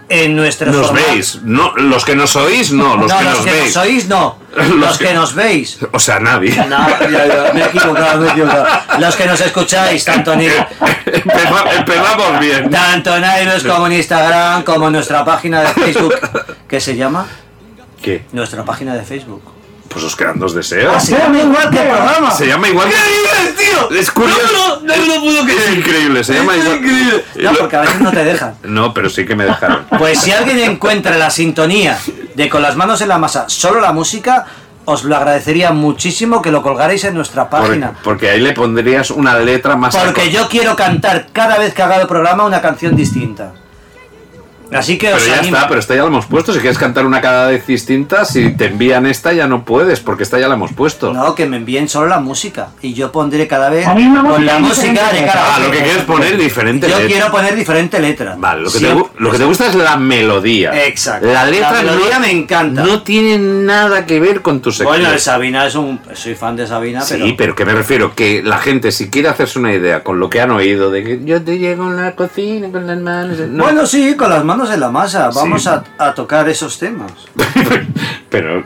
en 0.08 0.36
nuestro 0.36 0.70
Nos 0.70 0.86
formato- 0.88 1.06
veis, 1.12 1.40
no, 1.42 1.72
los 1.76 2.04
que 2.04 2.14
nos 2.14 2.36
oís, 2.36 2.72
no, 2.72 2.96
los 2.96 3.10
no, 3.10 3.18
que 3.18 3.24
los 3.24 3.34
nos 3.34 3.44
que 3.44 3.50
veis. 3.52 3.74
nos 3.74 3.84
oís 3.84 4.08
no. 4.08 4.38
Los 4.56 4.68
Los, 4.70 4.98
que- 4.98 5.08
que... 5.08 5.14
nos 5.14 5.34
veis. 5.34 5.78
O 5.92 5.98
sea, 5.98 6.18
nadie. 6.18 6.56
No, 6.68 6.88
ya, 7.10 7.26
ya, 7.26 7.50
me 7.52 7.60
he 7.60 7.66
equivocado, 7.66 8.20
me 8.20 8.28
he 8.28 8.30
equivocado. 8.30 8.66
Los 8.98 9.14
que 9.16 9.26
nos 9.26 9.40
escucháis, 9.40 10.04
tanto 10.04 10.32
en, 10.32 10.40
Empeza- 11.06 11.76
empezamos 11.76 12.40
bien. 12.40 12.70
tanto 12.70 13.16
en 13.16 13.24
iVoox 13.24 13.64
como 13.64 13.86
en 13.88 13.92
Instagram, 13.94 14.62
como 14.62 14.86
en 14.86 14.92
nuestra 14.94 15.24
página 15.24 15.60
de 15.60 15.68
Facebook. 15.68 16.14
¿Qué 16.68 16.80
se 16.80 16.96
llama? 16.96 17.26
¿Qué? 18.00 18.24
Nuestra 18.32 18.64
página 18.64 18.94
de 18.94 19.02
Facebook. 19.02 19.42
Pues 19.96 20.04
os 20.04 20.14
quedan 20.14 20.38
dos 20.38 20.52
deseos. 20.54 21.02
Se 21.02 21.16
llama 21.16 21.38
igual 21.38 21.70
que 21.70 21.80
el 21.80 21.88
programa. 21.88 22.30
Se 22.30 22.46
llama 22.46 22.68
igual 22.68 22.86
que... 22.90 23.52
tío? 23.52 23.98
Es 23.98 24.10
curioso. 24.10 24.82
No, 24.82 24.94
no, 24.94 25.06
no, 25.06 25.20
puedo 25.22 25.42
creer. 25.44 25.58
Es 25.58 25.74
increíble, 25.78 26.22
se 26.22 26.34
llama 26.34 26.54
igual... 26.54 26.76
increíble. 26.76 27.24
No, 27.36 27.54
porque 27.54 27.76
a 27.76 27.80
veces 27.80 28.00
no 28.02 28.10
te 28.10 28.24
dejan. 28.24 28.54
No, 28.64 28.92
pero 28.92 29.08
sí 29.08 29.24
que 29.24 29.34
me 29.34 29.46
dejaron. 29.46 29.86
Pues 29.98 30.20
si 30.20 30.32
alguien 30.32 30.58
encuentra 30.58 31.16
la 31.16 31.30
sintonía 31.30 31.98
de 32.34 32.48
con 32.50 32.60
las 32.60 32.76
manos 32.76 33.00
en 33.00 33.08
la 33.08 33.16
masa, 33.16 33.46
solo 33.48 33.80
la 33.80 33.92
música, 33.92 34.44
os 34.84 35.04
lo 35.04 35.16
agradecería 35.16 35.72
muchísimo 35.72 36.42
que 36.42 36.50
lo 36.50 36.60
colgarais 36.60 37.02
en 37.04 37.14
nuestra 37.14 37.48
página. 37.48 37.94
porque 38.04 38.28
ahí 38.28 38.40
le 38.42 38.52
pondrías 38.52 39.10
una 39.10 39.38
letra 39.38 39.76
más... 39.76 39.96
Porque 39.96 40.30
yo 40.30 40.46
quiero 40.50 40.76
cantar 40.76 41.28
cada 41.32 41.56
vez 41.56 41.72
que 41.72 41.80
haga 41.80 41.96
el 42.02 42.06
programa 42.06 42.44
una 42.44 42.60
canción 42.60 42.94
distinta. 42.94 43.54
Así 44.72 44.98
que 44.98 45.06
Pero 45.06 45.16
os 45.18 45.26
ya 45.26 45.38
animo. 45.38 45.56
está, 45.56 45.68
pero 45.68 45.80
esta 45.80 45.94
ya 45.94 46.02
la 46.02 46.08
hemos 46.08 46.26
puesto. 46.26 46.52
Si 46.52 46.58
quieres 46.60 46.78
cantar 46.78 47.06
una 47.06 47.20
cada 47.20 47.48
vez 47.48 47.66
distinta, 47.66 48.24
si 48.24 48.50
te 48.56 48.66
envían 48.66 49.06
esta 49.06 49.32
ya 49.32 49.46
no 49.46 49.64
puedes, 49.64 50.00
porque 50.00 50.22
esta 50.24 50.38
ya 50.38 50.48
la 50.48 50.54
hemos 50.54 50.72
puesto. 50.72 51.12
No, 51.12 51.34
que 51.34 51.46
me 51.46 51.56
envíen 51.58 51.88
solo 51.88 52.06
la 52.08 52.18
música. 52.20 52.68
Y 52.82 52.92
yo 52.94 53.12
pondré 53.12 53.46
cada 53.46 53.70
vez 53.70 53.86
con 53.86 54.44
la 54.44 54.58
música 54.58 54.92
música 54.92 55.12
de 55.12 55.24
cada 55.26 55.56
Ah, 55.56 55.58
lo 55.60 55.70
que 55.70 55.78
quieres 55.78 56.02
poner 56.04 56.36
diferente 56.36 56.88
Yo 56.88 56.98
letra. 56.98 57.12
quiero 57.12 57.30
poner 57.30 57.54
diferente 57.54 58.00
letra. 58.00 58.34
Vale, 58.38 58.62
lo 58.62 58.66
que, 58.68 58.78
te, 58.78 58.84
Siempre- 58.86 59.04
gu- 59.04 59.10
lo 59.18 59.30
que 59.30 59.38
te 59.38 59.44
gusta 59.44 59.66
es 59.68 59.74
la 59.74 59.96
melodía. 59.96 60.86
Exacto. 60.86 61.26
La 61.26 61.44
letra 61.44 61.72
La 61.72 61.82
melodía 61.82 62.14
no, 62.18 62.20
me 62.26 62.30
encanta. 62.32 62.82
No 62.84 63.02
tiene 63.02 63.38
nada 63.38 64.06
que 64.06 64.18
ver 64.20 64.42
con 64.42 64.60
tu 64.60 64.70
sección. 64.72 64.88
Bueno, 64.88 65.10
el 65.12 65.20
Sabina 65.20 65.66
es 65.66 65.74
un. 65.76 66.00
Soy 66.14 66.34
fan 66.34 66.56
de 66.56 66.66
Sabina, 66.66 67.02
Sí, 67.02 67.14
pero. 67.18 67.36
pero... 67.36 67.54
que 67.54 67.64
me 67.64 67.72
refiero 67.72 68.14
que 68.14 68.42
la 68.42 68.58
gente, 68.58 68.90
si 68.92 69.08
quiere 69.10 69.28
hacerse 69.28 69.58
una 69.58 69.72
idea 69.72 70.02
con 70.02 70.18
lo 70.18 70.28
que 70.28 70.40
han 70.40 70.50
oído, 70.50 70.90
de 70.90 71.04
que 71.04 71.20
yo 71.24 71.42
te 71.42 71.58
llego 71.58 71.84
en 71.84 71.96
la 71.96 72.14
cocina 72.16 72.68
con 72.70 72.86
las 72.86 72.98
manos. 72.98 73.38
no. 73.38 73.62
Bueno, 73.64 73.86
sí, 73.86 74.14
con 74.16 74.30
las 74.30 74.44
manos 74.56 74.72
en 74.72 74.80
la 74.80 74.90
masa. 74.90 75.30
Vamos 75.34 75.62
Sí. 75.62 75.68
a, 75.68 75.82
a 75.98 76.14
tocar 76.14 76.48
esos 76.48 76.78
temas. 76.78 77.12
pero 78.30 78.64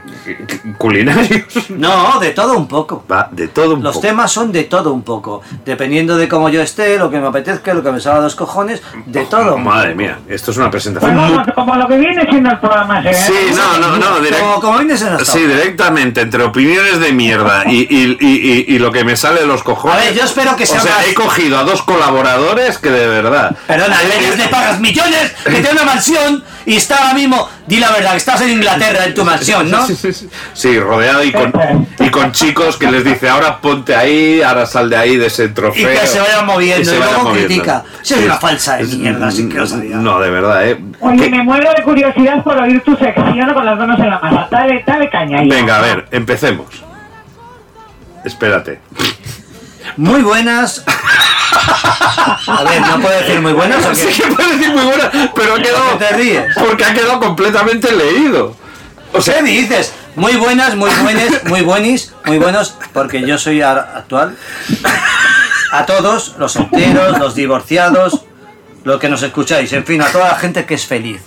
culinarios. 0.79 1.71
No, 1.71 2.19
de 2.19 2.31
todo 2.31 2.57
un 2.57 2.67
poco. 2.67 3.05
Va, 3.11 3.29
de 3.31 3.49
todo 3.49 3.75
un 3.75 3.83
Los 3.83 3.95
poco. 3.97 4.07
temas 4.07 4.33
son 4.33 4.53
de 4.53 4.65
todo 4.65 4.93
un 4.93 5.03
poco. 5.03 5.43
Dependiendo 5.65 6.17
de 6.17 6.29
cómo 6.29 6.49
yo 6.49 6.63
esté, 6.63 6.99
lo 6.99 7.11
que 7.11 7.19
me 7.21 7.27
apetezca, 7.29 7.75
lo 7.75 7.83
que 7.83 7.93
me 7.93 8.01
salga 8.01 8.19
de 8.19 8.25
los 8.25 8.35
cojones, 8.35 8.83
de 9.07 9.25
todo. 9.27 9.57
un 9.57 9.65
Madre 9.65 9.91
poco. 9.91 9.99
mía, 10.03 10.19
esto 10.29 10.51
es 10.51 10.57
una 10.57 10.71
presentación 10.71 11.15
vamos, 11.17 11.47
como 11.55 11.75
lo 11.77 11.87
que 11.89 11.99
viene 11.99 12.27
siendo 12.29 12.51
el 12.51 12.59
programa. 12.59 13.01
¿eh? 13.03 13.15
Sí, 13.15 13.33
no, 13.55 13.79
no, 13.79 13.97
no, 13.97 14.19
direct- 14.21 14.41
Como, 14.41 14.61
como 14.61 14.79
vienes 14.79 15.03
en 15.03 15.25
Sí, 15.25 15.41
directamente, 15.47 16.21
entre 16.23 16.43
opiniones 16.43 16.99
de 17.01 17.13
mierda 17.13 17.65
y, 17.67 17.81
y- 17.91 18.17
y- 18.21 18.65
y- 18.71 18.75
y 18.75 18.79
lo 18.79 18.91
que 18.93 19.05
me 19.05 19.17
sale 19.17 19.41
de 19.41 19.47
los 19.47 19.63
cojones. 19.63 19.97
A 19.97 20.01
ver, 20.01 20.15
yo 20.15 20.25
espero 20.25 20.57
que 20.57 20.67
sea 20.67 20.79
O 20.79 20.83
sea, 20.83 20.97
más- 20.97 21.07
he 21.09 21.15
cogido 21.15 21.59
a 21.59 21.65
dos 21.65 21.83
colaboradores 21.83 22.79
que 22.79 22.91
de 22.91 23.07
verdad. 23.07 23.57
Perdona, 23.67 23.97
a 23.99 24.03
ellos 24.03 24.37
le 24.37 24.49
pagas 24.49 24.81
millones, 24.81 25.33
que 25.45 25.51
tiene 25.63 25.80
una 25.83 25.93
mansión 25.95 26.43
y 26.67 26.77
está 26.77 26.99
ahora 26.99 27.15
mismo, 27.15 27.49
di 27.67 27.77
la 27.79 27.91
verdad, 27.91 28.13
que 28.13 28.17
estás 28.19 28.41
en 28.43 28.51
Inglaterra 28.51 29.05
en 29.07 29.15
tu 29.15 29.25
mansión, 29.25 29.71
¿no? 29.71 29.87
Sí, 30.53 30.79
rodeado 30.79 31.25
y 31.25 31.33
con, 31.33 31.53
y 31.99 32.09
con 32.11 32.33
chicos 32.33 32.77
que 32.77 32.91
les 32.91 33.05
dice 33.05 33.29
ahora 33.29 33.61
ponte 33.61 33.95
ahí, 33.95 34.43
ahora 34.43 34.67
sal 34.67 34.89
de 34.91 34.97
ahí 34.97 35.17
de 35.17 35.27
ese 35.27 35.47
Y 35.47 35.49
trofeo. 35.49 35.89
que 36.01 36.07
se 36.07 36.21
vayan 36.21 36.47
moviendo, 36.47 36.83
y, 36.83 36.85
se 36.85 36.99
vayan 36.99 37.09
luego 37.15 37.29
moviendo. 37.31 37.49
critica. 37.49 37.85
Si 38.03 38.15
es 38.15 38.21
Sí. 38.21 38.27
una 38.27 38.37
falsa 38.37 38.77
de 38.77 38.85
mierda, 38.85 39.29
Es- 39.29 39.35
sin 39.37 39.49
que 39.49 39.59
lo 39.59 39.67
sabía. 39.67 39.97
No, 39.97 40.21
de 40.21 40.31
verdad, 40.31 40.69
eh. 40.69 40.81
Oye, 41.01 41.17
¿Qué- 41.25 41.31
me 41.31 41.43
muero 41.43 41.71
de 41.77 41.83
curiosidad 41.83 42.43
por 42.45 42.57
oír 42.59 42.81
tu 42.83 42.97
sección 42.97 43.53
con 43.55 43.65
las 43.65 43.79
manos 43.79 43.99
en 44.01 44.11
la 44.11 44.19
masa. 44.19 44.49
Dale, 44.51 44.83
dale 44.87 45.11
caña 45.11 45.41
ahí. 45.41 45.49
Venga, 45.49 45.77
a 45.79 45.81
ver, 45.81 46.07
empecemos. 46.11 46.67
Espérate. 48.25 48.81
Muy 49.97 50.23
buenas, 50.23 50.85
A 52.47 52.65
ver, 52.65 52.81
¿no 52.81 53.01
puedo 53.01 53.21
decir 53.21 53.41
muy 53.41 53.53
buenas 53.53 53.85
o 53.85 53.95
Sí 53.95 54.07
que 54.07 54.27
puede 54.29 54.57
decir 54.57 54.73
muy 54.75 54.85
buena, 54.85 55.11
pero 55.35 55.55
ha 55.55 55.63
quedado. 55.63 55.91
¿Por 55.91 55.99
qué 55.99 56.05
te 56.05 56.17
ríes? 56.17 56.45
Porque 56.55 56.85
ha 56.85 56.95
quedado 56.95 57.21
completamente 57.21 57.93
leído. 57.93 58.57
O 59.13 59.21
sea, 59.21 59.37
¿Qué 59.37 59.43
dices? 59.43 59.93
Muy 60.17 60.37
buenas, 60.37 60.75
muy 60.77 60.91
buenas, 61.03 61.45
muy 61.45 61.63
buenis, 61.63 62.13
muy 62.25 62.39
buenos, 62.39 62.75
porque 62.93 63.27
yo 63.27 63.39
soy 63.39 63.63
actual. 63.63 64.37
A 65.73 65.87
todos, 65.87 66.35
los 66.39 66.53
solteros, 66.53 67.19
los 67.19 67.35
divorciados, 67.35 68.23
los 68.83 69.01
que 69.01 69.09
nos 69.09 69.23
escucháis, 69.23 69.73
en 69.73 69.85
fin, 69.85 70.03
a 70.03 70.07
toda 70.07 70.29
la 70.29 70.35
gente 70.35 70.65
que 70.67 70.75
es 70.75 70.87
feliz. 70.87 71.23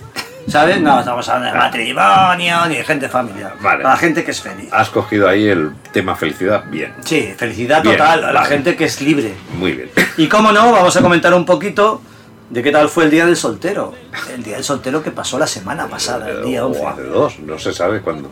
¿Sabes? 0.48 0.82
No 0.82 1.00
estamos 1.00 1.28
hablando 1.30 1.54
de 1.54 1.60
matrimonio 1.60 2.66
ni 2.68 2.76
de 2.76 2.84
gente 2.84 3.08
familiar. 3.10 3.54
Vale. 3.62 3.84
La 3.84 3.96
gente 3.98 4.24
que 4.24 4.32
es 4.32 4.42
feliz. 4.42 4.70
has 4.72 4.90
cogido 4.90 5.28
ahí 5.30 5.48
el 5.48 5.72
tema 5.92 6.16
felicidad. 6.16 6.64
Bien, 6.68 6.94
Sí, 7.04 7.34
felicidad 7.38 7.82
Bien, 7.82 7.96
total 7.98 8.24
a 8.26 8.32
la 8.34 8.42
vale. 8.42 8.50
gente 8.56 8.76
que 8.76 8.86
es 8.86 9.02
libre. 9.02 9.34
muy 9.58 9.72
bien. 9.72 9.90
Y 10.18 10.28
cómo 10.28 10.52
no, 10.52 10.72
vamos 10.72 10.96
a 10.96 11.02
comentar 11.02 11.34
un 11.34 11.46
poquito 11.46 12.02
de 12.50 12.62
qué 12.62 12.72
tal 12.72 12.90
fue 12.90 13.06
el 13.06 13.12
día 13.12 13.26
del 13.26 13.38
soltero. 13.38 13.94
El 14.34 14.44
día 14.44 14.56
del 14.56 14.64
soltero 14.64 15.02
que 15.02 15.12
pasó 15.12 15.40
la 15.40 15.48
semana 15.48 15.88
pasada, 15.88 16.30
el 16.30 16.44
día 16.44 16.66
O 16.66 16.70
11. 16.70 16.86
hace 16.86 17.04
dos, 17.04 17.40
no 17.40 17.58
se 17.58 17.74
sabe 17.74 18.02
cuándo. 18.02 18.30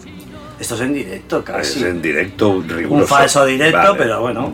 Esto 0.60 0.76
es 0.76 0.82
en 0.82 0.94
directo 0.94 1.44
casi. 1.44 1.80
Es 1.80 1.86
en 1.86 2.02
directo 2.02 2.62
riguroso. 2.68 3.02
Un 3.04 3.08
falso 3.08 3.46
directo, 3.46 3.78
Vale. 3.80 3.96
pero 3.98 4.22
bueno. 4.22 4.54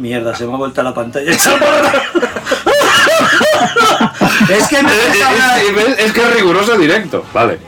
Mierda, 0.00 0.34
se 0.34 0.44
me 0.46 0.52
ha 0.52 0.56
vuelto 0.56 0.82
la 0.82 0.92
pantalla. 0.92 1.30
es 4.48 4.68
que 4.68 4.82
me 4.82 4.90
Es, 4.96 5.88
es- 5.88 5.98
es 6.06 6.12
que 6.12 6.20
es 6.20 6.34
riguroso 6.34 6.76
directo. 6.76 7.24
Vale. 7.32 7.58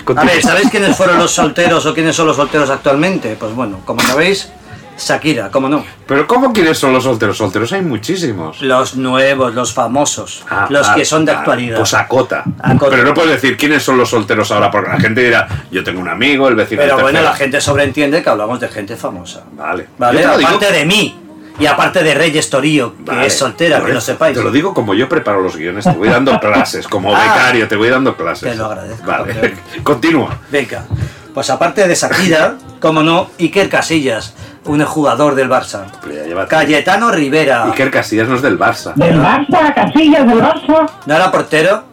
A 0.00 0.04
Continúa. 0.04 0.32
ver, 0.34 0.42
¿sabéis 0.42 0.70
quiénes 0.70 0.96
fueron 0.96 1.18
los 1.18 1.30
solteros 1.34 1.84
o 1.86 1.94
quiénes 1.94 2.14
son 2.14 2.26
los 2.26 2.36
solteros 2.36 2.68
actualmente? 2.70 3.36
Pues 3.38 3.52
bueno, 3.54 3.80
como 3.84 4.00
sabéis, 4.02 4.50
Shakira, 4.98 5.50
¿cómo 5.50 5.68
no? 5.68 5.84
Pero 6.06 6.26
¿cómo 6.26 6.52
quiénes 6.52 6.78
son 6.78 6.92
los 6.92 7.02
solteros? 7.04 7.36
Solteros 7.38 7.72
hay 7.72 7.82
muchísimos. 7.82 8.60
Los 8.60 8.96
nuevos, 8.96 9.54
los 9.54 9.72
famosos, 9.72 10.44
Ah, 10.48 10.66
los 10.68 10.86
ah, 10.88 10.94
que 10.94 11.04
son 11.04 11.24
de 11.24 11.32
ah, 11.32 11.38
actualidad. 11.38 11.78
Pues 11.78 11.94
acota. 11.94 12.44
Acota. 12.62 12.90
Pero 12.90 13.02
no 13.04 13.14
puedes 13.14 13.32
decir 13.32 13.56
quiénes 13.56 13.82
son 13.82 13.96
los 13.98 14.10
solteros 14.10 14.50
ahora, 14.52 14.70
porque 14.70 14.90
la 14.90 15.00
gente 15.00 15.22
dirá, 15.24 15.48
yo 15.70 15.82
tengo 15.82 16.00
un 16.00 16.08
amigo, 16.08 16.46
el 16.48 16.54
vecino 16.54 16.82
Pero 16.82 16.98
bueno, 17.00 17.22
la 17.22 17.32
gente 17.34 17.60
sobreentiende 17.60 18.22
que 18.22 18.30
hablamos 18.30 18.60
de 18.60 18.68
gente 18.68 18.96
famosa. 18.96 19.42
Vale. 19.52 19.86
¿Vale? 19.98 20.20
Yo 20.22 20.26
te 20.28 20.32
lo 20.32 20.38
digo- 20.38 20.48
Aparte 20.50 20.72
de 20.72 20.84
mí. 20.84 21.20
Y 21.58 21.66
aparte 21.66 22.02
de 22.02 22.14
Reyes 22.14 22.50
Torío, 22.50 22.94
que 22.96 23.02
Vale. 23.12 23.26
es 23.26 23.38
soltera, 23.38 23.78
Te 23.80 23.86
que 23.86 23.92
lo 23.92 24.00
sepáis. 24.00 24.36
Te 24.36 24.42
lo 24.42 24.50
digo 24.50 24.74
como 24.74 24.92
yo 24.94 25.08
preparo 25.08 25.40
los 25.40 25.56
guiones, 25.56 25.84
te 25.84 25.92
voy 25.92 26.08
dando 26.08 26.38
clases, 26.40 26.88
como 26.88 27.14
Ah. 27.14 27.20
becario, 27.20 27.68
te 27.68 27.76
voy 27.76 27.88
dando 27.90 28.16
clases. 28.16 28.50
Te 28.50 28.56
lo 28.56 28.66
agradezco, 28.66 29.06
Vale, 29.06 29.54
continúa. 29.84 30.36
Venga. 30.50 30.84
Pues 31.32 31.50
aparte 31.50 31.86
de 31.86 31.94
Shakira, 31.94 32.56
como 32.80 33.02
no, 33.02 33.30
Iker 33.38 33.68
Casillas, 33.68 34.34
un 34.64 34.84
jugador 34.84 35.34
del 35.36 35.48
Barça. 35.48 35.84
Ya 36.28 36.46
Cayetano 36.46 37.10
Rivera. 37.12 37.64
Iker 37.66 37.90
Casillas 37.90 38.28
no 38.28 38.34
es 38.36 38.42
del 38.42 38.58
Barça, 38.58 38.94
Del 38.94 39.20
Barça, 39.20 39.72
Casillas, 39.74 40.26
del 40.26 40.40
Barça. 40.40 40.90
No 41.06 41.14
era 41.14 41.30
portero, 41.30 41.84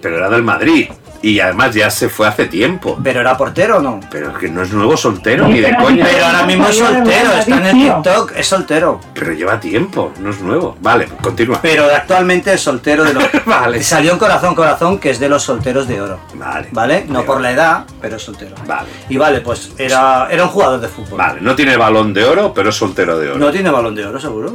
pero 0.00 0.16
era 0.18 0.28
del 0.28 0.42
Madrid. 0.42 0.88
Y 1.26 1.40
además 1.40 1.74
ya 1.74 1.90
se 1.90 2.08
fue 2.08 2.28
hace 2.28 2.46
tiempo. 2.46 2.96
pero 3.02 3.20
era 3.20 3.36
portero 3.36 3.78
o 3.78 3.80
no. 3.80 3.98
Pero 4.12 4.30
es 4.30 4.38
que 4.38 4.48
no 4.48 4.62
es 4.62 4.72
nuevo 4.72 4.96
soltero 4.96 5.46
Sí, 5.46 5.54
ni 5.54 5.60
de 5.60 5.68
pero 5.70 5.82
coña. 5.82 6.06
Pero 6.08 6.24
ahora 6.26 6.46
mismo 6.46 6.68
es 6.68 6.76
soltero, 6.78 7.32
está 7.32 7.56
en 7.56 7.66
el 7.66 7.72
TikTok, 7.72 8.32
es 8.36 8.46
soltero. 8.46 9.00
Pero 9.12 9.32
lleva 9.32 9.58
tiempo, 9.58 10.12
no 10.20 10.30
es 10.30 10.40
nuevo. 10.40 10.76
Vale, 10.80 11.06
continúa. 11.20 11.58
Pero 11.60 11.84
actualmente 11.92 12.52
es 12.52 12.60
soltero 12.60 13.02
de 13.02 13.14
los. 13.14 13.24
Vale. 13.44 13.82
Salió 13.82 14.12
en 14.12 14.18
Corazón 14.18 14.54
Corazón, 14.54 14.98
que 15.00 15.10
es 15.10 15.18
de 15.18 15.28
los 15.28 15.42
solteros 15.42 15.88
de 15.88 16.00
oro. 16.00 16.20
Vale. 16.34 16.68
¿Vale? 16.70 17.04
No 17.08 17.14
Vale. 17.14 17.26
por 17.26 17.40
la 17.40 17.50
edad, 17.50 17.84
pero 18.00 18.16
es 18.16 18.22
soltero. 18.22 18.54
Vale. 18.64 18.88
Y 19.08 19.16
vale, 19.16 19.40
pues 19.40 19.72
era, 19.78 20.28
era 20.30 20.44
un 20.44 20.50
jugador 20.50 20.80
de 20.80 20.86
fútbol. 20.86 21.18
Vale, 21.18 21.40
no 21.40 21.56
tiene 21.56 21.76
balón 21.76 22.14
de 22.14 22.24
oro, 22.24 22.52
pero 22.54 22.68
es 22.68 22.76
soltero 22.76 23.18
de 23.18 23.30
oro. 23.30 23.38
No 23.38 23.50
tiene 23.50 23.70
balón 23.70 23.96
de 23.96 24.06
oro, 24.06 24.20
seguro. 24.20 24.52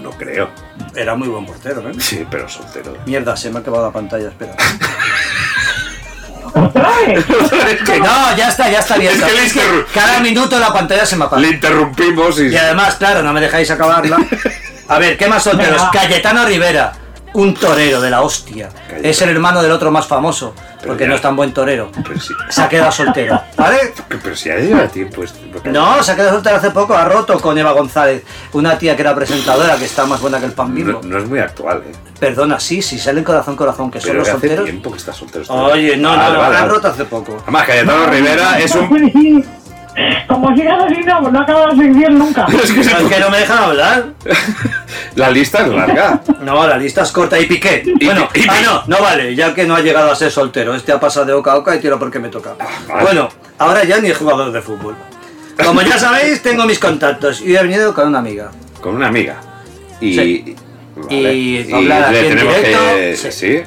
No 0.00 0.10
creo. 0.12 0.50
Era 0.94 1.16
muy 1.16 1.26
buen 1.28 1.46
portero, 1.46 1.80
¿eh? 1.88 1.94
Sí, 1.98 2.24
pero 2.30 2.48
soltero. 2.48 2.96
Mierda, 3.06 3.36
se 3.36 3.50
me 3.50 3.56
ha 3.58 3.60
acabado 3.60 3.86
la 3.86 3.92
pantalla, 3.92 4.28
espera. 4.28 4.54
¿Otra 6.54 6.90
vez? 7.06 7.24
Que 7.86 7.98
no, 8.00 8.36
ya 8.36 8.48
está, 8.48 8.70
ya 8.70 8.78
está 8.80 8.96
bien. 8.98 9.12
Es 9.12 9.22
que 9.22 9.32
le 9.32 9.44
Es 9.46 9.52
que 9.52 9.60
interru- 9.60 9.84
cada 9.94 10.20
minuto 10.20 10.58
la 10.58 10.72
pantalla 10.72 11.04
se 11.06 11.16
me 11.16 11.24
apaga. 11.24 11.40
Le 11.42 11.48
interrumpimos 11.48 12.38
y... 12.40 12.48
Y 12.48 12.56
además, 12.56 12.96
claro, 12.96 13.22
no 13.22 13.32
me 13.32 13.40
dejáis 13.40 13.70
acabarla. 13.70 14.18
A 14.88 14.98
ver, 14.98 15.16
¿qué 15.16 15.26
más 15.28 15.42
solteros? 15.42 15.76
Venga. 15.78 15.90
Cayetano 15.90 16.44
Rivera, 16.44 16.92
un 17.34 17.54
torero 17.54 18.00
de 18.00 18.10
la 18.10 18.20
hostia. 18.22 18.68
Cayetano. 18.68 19.08
Es 19.08 19.22
el 19.22 19.30
hermano 19.30 19.62
del 19.62 19.72
otro 19.72 19.90
más 19.90 20.06
famoso, 20.06 20.54
porque 20.86 21.04
ya. 21.04 21.08
no 21.10 21.14
es 21.16 21.20
tan 21.20 21.36
buen 21.36 21.52
torero. 21.52 21.90
Pero 22.06 22.20
sí. 22.20 22.32
Se 22.48 22.62
ha 22.62 22.68
quedado 22.68 22.92
soltero, 22.92 23.40
¿vale? 23.56 23.92
Pero 24.08 24.36
si 24.36 24.48
ya 24.48 24.56
lleva 24.56 24.86
tiempo 24.88 25.22
esto. 25.22 25.38
No, 25.64 26.02
se 26.02 26.12
ha 26.12 26.16
quedado 26.16 26.34
soltero 26.34 26.56
hace 26.56 26.70
poco, 26.70 26.94
ha 26.94 27.04
roto 27.04 27.38
con 27.40 27.56
Eva 27.58 27.72
González, 27.72 28.22
una 28.52 28.76
tía 28.78 28.94
que 28.96 29.02
era 29.02 29.14
presentadora, 29.14 29.76
que 29.76 29.84
está 29.84 30.06
más 30.06 30.20
buena 30.20 30.38
que 30.40 30.46
el 30.46 30.52
pan 30.52 30.74
bimbo. 30.74 31.00
No, 31.02 31.08
no 31.08 31.18
es 31.18 31.28
muy 31.28 31.38
actual, 31.38 31.82
¿eh? 31.86 31.92
Perdona, 32.18 32.60
sí, 32.60 32.82
sí, 32.82 32.98
sale 32.98 33.18
en 33.18 33.24
corazón, 33.24 33.56
corazón, 33.56 33.90
que 33.90 34.00
son 34.00 34.16
los 34.16 34.28
hace 34.28 34.38
solteros. 34.38 34.64
tiempo 34.64 34.90
que 34.92 34.98
está 34.98 35.12
soltero. 35.12 35.42
este 35.42 35.52
Oye, 35.52 35.96
no, 35.96 36.10
Vale, 36.16 36.32
no, 36.34 36.38
vale, 36.38 36.56
ha 36.56 36.64
roto 36.66 36.88
hace 36.88 37.04
poco. 37.04 37.38
Además, 37.42 37.66
Cayetano 37.66 38.06
Rivera 38.06 38.58
es 38.60 38.74
un... 38.74 39.44
Como 40.26 40.54
sigas 40.56 40.82
así, 40.84 41.00
no, 41.04 41.20
no 41.30 41.40
acaba 41.40 41.66
la 41.68 41.76
sección 41.76 42.18
nunca. 42.18 42.46
Es 42.62 42.72
que 42.72 42.80
Es 42.80 42.88
que 42.88 43.20
no 43.20 43.30
me 43.30 43.38
dejan 43.38 43.58
hablar. 43.64 44.04
La 45.16 45.30
lista 45.30 45.62
es 45.66 45.68
larga. 45.68 46.20
No, 46.40 46.66
la 46.66 46.78
lista 46.78 47.02
es 47.02 47.12
corta 47.12 47.38
y 47.38 47.44
piqué. 47.46 47.82
Y- 47.84 48.04
Bueno, 48.06 48.28
y- 48.34 48.46
ah, 48.48 48.54
no, 48.64 48.82
no 48.96 49.02
vale, 49.02 49.34
ya 49.34 49.54
que 49.54 49.64
no 49.66 49.74
ha 49.74 49.80
llegado 49.80 50.10
a 50.10 50.16
ser 50.16 50.30
soltero. 50.30 50.74
Este 50.74 50.90
ha 50.92 50.98
pasado 50.98 51.26
de 51.26 51.34
oca 51.34 51.52
a 51.52 51.56
oca 51.56 51.76
y 51.76 51.80
tiro 51.80 51.98
porque 51.98 52.18
me 52.18 52.28
toca. 52.30 52.54
vale. 52.88 53.02
Bueno, 53.02 53.28
ahora 53.58 53.84
ya 53.84 53.98
ni 54.00 54.08
es 54.10 54.16
jugador 54.16 54.50
de 54.52 54.62
fútbol. 54.62 54.94
Como 55.62 55.82
ya 55.82 55.98
sabéis, 55.98 56.40
tengo 56.42 56.64
mis 56.64 56.78
contactos 56.78 57.42
y 57.42 57.54
he 57.54 57.62
venido 57.62 57.92
con 57.94 58.08
una 58.08 58.20
amiga. 58.20 58.50
Con 58.80 58.94
una 58.96 59.08
amiga. 59.08 59.36
Y... 60.00 60.14
Sí. 60.14 60.56
vale. 60.96 61.34
Y 61.34 61.72
hablar 61.72 62.04
aquí 62.04 62.12
le 62.14 62.20
en 62.20 62.28
tenemos 62.28 62.56
directo, 62.56 62.78
que... 62.94 63.16
sí. 63.16 63.32
Sí. 63.32 63.62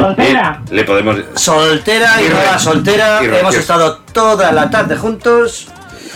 Soltera. 0.00 0.62
Y 0.70 0.74
le 0.74 0.84
podemos... 0.84 1.16
Soltera 1.34 2.22
y, 2.22 2.28
toda 2.28 2.58
soltera, 2.58 3.20
y 3.22 3.26
hemos 3.26 3.54
estado 3.54 3.98
toda 4.12 4.52
la 4.52 4.70
tarde 4.70 4.96
juntos. 4.96 5.68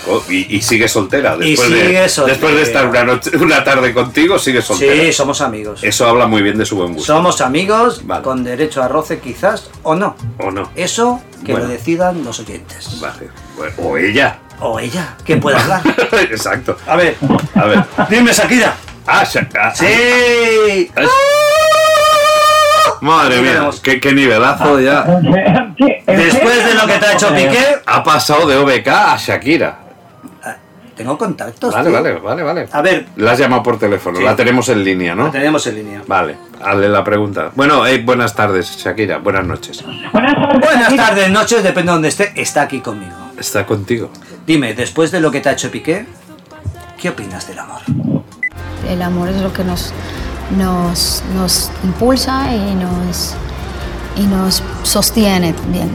Oh, 0.07 0.23
y, 0.29 0.57
y 0.57 0.61
sigue 0.61 0.87
soltera. 0.87 1.35
Y 1.41 1.53
Después, 1.53 1.69
sigue 1.71 2.01
de, 2.01 2.09
soltera. 2.11 2.37
después 2.37 2.55
de 2.57 2.63
estar 2.63 2.87
una, 2.87 3.05
noche, 3.05 3.31
una 3.39 3.65
tarde 3.65 3.95
contigo, 3.95 4.39
sigue 4.39 4.61
soltera. 4.61 5.03
Sí, 5.03 5.13
somos 5.15 5.41
amigos. 5.41 5.83
Eso 5.83 6.07
habla 6.07 6.27
muy 6.27 6.43
bien 6.43 6.59
de 6.59 6.67
su 6.67 6.77
buen 6.77 6.93
gusto. 6.93 7.15
Somos 7.15 7.41
amigos 7.41 8.03
Vale. 8.05 8.23
con 8.23 8.45
derecho 8.45 8.83
a 8.83 8.89
roce 8.89 9.19
quizás 9.21 9.71
o 9.83 9.95
no. 9.95 10.15
¿O 10.41 10.51
no? 10.51 10.71
Eso 10.75 11.23
que 11.47 11.53
Bueno. 11.53 11.69
lo 11.69 11.73
decidan 11.73 12.23
los 12.23 12.39
oyentes. 12.41 13.01
Vale. 13.01 13.31
Bueno, 13.57 13.73
o 13.79 13.97
ella. 13.97 14.41
O 14.61 14.79
ella, 14.79 15.17
que 15.25 15.39
pueda 15.39 15.59
hablar. 15.63 15.81
Exacto. 16.31 16.77
A 16.87 16.97
ver, 16.97 17.17
A 17.55 17.65
ver. 17.65 17.85
dime 18.11 18.31
Shakira. 18.33 18.77
Ah, 19.07 19.25
Shaka- 19.25 19.75
Sí. 19.75 20.91
Madre 23.01 23.41
mía, 23.41 23.69
qué, 23.83 24.01
qué 24.01 24.13
nivelazo 24.13 24.81
ya. 24.81 25.03
Después 26.07 26.65
de 26.67 26.75
lo 26.75 26.87
que 26.87 26.99
te 26.99 27.07
ha 27.07 27.13
hecho 27.15 27.29
Piqué, 27.35 27.65
Ha 27.87 28.03
pasado 28.03 28.47
de 28.47 28.57
OBK 28.57 28.89
a 28.89 29.17
Shakira. 29.19 29.79
tengo 30.97 31.19
contactos. 31.19 31.75
Vale, 31.75 31.91
tío. 31.91 31.93
vale, 32.01 32.13
vale, 32.21 32.43
vale. 32.43 32.69
A 32.71 32.81
ver, 32.83 33.07
La 33.17 33.33
has 33.33 33.39
llamado 33.39 33.63
por 33.63 33.79
teléfono, 33.79 34.19
Sí. 34.19 34.25
la 34.25 34.37
tenemos 34.37 34.69
en 34.69 34.85
línea, 34.85 35.15
la 35.15 35.25
¿no? 35.25 35.31
tenemos 35.31 35.67
en 35.67 35.75
línea. 35.77 36.03
Vale, 36.07 36.37
hazle 36.63 36.89
la 36.89 37.03
pregunta. 37.03 37.51
Bueno, 37.55 37.85
eh, 37.87 37.99
buenas 37.99 38.35
tardes, 38.35 38.77
Shakira. 38.79 39.19
Buenas 39.19 39.45
noches. 39.45 39.83
Buenas 40.13 40.13
tardes. 40.37 40.61
Buenas 40.61 40.97
tardes, 40.97 41.31
noches, 41.31 41.63
depende 41.65 41.91
de 41.91 41.93
donde 41.95 42.09
esté, 42.09 42.33
está 42.37 42.63
aquí 42.63 42.81
conmigo. 42.81 43.13
Está 43.39 43.67
contigo. 43.67 44.11
Dime, 44.47 44.75
después 44.75 45.11
de 45.11 45.21
lo 45.21 45.31
que 45.33 45.41
te 45.41 45.49
ha 45.49 45.53
hecho 45.53 45.71
Piqué, 45.71 46.07
¿qué 47.01 47.09
opinas 47.09 47.49
del 47.49 47.59
amor? 47.59 47.81
El 48.89 49.03
amor 49.03 49.29
es 49.31 49.41
lo 49.41 49.53
que 49.53 49.65
nos, 49.65 49.93
nos, 50.57 51.23
nos 51.35 51.71
impulsa 51.83 52.55
y 52.55 52.75
nos, 52.75 53.35
y 54.17 54.27
nos 54.27 54.63
sostiene 54.83 55.53
también. 55.53 55.91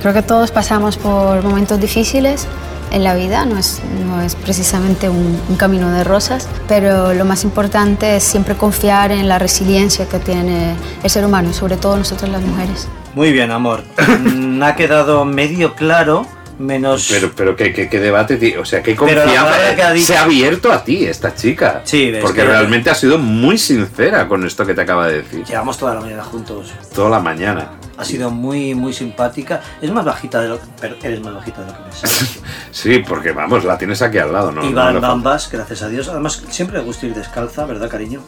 Creo 0.00 0.12
que 0.12 0.22
todos 0.22 0.50
pasamos 0.50 0.96
por 0.96 1.42
momentos 1.42 1.80
difíciles 1.80 2.46
en 2.90 3.02
la 3.02 3.14
vida, 3.14 3.44
no 3.44 3.58
es, 3.58 3.80
no 4.06 4.20
es 4.20 4.36
precisamente 4.36 5.08
un, 5.08 5.40
un 5.48 5.56
camino 5.56 5.90
de 5.90 6.04
rosas, 6.04 6.48
pero 6.68 7.12
lo 7.14 7.24
más 7.24 7.42
importante 7.42 8.16
es 8.16 8.22
siempre 8.22 8.54
confiar 8.54 9.10
en 9.10 9.28
la 9.28 9.38
resiliencia 9.38 10.06
que 10.08 10.18
tiene 10.18 10.74
el 11.02 11.10
ser 11.10 11.24
humano, 11.24 11.52
sobre 11.52 11.76
todo 11.76 11.96
nosotros 11.96 12.30
las 12.30 12.42
mujeres. 12.42 12.86
Muy 13.14 13.32
bien, 13.32 13.50
amor. 13.50 13.84
Mm, 14.24 14.62
ha 14.62 14.76
quedado 14.76 15.24
medio 15.24 15.74
claro, 15.74 16.26
menos... 16.58 17.08
Pero, 17.10 17.32
pero 17.34 17.56
¿qué, 17.56 17.72
qué, 17.72 17.88
qué 17.88 18.00
debate, 18.00 18.36
tío? 18.36 18.60
O 18.62 18.64
sea, 18.64 18.82
qué 18.82 18.94
confianza. 18.96 19.74
que 19.76 19.92
dicho- 19.94 20.06
Se 20.06 20.16
ha 20.16 20.24
abierto 20.24 20.72
a 20.72 20.84
ti 20.84 21.04
esta 21.06 21.34
chica. 21.34 21.82
Sí, 21.84 22.10
ves 22.10 22.22
Porque 22.22 22.40
que- 22.40 22.46
realmente 22.46 22.90
ha 22.90 22.94
sido 22.94 23.18
muy 23.18 23.58
sincera 23.58 24.28
con 24.28 24.44
esto 24.46 24.64
que 24.66 24.74
te 24.74 24.80
acaba 24.82 25.06
de 25.08 25.22
decir. 25.22 25.44
Llevamos 25.44 25.78
toda 25.78 25.94
la 25.94 26.00
mañana 26.00 26.22
juntos. 26.24 26.72
Toda 26.94 27.10
la 27.10 27.20
mañana. 27.20 27.70
Ha 27.96 28.04
sido 28.04 28.28
muy, 28.30 28.74
muy 28.74 28.92
simpática. 28.92 29.60
Es 29.80 29.88
más 29.92 30.04
bajita 30.04 30.40
de 30.42 30.48
lo 30.48 30.58
pero 30.80 30.96
eres 31.00 31.20
más 31.20 31.32
bajita 31.34 31.60
de 31.60 31.68
lo 31.68 31.76
que 31.76 31.82
pensaba. 31.84 32.12
Sí, 32.72 32.98
porque 33.06 33.30
vamos, 33.30 33.62
la 33.64 33.78
tienes 33.78 34.02
aquí 34.02 34.18
al 34.18 34.32
lado, 34.32 34.50
¿no? 34.50 34.64
y 34.64 34.70
No 34.70 34.76
va 34.76 34.84
le 34.86 34.88
en 34.88 34.94
falta. 34.96 35.08
bambas, 35.08 35.48
gracias 35.50 35.82
a 35.82 35.88
Dios. 35.88 36.08
Además, 36.08 36.42
siempre 36.50 36.78
le 36.78 36.84
gusta 36.84 37.06
ir 37.06 37.14
descalza, 37.14 37.64
¿verdad, 37.66 37.88
cariño? 37.88 38.20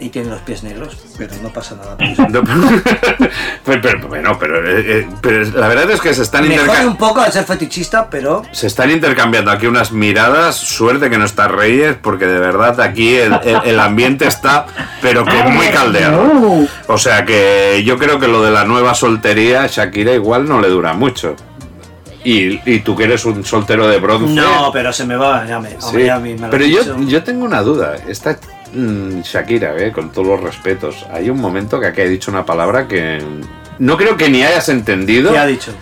Y 0.00 0.08
tiene 0.08 0.28
los 0.28 0.40
pies 0.40 0.64
negros, 0.64 0.96
pero 1.16 1.32
no 1.40 1.50
pasa 1.50 1.76
nada. 1.76 1.96
por 1.96 2.04
eso. 2.04 2.26
No, 2.28 2.42
pero, 3.64 3.80
pero- 3.80 4.08
bueno, 4.08 4.36
pero, 4.38 4.58
eh, 4.68 4.82
eh, 5.00 5.08
pero 5.22 5.44
la 5.58 5.68
verdad 5.68 5.88
es 5.92 6.00
que 6.00 6.12
se 6.12 6.22
están, 6.22 6.48
Me 6.48 6.56
jode 6.58 6.66
interca- 6.68 6.86
un 6.88 6.96
poco 6.96 7.20
al 7.20 7.32
ser 7.32 7.44
fetichista, 7.44 8.10
pero 8.10 8.42
se 8.50 8.66
están 8.66 8.90
intercambiando 8.90 9.50
aquí 9.52 9.66
unas 9.66 9.92
miradas. 9.92 10.56
Suerte 10.56 11.10
que 11.10 11.16
no 11.18 11.24
está 11.24 11.46
Reyes, 11.48 11.96
porque 12.02 12.26
de 12.26 12.38
verdad 12.40 12.80
aquí 12.80 13.14
el, 13.14 13.34
el- 13.44 13.60
el 13.64 13.80
ambiente 13.80 14.26
está, 14.26 14.66
pero 15.00 15.24
que 15.24 15.42
muy 15.44 15.66
caldeado. 15.68 16.66
O 16.88 16.98
sea 16.98 17.24
que 17.24 17.82
yo 17.84 17.96
creo 17.96 18.18
que 18.18 18.26
lo 18.28 18.42
de 18.42 18.50
la 18.50 18.64
nueva 18.64 18.94
soltería, 18.94 19.66
Shakira 19.68 20.12
igual 20.12 20.48
no 20.48 20.60
le 20.60 20.68
dura 20.68 20.92
mucho. 20.92 21.36
Y, 22.24 22.58
y 22.70 22.80
tú 22.80 22.96
que 22.96 23.04
eres 23.04 23.24
un 23.26 23.44
soltero 23.44 23.86
de 23.86 23.98
bronce. 24.00 24.34
no, 24.34 24.70
pero 24.72 24.92
se 24.94 25.04
me 25.04 25.14
va, 25.14 25.46
ya 25.46 25.60
me, 25.60 25.78
Sí, 25.78 26.04
ya 26.04 26.14
a 26.16 26.18
mí 26.18 26.32
me 26.34 26.40
lo 26.46 26.50
pero 26.50 26.64
yo, 26.64 26.80
dicho. 26.80 26.96
yo 27.06 27.22
tengo 27.22 27.44
una 27.44 27.60
duda. 27.60 27.96
Esta 28.08 28.38
mm, 28.74 29.20
Shakira, 29.22 29.76
eh, 29.78 29.92
con 29.92 30.10
todos 30.10 30.26
los 30.26 30.40
respetos, 30.40 31.06
hay 31.12 31.30
un 31.30 31.40
momento 31.40 31.80
que 31.80 31.86
aquí 31.86 32.00
ha 32.00 32.08
dicho 32.08 32.30
una 32.30 32.44
palabra 32.44 32.88
que 32.88 33.22
no 33.78 33.96
creo 33.96 34.16
que 34.16 34.28
ni 34.28 34.42
hayas 34.42 34.68
entendido. 34.68 35.32
¿Qué 35.32 35.38
ha 35.38 35.46
dicho? 35.46 35.72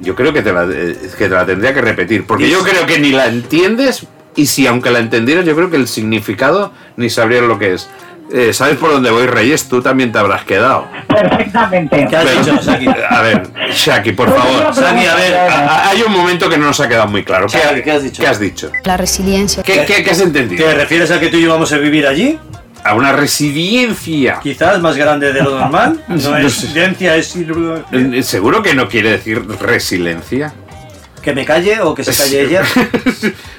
Yo 0.00 0.14
creo 0.14 0.32
que 0.32 0.42
te, 0.42 0.52
la, 0.52 0.64
eh, 0.70 0.96
que 1.16 1.28
te 1.28 1.34
la 1.34 1.46
tendría 1.46 1.72
que 1.72 1.80
repetir, 1.80 2.26
porque 2.26 2.48
yo 2.50 2.62
creo 2.62 2.86
que 2.86 2.98
ni 2.98 3.10
la 3.10 3.26
entiendes 3.26 4.06
y 4.36 4.46
si 4.46 4.66
aunque 4.66 4.90
la 4.90 4.98
entendieras, 4.98 5.44
yo 5.44 5.54
creo 5.54 5.70
que 5.70 5.76
el 5.76 5.86
significado 5.86 6.72
ni 6.96 7.08
sabrías 7.10 7.44
lo 7.44 7.58
que 7.58 7.74
es. 7.74 7.88
Eh, 8.32 8.52
¿Sabes 8.52 8.76
por 8.78 8.90
dónde 8.90 9.10
voy, 9.10 9.26
Reyes? 9.26 9.68
Tú 9.68 9.80
también 9.82 10.10
te 10.10 10.18
habrás 10.18 10.44
quedado. 10.44 10.88
perfectamente. 11.08 12.06
¿Qué 12.08 12.16
has 12.16 12.24
Pero- 12.24 12.40
dicho, 12.40 12.62
Saki? 12.62 12.86
A 13.08 13.20
ver, 13.22 13.42
Shaki, 13.70 14.12
por 14.12 14.28
Pues 14.28 14.40
favor. 14.42 14.66
yo 14.66 14.72
Saki, 14.74 15.06
a 15.06 15.14
ver, 15.14 15.34
A- 15.36 15.46
a- 15.66 15.88
Hay 15.90 16.02
un 16.02 16.12
momento 16.12 16.48
que 16.48 16.56
no 16.58 16.66
nos 16.66 16.80
ha 16.80 16.88
quedado 16.88 17.06
muy 17.08 17.22
claro. 17.22 17.46
¿Qué, 17.46 17.58
Shaki, 17.58 17.82
¿qué 17.82 17.90
has 17.92 18.02
dicho? 18.02 18.22
¿Qué 18.22 18.28
has 18.28 18.40
dicho? 18.40 18.70
La 18.84 18.96
resiliencia. 18.96 19.62
¿Qué, 19.62 19.84
qué- 19.86 20.02
qué 20.02 20.10
has 20.10 20.20
entendido? 20.20 20.66
¿Te 20.66 20.74
refieres 20.74 21.10
a 21.10 21.20
que 21.20 21.28
tú 21.28 21.36
y 21.36 21.42
yo 21.42 21.50
vamos 21.50 21.72
a 21.72 21.78
vivir 21.78 22.06
allí? 22.06 22.38
A 22.82 22.94
una 22.94 23.12
residencia. 23.12 24.40
Quizás 24.42 24.80
más 24.80 24.96
grande 24.96 25.32
de 25.32 25.42
lo 25.42 25.58
normal. 25.58 26.00
No 26.08 26.36
es 26.36 26.52
ciencia, 26.54 27.16
es 27.16 27.34
Eh, 27.92 28.22
Seguro 28.22 28.62
que 28.62 28.74
no 28.74 28.88
quiere 28.88 29.10
decir 29.12 29.42
resiliencia. 29.60 30.52
Que 31.24 31.32
me 31.34 31.44
calle 31.44 31.80
o 31.80 31.94
que 31.94 32.04
se 32.04 32.14
calle 32.14 32.42
ella. 32.42 32.62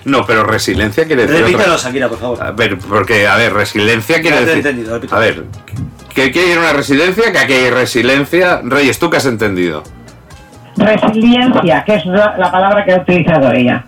No, 0.05 0.24
pero 0.26 0.43
resiliencia 0.43 1.05
quiere 1.05 1.26
decir. 1.26 1.41
Repítelo, 1.43 1.74
otra- 1.74 1.84
Shakira, 1.88 2.07
por 2.07 2.20
favor. 2.20 2.43
A 2.43 2.51
ver, 2.51 2.78
porque, 2.78 3.28
a 3.28 3.36
ver, 3.38 3.51
resiliencia 3.53 4.22
quiere 4.22 4.41
decir. 4.45 4.57
entendido, 4.57 5.01
a 5.11 5.20
ver, 5.20 5.43
que 6.13 6.32
quiere 6.32 6.51
ir 6.51 6.57
a 6.57 6.61
una 6.61 6.74
residencia, 6.74 7.32
que 7.32 7.38
aquí 7.39 7.53
hay 7.53 7.70
resiliencia. 7.72 8.61
Reyes, 8.63 8.99
¿tú 8.99 9.09
qué 9.09 9.18
has 9.18 9.26
entendido? 9.26 9.82
Resiliencia, 10.78 11.84
que 11.86 11.95
es 11.95 12.05
la, 12.05 12.36
la 12.38 12.51
palabra 12.51 12.84
que 12.86 12.93
ha 12.93 12.97
utilizado 13.01 13.51
ella. 13.51 13.86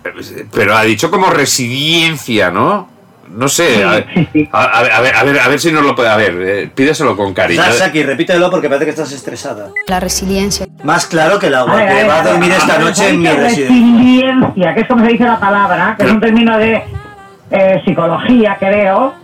Pero 0.52 0.76
ha 0.76 0.82
dicho 0.82 1.10
como 1.10 1.30
residencia, 1.30 2.50
¿no? 2.50 2.88
No 3.30 3.48
sé. 3.48 3.84
A, 3.84 3.90
ver, 3.90 4.06
a- 4.52 4.82
ver, 4.82 4.92
a 4.92 5.00
ver, 5.00 5.14
a 5.16 5.22
ver, 5.24 5.40
a 5.40 5.48
ver 5.48 5.60
si 5.60 5.70
nos 5.72 5.84
lo 5.84 5.94
puede. 5.94 6.08
A 6.08 6.16
ver, 6.16 6.34
eh, 6.40 6.70
pídeselo 6.74 7.16
con 7.16 7.34
cariño. 7.34 7.62
Sa- 7.62 7.72
Saki, 7.72 8.02
repítelo 8.02 8.50
porque 8.50 8.68
parece 8.68 8.84
que 8.86 8.90
estás 8.90 9.12
estresada. 9.12 9.68
La 9.86 10.00
resiliencia. 10.00 10.66
Más 10.82 11.06
claro 11.06 11.38
que 11.38 11.46
el 11.48 11.54
agua, 11.54 11.78
que 11.78 11.84
ver, 11.94 12.08
va 12.08 12.20
a 12.20 12.22
dormir 12.22 12.52
esta 12.52 12.78
noche 12.78 13.08
en 13.10 13.20
mi 13.20 13.28
residencia. 13.28 13.68
Resiliencia, 13.68 14.74
que 14.74 14.80
es 14.80 14.86
como 14.88 15.04
se 15.04 15.12
dice 15.12 15.24
la 15.24 15.38
palabra, 15.40 15.94
que 15.98 16.04
es 16.04 16.10
un 16.10 16.20
término 16.20 16.56
de 16.58 16.82
eh, 17.50 17.82
psicología, 17.84 18.56
creo, 18.58 19.14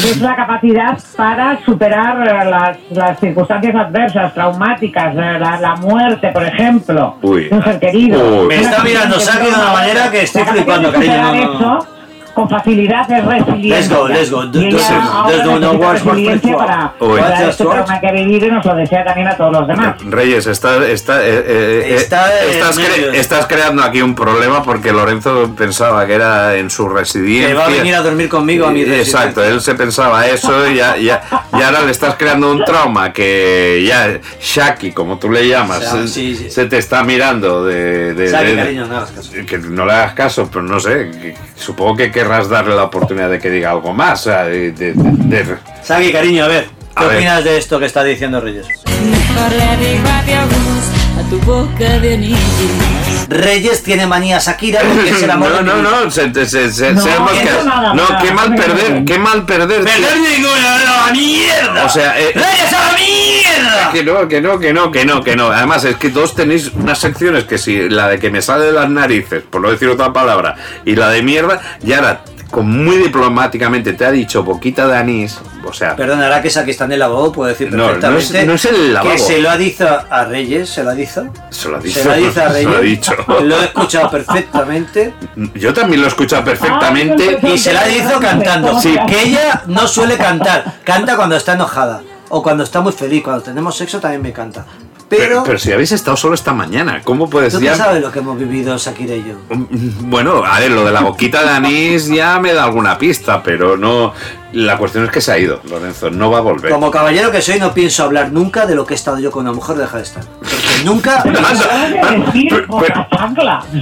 que 0.00 0.10
es 0.10 0.20
la 0.20 0.36
capacidad 0.36 0.96
para 1.16 1.58
superar 1.64 2.28
eh, 2.28 2.48
las, 2.50 2.76
las 2.90 3.18
circunstancias 3.18 3.74
adversas, 3.74 4.32
traumáticas, 4.34 5.12
eh, 5.14 5.38
la, 5.40 5.58
la 5.60 5.74
muerte, 5.76 6.28
por 6.28 6.44
ejemplo, 6.44 7.16
Uy. 7.22 7.48
un 7.50 7.62
ser 7.64 7.80
querido. 7.80 8.42
Uy. 8.42 8.46
Me 8.48 8.60
está 8.60 8.82
mirando 8.84 9.18
Saki 9.18 9.46
de 9.46 9.52
una 9.54 9.72
manera 9.72 10.10
que 10.10 10.22
estoy 10.22 10.44
flipando, 10.44 10.92
cariño, 10.92 11.34
no. 11.34 11.34
eso 11.34 11.88
con 12.34 12.48
facilidad 12.48 13.10
es 13.10 13.24
resiliencia. 13.24 13.78
Let's 13.78 13.90
go, 13.90 14.08
let's 14.08 14.30
go. 14.30 14.42
Do- 14.46 14.60
do- 15.42 15.58
no- 15.60 15.72
words 15.72 16.04
resiliencia 16.04 16.56
para, 16.56 16.92
para 16.98 17.36
Just 17.38 17.50
este 17.50 17.64
trauma 17.64 18.00
que 18.00 18.06
ha 18.08 18.12
vivido 18.12 18.46
y 18.46 18.50
nos 18.50 18.64
lo 18.64 18.74
desea 18.74 19.04
también 19.04 19.28
a 19.28 19.36
todos 19.36 19.52
los 19.52 19.66
demás. 19.68 19.94
Reyes, 20.04 20.46
está, 20.46 20.86
está, 20.86 21.22
eh, 21.22 21.30
eh, 21.30 21.82
eh, 21.86 21.94
Está, 21.96 22.32
eh, 22.44 22.50
estás, 22.52 22.78
cre- 22.78 23.14
estás 23.14 23.46
creando 23.46 23.82
aquí 23.82 24.02
un 24.02 24.14
problema 24.14 24.62
porque 24.62 24.92
Lorenzo 24.92 25.54
pensaba 25.56 26.06
que 26.06 26.14
era 26.14 26.56
en 26.56 26.70
su 26.70 26.88
residencia. 26.88 27.48
Que 27.48 27.54
va 27.54 27.66
a 27.66 27.68
venir 27.68 27.94
a 27.94 28.02
dormir 28.02 28.28
conmigo 28.28 28.66
a 28.66 28.70
mi 28.70 28.80
Eh, 28.80 28.84
residencia. 28.84 29.18
Exacto, 29.20 29.44
él 29.44 29.60
se 29.60 29.74
pensaba 29.74 30.26
eso 30.26 30.68
y 30.70 30.76
ya, 30.76 30.96
ya, 30.96 31.22
y 31.52 31.62
ahora 31.62 31.82
le 31.82 31.90
estás 31.90 32.14
creando 32.16 32.50
un 32.50 32.64
trauma 32.64 33.12
que 33.12 33.84
ya 33.86 34.18
Shaki, 34.40 34.92
como 34.92 35.18
tú 35.18 35.30
le 35.30 35.46
llamas, 35.48 35.78
O 35.78 35.80
sea, 35.82 35.90
se, 36.02 36.08
sí, 36.08 36.36
sí. 36.36 36.50
se 36.50 36.66
te 36.66 36.78
está 36.78 37.02
mirando 37.04 37.64
de... 37.64 38.14
de- 38.14 38.28
Saki, 38.28 38.46
de- 38.50 38.56
cariño, 38.56 38.86
no 38.86 38.96
hagas 38.96 39.10
caso. 39.10 39.32
que 39.46 39.58
no 39.58 39.86
le 39.86 39.92
hagas 39.92 40.14
caso, 40.14 40.48
pero 40.50 40.62
no 40.62 40.80
sé, 40.80 41.10
que- 41.10 41.34
supongo 41.56 41.96
que 41.96 42.10
querrás 42.22 42.48
darle 42.48 42.74
la 42.76 42.84
oportunidad 42.84 43.28
de 43.30 43.38
que 43.40 43.50
diga 43.50 43.70
algo 43.72 43.92
más. 43.92 44.20
o 44.20 44.24
sea, 44.30 44.44
de- 44.44 44.70
de- 44.72 44.92
de- 44.94 45.44
de- 45.44 45.56
Saki, 45.82 46.12
cariño, 46.12 46.44
a 46.44 46.48
ver. 46.48 46.64
¿Qué 46.96 47.04
A 47.04 47.08
ver. 47.08 47.16
opinas 47.16 47.42
de 47.44 47.56
esto 47.58 47.80
que 47.80 47.86
está 47.86 48.04
diciendo 48.04 48.40
Reyes? 48.40 48.66
Mejor 48.86 49.50
le 49.52 49.76
digo 49.88 50.08
adiós 50.08 50.44
a 50.44 51.01
tu 51.32 51.40
boca 51.46 51.98
de 52.00 52.14
anillo. 52.14 52.36
Reyes 53.28 53.82
tiene 53.82 54.06
manía 54.06 54.38
Shakira 54.38 54.80
porque 54.80 55.10
es 55.10 55.22
el 55.22 55.30
amor 55.30 55.62
no, 55.64 55.76
no, 55.76 56.04
no, 56.04 56.10
se, 56.10 56.30
se, 56.44 56.70
se, 56.70 56.92
No, 56.92 57.02
que- 57.02 57.64
nada 57.64 57.94
no, 57.94 58.04
qué 58.22 58.32
mal 58.32 58.54
perder, 58.54 59.04
qué 59.06 59.18
mal 59.18 59.46
perder. 59.46 59.82
¡Perder 59.82 60.18
ninguna 60.18 60.74
a 60.76 61.06
la 61.06 61.12
mierda! 61.12 61.84
O 61.86 61.88
sea, 61.88 62.20
eh, 62.20 62.32
¡Reyes 62.34 62.72
a 62.74 62.86
la 62.86 62.92
mierda! 62.98 63.90
Que 63.92 64.04
no, 64.04 64.28
que 64.28 64.40
no, 64.42 64.58
que 64.58 64.74
no, 64.74 64.90
que 64.92 65.04
no, 65.06 65.22
que 65.24 65.34
no. 65.36 65.46
Además, 65.46 65.84
es 65.84 65.96
que 65.96 66.10
todos 66.10 66.34
tenéis 66.34 66.70
unas 66.74 66.98
secciones 66.98 67.44
que 67.44 67.56
si 67.56 67.88
la 67.88 68.08
de 68.08 68.18
que 68.18 68.30
me 68.30 68.42
sale 68.42 68.66
de 68.66 68.72
las 68.72 68.90
narices, 68.90 69.42
por 69.48 69.62
no 69.62 69.70
decir 69.70 69.88
otra 69.88 70.12
palabra, 70.12 70.56
y 70.84 70.96
la 70.96 71.08
de 71.08 71.22
mierda, 71.22 71.62
y 71.82 71.94
ahora, 71.94 72.24
muy 72.60 72.96
diplomáticamente 72.98 73.94
te 73.94 74.04
ha 74.04 74.10
dicho 74.10 74.42
boquita 74.44 74.86
de 74.86 74.96
anís, 74.98 75.38
o 75.64 75.72
sea, 75.72 75.96
Perdón, 75.96 76.22
ahora 76.22 76.42
que 76.42 76.48
está 76.48 76.84
en 76.84 76.92
el 76.92 76.98
lavabo, 76.98 77.32
puedo 77.32 77.48
decir 77.48 77.70
No, 77.72 77.78
no 77.78 77.84
perfectamente 77.86 78.40
es- 78.40 78.46
no 78.46 78.52
es 78.54 78.64
el 78.66 78.92
lavabo. 78.92 79.10
que 79.12 79.18
se 79.18 79.38
lo 79.40 79.50
ha 79.50 79.56
dicho 79.56 79.88
a 79.88 80.24
Reyes, 80.24 80.68
se 80.68 80.82
lo 80.84 80.90
ha 80.90 80.94
dicho. 80.94 81.24
se 81.50 81.68
lo 81.68 81.76
ha 81.76 81.80
dicho. 81.80 82.00
Se 82.00 82.04
lo 82.04 82.12
ha 82.12 82.16
dicho 82.16 82.40
a 82.42 82.48
se 82.48 82.52
Reyes. 82.52 82.70
lo 82.70 82.76
ha 82.76 82.80
dicho. 82.80 83.14
Lo 83.42 83.60
he 83.60 83.64
escuchado 83.64 84.10
perfectamente. 84.10 85.14
Yo 85.54 85.72
también 85.72 86.00
lo 86.00 86.06
he 86.06 86.10
escuchado 86.10 86.44
perfectamente. 86.44 87.38
Ah, 87.42 87.48
Y 87.48 87.58
se 87.58 87.72
la 87.72 87.88
hizo 87.88 88.18
cantando. 88.20 88.78
Sí. 88.80 88.96
Que 89.08 89.22
ella 89.22 89.62
no 89.66 89.86
suele 89.86 90.16
cantar. 90.16 90.74
Canta 90.84 91.16
cuando 91.16 91.36
está 91.36 91.54
enojada. 91.54 92.02
O 92.28 92.42
cuando 92.42 92.64
está 92.64 92.80
muy 92.80 92.92
feliz. 92.92 93.22
Cuando 93.22 93.42
tenemos 93.42 93.76
sexo 93.76 94.00
también 94.00 94.22
me 94.22 94.32
canta. 94.32 94.64
Pero, 95.18 95.24
Pero, 95.28 95.42
pero 95.44 95.58
si 95.58 95.70
habéis 95.72 95.92
estado 95.92 96.16
solo 96.16 96.34
esta 96.34 96.54
mañana, 96.54 97.02
¿cómo 97.04 97.28
puedes 97.28 97.52
tú 97.52 97.60
ya? 97.60 97.76
sabes 97.76 98.00
lo 98.00 98.10
que 98.10 98.20
hemos 98.20 98.38
vivido 98.38 98.76
Shakira 98.78 99.14
y 99.14 99.24
yo. 99.24 99.34
Bueno, 100.00 100.42
a 100.44 100.58
ver, 100.58 100.70
lo 100.70 100.84
de 100.86 100.92
la 100.92 101.02
boquita 101.02 101.42
de 101.42 101.50
anís 101.50 102.06
ya 102.06 102.38
me 102.40 102.54
da 102.54 102.64
alguna 102.64 102.96
pista, 102.96 103.42
pero 103.42 103.76
no. 103.76 104.14
La 104.52 104.76
cuestión 104.76 105.04
es 105.04 105.10
que 105.10 105.20
se 105.20 105.32
ha 105.32 105.38
ido, 105.38 105.60
Lorenzo, 105.68 106.10
no 106.10 106.30
va 106.30 106.38
a 106.38 106.40
volver. 106.42 106.70
Como 106.70 106.90
caballero 106.90 107.30
que 107.30 107.40
soy, 107.40 107.58
no 107.58 107.72
pienso 107.72 108.04
hablar 108.04 108.32
nunca 108.32 108.66
de 108.66 108.74
lo 108.74 108.84
que 108.86 108.92
he 108.94 108.96
estado 108.96 109.18
yo 109.18 109.30
con 109.30 109.42
una 109.42 109.52
mujer, 109.52 109.76
deja 109.76 109.96
de 109.96 110.02
estar. 110.02 110.24
Porque 110.24 110.84
nunca 110.84 111.22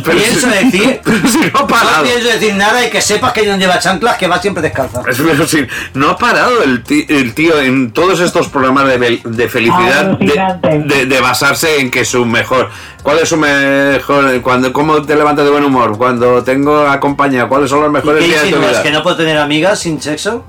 pienso 0.05 0.49
decir. 0.49 1.01
no 1.53 1.67
pienso 2.03 2.29
decir 2.29 2.55
nada 2.55 2.87
y 2.87 2.91
que 2.91 3.01
sepas 3.01 3.33
que 3.33 3.47
no 3.47 3.57
lleva 3.57 3.79
chanclas, 3.79 4.17
que 4.17 4.27
va 4.29 4.41
siempre 4.41 4.63
descalza. 4.63 5.03
Pero 5.03 5.47
sí, 5.47 5.67
no 5.95 6.11
ha 6.11 6.17
parado 6.17 6.63
el 6.63 6.83
ti- 6.83 7.07
el 7.09 7.35
tío, 7.35 7.61
en 7.61 7.93
todos 7.93 8.21
estos 8.21 8.49
programas 8.49 8.87
de, 8.87 9.49
felicidad 9.49 10.05
de, 10.05 10.11
Alucinante. 10.25 10.79
de- 10.87 11.07
de 11.07 11.21
basarse 11.21 11.81
en 11.81 11.91
que 11.91 12.05
su 12.05 12.25
mejor. 12.25 12.71
¿Cuál 13.03 13.19
es 13.19 13.29
su 13.29 13.37
mejor? 13.37 14.41
Cuando, 14.43 14.73
¿Cómo 14.73 15.03
te 15.03 15.17
levantas 15.17 15.45
de 15.45 15.51
buen 15.51 15.65
humor? 15.65 15.97
Cuando 15.97 16.43
tengo 16.45 16.87
compañía, 17.01 17.47
¿cuáles 17.49 17.71
son 17.71 17.81
los 17.81 17.89
¿Y 17.89 17.93
mejores 17.93 18.21
qué 18.23 18.29
días 18.29 18.43
de 18.45 18.51
tu 18.51 18.59
vida? 18.59 18.83
¿Que 18.83 18.91
no 18.91 19.03
puedo 19.03 19.17
tener 19.17 19.39
amigas 19.39 19.79
sin 19.81 20.01
sexo? 20.01 20.45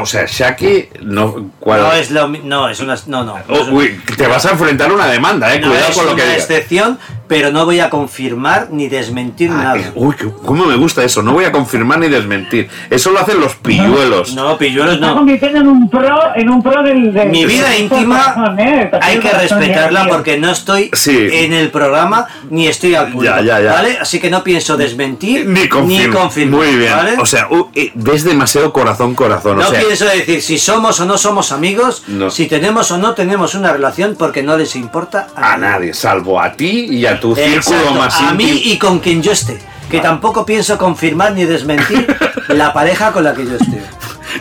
O 0.00 0.04
sea, 0.04 0.26
Shaki, 0.26 0.88
no. 1.02 1.50
¿cuál? 1.58 1.80
No 1.80 1.92
es 1.92 2.10
lo 2.10 2.28
No, 2.28 2.68
es 2.68 2.80
una. 2.80 2.94
No, 3.06 3.24
no. 3.24 3.38
no 3.48 3.54
es 3.54 3.62
una- 3.62 3.72
uy, 3.72 3.98
te 4.16 4.26
vas 4.26 4.44
a 4.44 4.50
enfrentar 4.50 4.90
a 4.90 4.94
una 4.94 5.06
demanda, 5.06 5.54
eh. 5.54 5.60
no 5.60 5.68
Cuidado 5.68 5.88
es 5.90 5.96
con 5.96 6.04
lo 6.06 6.10
que 6.14 6.22
una 6.22 6.30
digas. 6.32 6.42
excepción, 6.50 6.98
pero 7.26 7.50
no 7.52 7.64
voy 7.64 7.80
a 7.80 7.88
confirmar 7.88 8.68
ni 8.70 8.88
desmentir 8.88 9.50
Ah, 9.50 9.62
nada. 9.62 9.78
eh, 9.78 9.92
Uy, 9.94 10.14
cómo 10.44 10.66
me 10.66 10.76
gusta 10.76 11.02
eso. 11.04 11.22
No 11.22 11.32
voy 11.32 11.46
a 11.46 11.52
confirmar 11.52 11.98
ni 12.00 12.08
desmentir. 12.08 12.68
Eso 12.90 13.10
lo 13.12 13.20
hacen 13.20 13.40
los 13.40 13.54
pilluelos. 13.56 14.34
No, 14.34 14.58
pilluelos 14.58 14.96
Está 14.96 15.06
no. 15.08 15.14
convirtiendo 15.16 15.60
en 15.60 15.68
un 15.68 15.88
pro, 15.88 16.18
en 16.36 16.50
un 16.50 16.62
pro 16.62 16.82
del. 16.82 17.12
del- 17.14 17.30
Mi 17.30 17.46
vida 17.46 17.70
del 17.70 17.82
íntima 17.84 18.54
¿eh? 18.58 18.90
hay 19.00 19.18
que 19.20 19.30
respetarla 19.30 20.06
porque 20.08 20.36
no 20.36 20.50
estoy 20.50 20.90
Sí. 20.92 21.28
en 21.32 21.54
el 21.54 21.70
programa 21.70 22.26
ni 22.50 22.66
estoy 22.68 22.94
al 22.94 23.10
público, 23.10 23.34
Ya, 23.36 23.40
ya, 23.42 23.60
ya. 23.60 23.72
¿vale? 23.72 23.98
Así 23.98 24.20
que 24.20 24.28
no 24.30 24.44
pienso 24.44 24.76
desmentir 24.76 25.46
Ni 25.46 25.66
confirmar, 25.68 26.46
Muy 26.46 26.76
bien. 26.76 26.92
¿vale? 26.94 27.16
O 27.18 27.24
sea, 27.26 27.48
uh, 27.50 27.68
ves 27.94 28.24
demasiado 28.24 28.70
corazón, 28.72 29.14
corazón. 29.14 29.56
no 29.58 29.66
o 29.66 29.70
sea, 29.70 29.77
pienso 29.86 30.04
decir 30.06 30.42
si 30.42 30.58
somos 30.58 31.00
o 31.00 31.06
no 31.06 31.16
somos 31.18 31.52
amigos, 31.52 32.04
No. 32.06 32.30
si 32.30 32.46
tenemos 32.46 32.90
o 32.90 32.98
no 32.98 33.14
tenemos 33.14 33.54
una 33.54 33.72
relación 33.72 34.16
porque 34.18 34.42
no 34.42 34.56
les 34.56 34.76
importa 34.76 35.28
a 35.36 35.56
nadie, 35.56 35.94
salvo 35.94 36.40
a 36.40 36.52
ti 36.52 36.86
y 36.90 37.06
a 37.06 37.18
tu 37.20 37.34
círculo 37.34 37.56
Exacto, 37.56 37.94
más 37.94 38.20
a 38.20 38.34
mí 38.34 38.62
y 38.64 38.78
con 38.78 38.98
quien 39.00 39.22
yo 39.22 39.32
esté. 39.32 39.58
Que 39.90 40.00
tampoco 40.00 40.44
pienso 40.44 40.76
confirmar 40.76 41.32
ni 41.32 41.44
desmentir 41.44 42.06
la 42.48 42.72
pareja 42.74 43.10
con 43.12 43.24
la 43.24 43.32
que 43.34 43.46
yo 43.46 43.54
esté. 43.54 43.82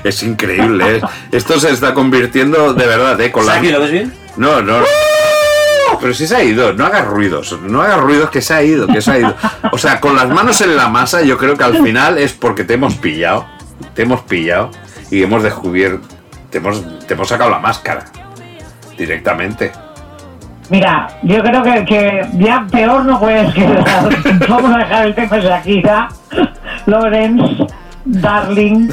Es 0.03 0.21
increíble, 0.23 0.97
¿eh? 0.97 1.01
Esto 1.31 1.59
se 1.59 1.71
está 1.71 1.93
convirtiendo 1.93 2.73
de 2.73 2.85
verdad, 2.85 3.19
¿eh? 3.21 3.31
Con 3.31 3.45
la... 3.45 3.61
¿lo 3.61 3.79
ves 3.79 3.91
bien? 3.91 4.13
No, 4.35 4.61
no. 4.61 4.79
Pero 6.01 6.13
si 6.13 6.27
se 6.27 6.35
ha 6.35 6.43
ido, 6.43 6.73
no 6.73 6.85
hagas 6.85 7.05
ruidos, 7.07 7.57
no 7.63 7.81
hagas 7.81 7.99
ruidos 7.99 8.29
que 8.29 8.41
se 8.41 8.53
ha 8.53 8.61
ido, 8.61 8.87
que 8.87 9.01
se 9.01 9.11
ha 9.11 9.19
ido. 9.19 9.35
O 9.71 9.77
sea, 9.77 9.99
con 9.99 10.15
las 10.15 10.29
manos 10.29 10.61
en 10.61 10.75
la 10.75 10.89
masa, 10.89 11.21
yo 11.21 11.37
creo 11.37 11.57
que 11.57 11.63
al 11.63 11.81
final 11.81 12.17
es 12.17 12.33
porque 12.33 12.63
te 12.63 12.75
hemos 12.75 12.95
pillado, 12.95 13.47
te 13.95 14.03
hemos 14.03 14.21
pillado 14.21 14.69
y 15.11 15.23
hemos 15.23 15.43
descubierto 15.43 16.07
te 16.49 16.59
hemos, 16.59 16.81
te 17.05 17.13
hemos 17.13 17.27
sacado 17.27 17.49
la 17.49 17.59
máscara. 17.59 18.05
Directamente. 18.97 19.71
Mira, 20.69 21.07
yo 21.23 21.41
creo 21.43 21.61
que, 21.63 21.85
que 21.85 22.27
ya 22.33 22.65
peor 22.71 23.05
no 23.05 23.19
puedes 23.19 23.53
quedar. 23.53 24.09
Vamos 24.49 24.73
a 24.75 24.77
dejar 24.79 25.05
el 25.07 25.15
tema 25.15 25.35
de 25.37 25.41
Shakira, 25.43 26.07
Lorenz, 26.85 27.41
Darling. 28.05 28.89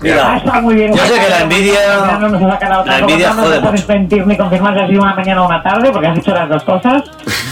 Mira, 0.00 0.32
Ah, 0.32 0.36
está 0.36 0.60
muy 0.60 0.74
bien. 0.74 0.92
yo 0.94 1.04
sé 1.04 1.14
que 1.20 1.28
la 1.28 1.40
envidia- 1.42 1.74
Ya 2.06 2.18
no 2.18 2.28
nos 2.28 2.42
la 2.42 2.58
tampoco, 2.58 2.90
envidia 2.98 3.34
no 3.34 3.42
jode 3.42 3.60
nos 3.60 3.70
puedes 3.70 3.88
mentir 3.88 4.26
ni 4.26 4.36
confirmar 4.36 4.74
si 4.76 4.80
ha 4.80 4.86
sido 4.88 5.02
una 5.02 5.14
mañana 5.14 5.42
o 5.42 5.46
una 5.46 5.62
tarde, 5.62 5.90
porque 5.92 6.08
has 6.08 6.14
dicho 6.16 6.34
las 6.34 6.48
dos 6.48 6.64
cosas. 6.64 7.02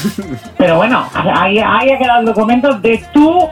Pero 0.58 0.76
bueno, 0.76 1.04
ahí, 1.14 1.58
ahí 1.58 1.90
ha 1.92 1.98
quedado 1.98 2.20
el 2.20 2.26
documento 2.26 2.72
de 2.78 3.04
tu 3.12 3.48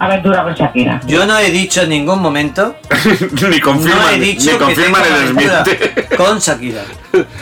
aventura 0.00 0.42
con 0.42 0.54
Shakira. 0.54 1.00
Yo 1.06 1.26
no 1.26 1.38
he 1.38 1.50
dicho 1.50 1.82
en 1.82 1.90
ningún 1.90 2.20
momento, 2.20 2.74
ni 3.48 3.60
confirma, 3.60 4.00
no 4.02 4.08
he 4.08 4.18
ni, 4.18 4.26
dicho 4.26 4.46
ni 4.52 4.58
que 4.58 4.64
confirma 4.64 4.98
tengo 5.02 5.16
ni 5.16 5.22
aventura 5.22 5.62
desmiente. 5.62 6.16
con 6.16 6.38
Shakira. 6.40 6.82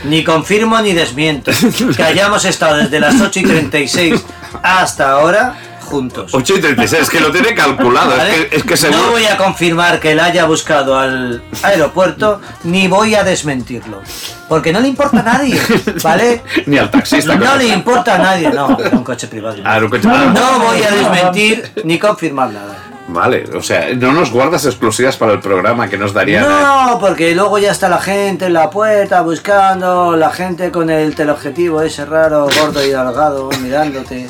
Ni 0.05 0.25
confirmo 0.25 0.81
ni 0.81 0.93
desmiento. 0.93 1.51
Que 1.97 2.03
hayamos 2.03 2.45
estado 2.45 2.77
desde 2.77 3.01
las 3.01 3.21
8 3.21 3.41
y 3.41 3.43
36 3.45 4.25
hasta 4.63 5.13
ahora 5.13 5.55
juntos. 5.89 6.31
8 6.35 6.55
y 6.57 6.61
36, 6.61 7.03
es 7.03 7.11
que 7.11 7.21
lo 7.21 7.31
tiene 7.33 7.55
calculado. 7.55 8.17
¿Vale? 8.17 8.31
Es 8.31 8.47
que, 8.47 8.57
es 8.59 8.65
que 8.65 8.77
seguro. 8.77 9.03
No 9.07 9.11
voy 9.13 9.25
a 9.27 9.37
confirmar 9.37 9.99
que 10.01 10.15
la 10.15 10.27
haya 10.27 10.45
buscado 10.45 10.99
al 10.99 11.43
aeropuerto, 11.63 12.41
ni 12.65 12.87
voy 12.89 13.15
a 13.15 13.25
desmentirlo. 13.25 14.01
Porque 14.49 14.73
no 14.73 14.81
le 14.81 14.89
importa 14.89 15.21
a 15.21 15.23
nadie, 15.23 15.61
¿vale? 16.03 16.43
Ni 16.67 16.79
al 16.79 16.91
taxista. 16.91 17.35
No 17.37 17.57
le 17.57 17.67
importa 17.69 18.15
a 18.15 18.19
nadie, 18.19 18.51
no, 18.51 18.79
era 18.79 18.97
un 18.97 19.05
coche 19.05 19.27
privado. 19.27 19.57
Ah, 19.65 19.77
era 19.77 19.85
un 19.85 19.91
coche- 19.91 20.09
No 20.09 20.59
voy 20.61 20.83
a 20.83 20.91
desmentir 20.91 21.71
ni 21.85 21.99
confirmar 21.99 22.51
nada. 22.51 22.77
Vale, 23.11 23.45
o 23.57 23.63
sea, 23.63 23.89
no 23.97 24.13
nos 24.13 24.31
guardas 24.31 24.67
exclusivas 24.67 25.17
para 25.17 25.33
el 25.33 25.41
programa 25.41 25.89
que 25.89 25.97
nos 25.97 26.13
darían. 26.13 26.45
¿eh? 26.45 26.49
No, 26.49 26.99
porque 27.01 27.35
luego 27.35 27.59
ya 27.59 27.71
está 27.73 27.89
la 27.89 28.01
gente 28.01 28.45
en 28.47 28.53
la 28.53 28.69
puerta 28.69 29.23
buscando, 29.23 30.15
la 30.15 30.31
gente 30.31 30.71
con 30.71 30.91
el 30.91 31.15
teleobjetivo 31.15 31.81
ese 31.81 32.05
raro, 32.05 32.47
gordo 32.61 32.85
y 32.85 32.89
delgado, 32.91 33.49
mirándote. 33.63 34.29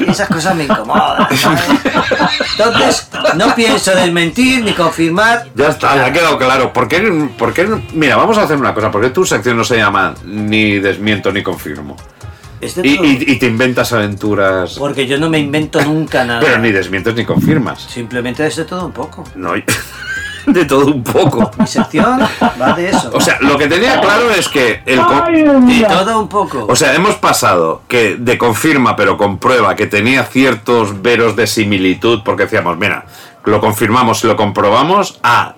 Y 0.00 0.10
esas 0.10 0.28
cosas 0.28 0.54
me 0.54 0.64
incomodan, 0.64 1.26
¿sabes? 1.38 1.62
Entonces, 2.58 3.08
no 3.36 3.54
pienso 3.54 3.94
desmentir 3.94 4.62
ni 4.62 4.74
confirmar. 4.74 5.46
Ya 5.54 5.68
está, 5.68 5.96
ya 5.96 6.06
ha 6.06 6.12
quedado 6.12 6.36
claro. 6.36 6.72
¿Por 6.72 6.86
qué, 6.86 7.30
por 7.38 7.54
qué- 7.54 7.66
Mira, 7.94 8.16
vamos 8.16 8.36
a 8.36 8.42
hacer 8.42 8.58
una 8.58 8.74
cosa. 8.74 8.90
¿Por 8.90 9.00
qué 9.00 9.10
tu 9.10 9.24
sección 9.24 9.56
no 9.56 9.64
se 9.64 9.76
llama 9.78 10.14
ni 10.24 10.78
desmiento 10.78 11.32
ni 11.32 11.42
confirmo? 11.42 11.96
Y, 12.82 12.88
y- 12.88 13.24
y 13.32 13.38
te 13.38 13.46
inventas 13.46 13.92
aventuras. 13.92 14.76
Porque 14.78 15.06
yo 15.06 15.18
no 15.18 15.28
me 15.30 15.38
invento 15.38 15.80
nunca 15.84 16.24
nada. 16.24 16.40
Pero 16.40 16.58
ni 16.58 16.72
desmientes 16.72 17.14
ni 17.14 17.24
confirmas. 17.24 17.82
Simplemente 17.82 18.46
es 18.46 18.56
de 18.56 18.64
todo 18.64 18.86
un 18.86 18.92
poco. 18.92 19.24
No 19.34 19.52
De 20.46 20.64
todo 20.64 20.86
un 20.86 21.02
poco. 21.04 21.50
Mi 21.58 21.66
sección 21.66 22.20
va 22.60 22.72
de 22.72 22.88
eso. 22.88 23.10
O 23.12 23.20
sea, 23.20 23.36
lo 23.42 23.58
que 23.58 23.66
tenía 23.66 24.00
claro 24.00 24.30
es 24.30 24.48
que 24.48 24.80
el. 24.86 24.98
mío. 25.60 25.86
todo 25.88 26.20
un 26.22 26.28
poco. 26.28 26.64
O 26.66 26.74
sea, 26.74 26.94
hemos 26.94 27.16
pasado 27.16 27.82
que 27.86 28.16
de 28.18 28.38
confirma 28.38 28.96
pero 28.96 29.18
comprueba 29.18 29.76
que 29.76 29.86
tenía 29.86 30.24
ciertos 30.24 31.02
veros 31.02 31.36
de 31.36 31.46
similitud 31.46 32.22
porque 32.24 32.44
decíamos, 32.44 32.78
mira, 32.78 33.04
lo 33.44 33.60
confirmamos 33.60 34.24
y 34.24 34.26
lo 34.26 34.36
comprobamos, 34.36 35.20
a 35.22 35.54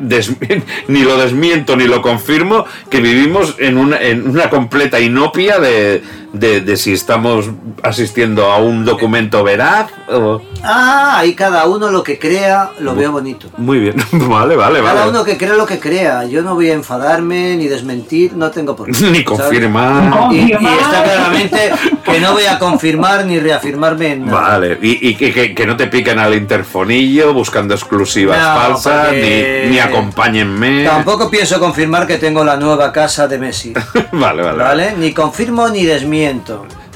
desmi- 0.00 0.62
ni 0.88 1.00
lo 1.02 1.16
desmiento 1.16 1.74
ni 1.76 1.84
lo 1.88 2.00
confirmo, 2.00 2.64
que 2.90 3.00
vivimos 3.00 3.56
en 3.58 3.76
una, 3.76 4.00
en 4.00 4.28
una 4.28 4.48
completa 4.50 5.00
inopia 5.00 5.58
de, 5.58 6.02
de- 6.32 6.60
de 6.60 6.76
si 6.76 6.92
estamos 6.92 7.50
asistiendo 7.82 8.50
a 8.50 8.58
un 8.58 8.84
documento 8.84 9.42
veraz 9.44 9.88
o... 10.08 10.40
Ah, 10.64 11.18
ahí 11.18 11.34
cada 11.34 11.66
uno 11.66 11.90
lo 11.90 12.02
que 12.04 12.18
crea 12.18 12.70
lo 12.78 12.94
veo 12.94 13.10
bonito. 13.12 13.48
Muy 13.56 13.80
bien, 13.80 13.96
vale, 14.12 14.54
vale, 14.56 14.80
Cada 14.80 14.94
vale. 15.00 15.10
uno 15.10 15.24
que 15.24 15.36
crea 15.36 15.54
lo 15.54 15.66
que 15.66 15.78
crea. 15.80 16.24
Yo 16.24 16.42
no 16.42 16.54
voy 16.54 16.70
a 16.70 16.74
enfadarme 16.74 17.56
ni 17.56 17.66
desmentir, 17.66 18.34
no 18.34 18.50
tengo 18.50 18.76
por 18.76 18.90
qué. 18.90 19.02
Ni 19.10 19.24
confirmar. 19.24 20.32
Y, 20.32 20.36
y 20.36 20.52
está 20.52 21.02
claramente 21.04 21.72
que 22.04 22.20
no 22.20 22.32
voy 22.32 22.44
a 22.46 22.58
confirmar 22.58 23.26
ni 23.26 23.38
reafirmarme 23.40 24.12
en 24.12 24.26
nada. 24.26 24.40
Vale, 24.40 24.78
y, 24.80 25.08
y 25.08 25.14
que, 25.16 25.32
que- 25.32 25.54
que 25.54 25.66
no 25.66 25.76
te 25.76 25.88
piquen 25.88 26.18
al 26.18 26.34
interfonillo 26.34 27.34
buscando 27.34 27.74
exclusivas 27.74 28.38
No, 28.38 28.60
falsas, 28.60 29.06
porque- 29.08 29.62
ni, 29.66 29.70
ni 29.72 29.78
acompáñenme. 29.80 30.84
Tampoco 30.84 31.28
pienso 31.30 31.58
confirmar 31.58 32.06
que 32.06 32.18
tengo 32.18 32.44
la 32.44 32.56
nueva 32.56 32.92
casa 32.92 33.26
de 33.28 33.38
Messi. 33.38 33.72
Vale, 34.12 34.42
vale, 34.42 34.58
¿Vale? 34.62 34.94
Ni 34.96 35.12
confirmo 35.12 35.68
ni 35.68 35.84
desmiento. 35.84 36.21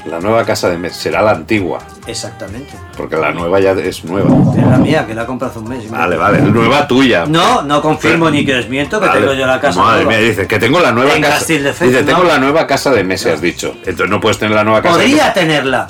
La 0.05 0.19
nueva 0.21 0.45
casa 0.45 0.69
de 0.69 0.77
Messi 0.77 1.01
será 1.01 1.21
la 1.21 1.31
antigua, 1.31 1.79
Exactamente. 2.05 2.71
porque 2.95 3.17
la 3.17 3.31
nueva 3.31 3.59
ya 3.59 3.71
es 3.71 4.05
nueva. 4.05 4.29
Es 4.57 4.63
la 4.65 4.77
mía, 4.77 5.05
que 5.05 5.13
la 5.13 5.23
he 5.23 5.25
comprado 5.25 5.51
hace 5.51 5.59
un 5.59 5.67
mes. 5.69 5.91
Vale, 5.91 6.15
vale, 6.15 6.39
nueva 6.41 6.87
tuya. 6.87 7.25
No, 7.27 7.61
no 7.63 7.81
confirmo 7.81 8.29
ni 8.29 8.45
que 8.45 8.53
desmiento 8.53 9.01
que 9.01 9.07
Vale. 9.07 9.19
tengo 9.19 9.33
yo 9.33 9.45
la 9.45 9.59
casa 9.59 9.81
Madre 9.81 10.05
nueva. 10.05 10.19
mía, 10.19 10.29
dice 10.29 10.47
que 10.47 10.59
tengo 10.59 10.79
la 10.79 10.93
nueva 10.93 11.13
En 11.13 11.21
casa. 11.21 11.35
Castelldefels, 11.39 11.91
dice, 11.91 12.03
tengo 12.05 12.19
no. 12.23 12.29
la 12.29 12.37
nueva 12.37 12.65
casa 12.65 12.91
de 12.91 13.03
Messi, 13.03 13.27
has 13.29 13.41
dicho. 13.41 13.73
Entonces 13.85 14.09
no 14.09 14.21
puedes 14.21 14.37
tener 14.39 14.55
la 14.55 14.63
nueva 14.63 14.81
casa 14.81 14.95
de 14.97 15.03
Podría 15.03 15.33
tenerla. 15.33 15.87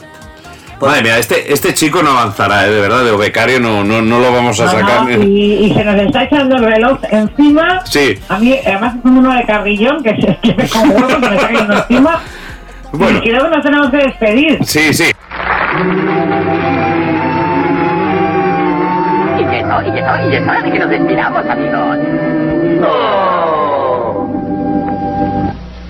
Pues- 0.79 0.91
Madre 0.91 1.03
mía, 1.03 1.17
este, 1.19 1.51
este 1.53 1.73
chico 1.75 2.01
no 2.03 2.11
avanzará, 2.11 2.65
¿eh? 2.67 2.71
de 2.71 2.79
verdad, 2.81 3.03
de 3.03 3.15
becario 3.15 3.59
no, 3.59 3.83
no, 3.83 4.01
no 4.01 4.19
lo 4.19 4.31
vamos 4.31 4.59
a 4.59 4.65
No, 4.65 4.71
sacar. 4.71 5.03
no, 5.05 5.11
y, 5.23 5.65
y 5.65 5.73
se 5.73 5.83
nos 5.83 5.95
está 5.95 6.23
echando 6.23 6.55
el 6.55 6.63
reloj 6.65 6.99
encima. 7.09 7.81
Sí. 7.85 8.17
A 8.29 8.38
mí, 8.39 8.55
además, 8.65 8.95
es 8.95 9.01
como 9.01 9.19
uno 9.19 9.33
de 9.35 9.43
carrillón 9.45 10.03
que 10.03 10.09
se 10.21 10.38
que 10.41 10.53
me 10.55 10.67
como 10.69 10.93
huevo, 10.93 11.07
que 11.07 11.29
me 11.29 11.35
está 11.35 11.47
cayendo 11.47 11.73
encima. 11.73 12.21
Bueno. 12.91 13.19
Y 13.19 13.21
que 13.21 13.31
nos 13.33 13.61
tenemos 13.63 13.89
que 13.89 13.97
despedir. 13.97 14.63
Sí, 14.65 14.93
sí. 14.93 15.11
Y 19.38 19.45
que 19.45 19.63
no, 19.63 19.81
y 19.81 19.91
que 19.91 20.01
no, 20.01 20.29
y 20.29 20.35
es 20.35 20.41
hora 20.43 20.61
de 20.61 20.71
que 20.71 20.79
nos 20.79 20.89
despidamos, 20.89 21.45
amigos. 21.45 21.97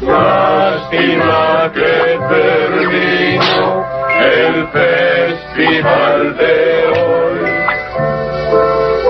Lástima 0.02 1.72
que 1.74 2.20
terminó 2.30 3.86
el 4.20 4.68
festival 4.70 6.38
de 6.38 6.56
hoy. 6.98 7.40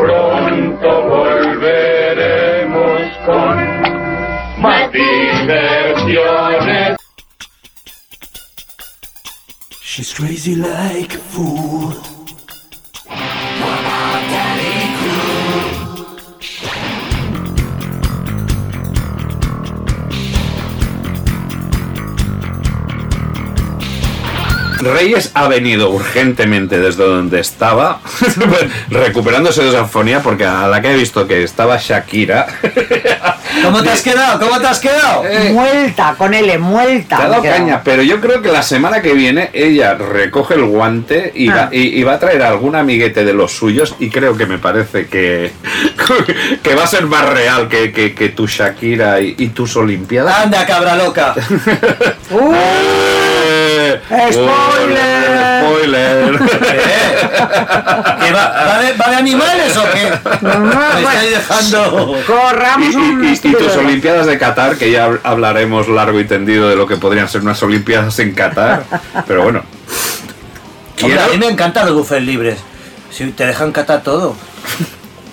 Pronto 0.01 0.89
volveremos 1.03 3.01
con 3.25 3.55
más 4.61 4.91
diversiones. 4.91 6.57
She's 9.98 10.14
crazy 10.14 10.54
like 10.54 11.16
a 11.16 11.18
fool. 11.18 11.91
Reyes 24.93 25.31
ha 25.33 25.47
venido 25.47 25.89
urgentemente 25.89 26.79
desde 26.79 27.03
donde 27.03 27.39
estaba, 27.39 27.99
recuperándose 28.89 29.63
de 29.63 29.69
esa 29.69 29.85
fonía, 29.85 30.21
porque 30.21 30.45
a 30.45 30.67
la 30.67 30.81
que 30.81 30.91
he 30.91 30.95
visto 30.95 31.27
que 31.27 31.43
estaba 31.43 31.77
Shakira, 31.77 32.47
¿Cómo 33.63 33.81
te 33.81 33.89
has 33.89 34.01
quedado? 34.03 34.39
¿Cómo 34.39 34.59
te 34.59 34.67
has 34.67 34.79
quedado? 34.79 35.23
Muelta, 35.51 36.15
con 36.17 36.33
L, 36.33 36.57
muelta. 36.59 37.17
te 37.17 37.23
ha 37.23 37.27
dado 37.29 37.43
caña, 37.43 37.81
pero 37.83 38.03
yo 38.03 38.19
creo 38.21 38.41
que 38.41 38.51
la 38.51 38.61
semana 38.61 39.01
que 39.01 39.13
viene 39.13 39.49
ella 39.53 39.95
recoge 39.95 40.53
el 40.55 40.65
guante 40.65 41.31
y, 41.35 41.47
va, 41.49 41.57
Ah. 41.57 41.69
y, 41.71 41.99
y 41.99 42.03
va 42.03 42.13
a 42.13 42.19
traer 42.19 42.43
algún 42.43 42.75
amiguete 42.75 43.25
de 43.25 43.33
los 43.33 43.51
suyos 43.53 43.95
y 43.99 44.09
creo 44.11 44.38
que 44.38 44.45
me 44.45 44.59
parece 44.59 45.07
que, 45.07 45.51
que 46.63 46.75
va 46.75 46.83
a 46.83 46.88
ser 46.88 47.07
más 47.07 47.27
real 47.29 47.67
que, 47.67 47.91
que, 47.91 48.13
que 48.13 48.29
tu 48.29 48.45
Shakira 48.47 49.19
y, 49.21 49.33
y 49.39 49.47
tus 49.47 49.75
Olimpiadas. 49.75 50.38
Anda, 50.45 50.65
cabra 50.65 50.95
loca. 50.95 51.33
Eh, 52.31 53.07
¡Spoiler! 54.08 55.64
¡Spoiler! 55.64 56.39
¿Qué 58.24 58.32
va, 58.32 58.66
va, 58.68 58.80
de, 58.80 58.93
va 58.93 59.10
de 59.10 59.16
animales 59.16 59.76
o 59.78 59.84
qué? 59.91 60.12
Me 60.47 61.01
estáis 61.01 61.32
dejando. 61.32 62.16
Corramos 62.26 62.93
Y, 62.93 62.95
un 62.95 63.24
y- 63.26 63.28
y- 63.28 63.34
y 63.34 63.53
tus. 63.53 63.76
Olimpiadas 63.76 64.26
de 64.28 64.38
Qatar, 64.38 64.78
que 64.78 64.91
ya 64.91 65.08
hab- 65.08 65.20
hablaremos 65.24 65.88
largo 65.89 66.20
y 66.20 66.26
tendido 66.26 66.70
de 66.70 66.76
lo 66.76 66.88
que 66.88 66.95
podrían 66.97 67.28
ser 67.28 67.41
unas 67.41 67.62
Olimpiadas 67.64 68.18
en 68.20 68.34
Qatar. 68.34 68.84
Pero 69.28 69.43
bueno. 69.43 69.64
Hombre, 71.03 71.20
a 71.22 71.28
mí 71.28 71.38
me 71.38 71.47
encantan 71.47 71.86
los 71.86 71.95
buffets 71.95 72.24
libres. 72.26 72.60
Si 73.12 73.26
te 73.32 73.45
dejan 73.45 73.72
catar 73.72 74.01
todo. 74.03 74.36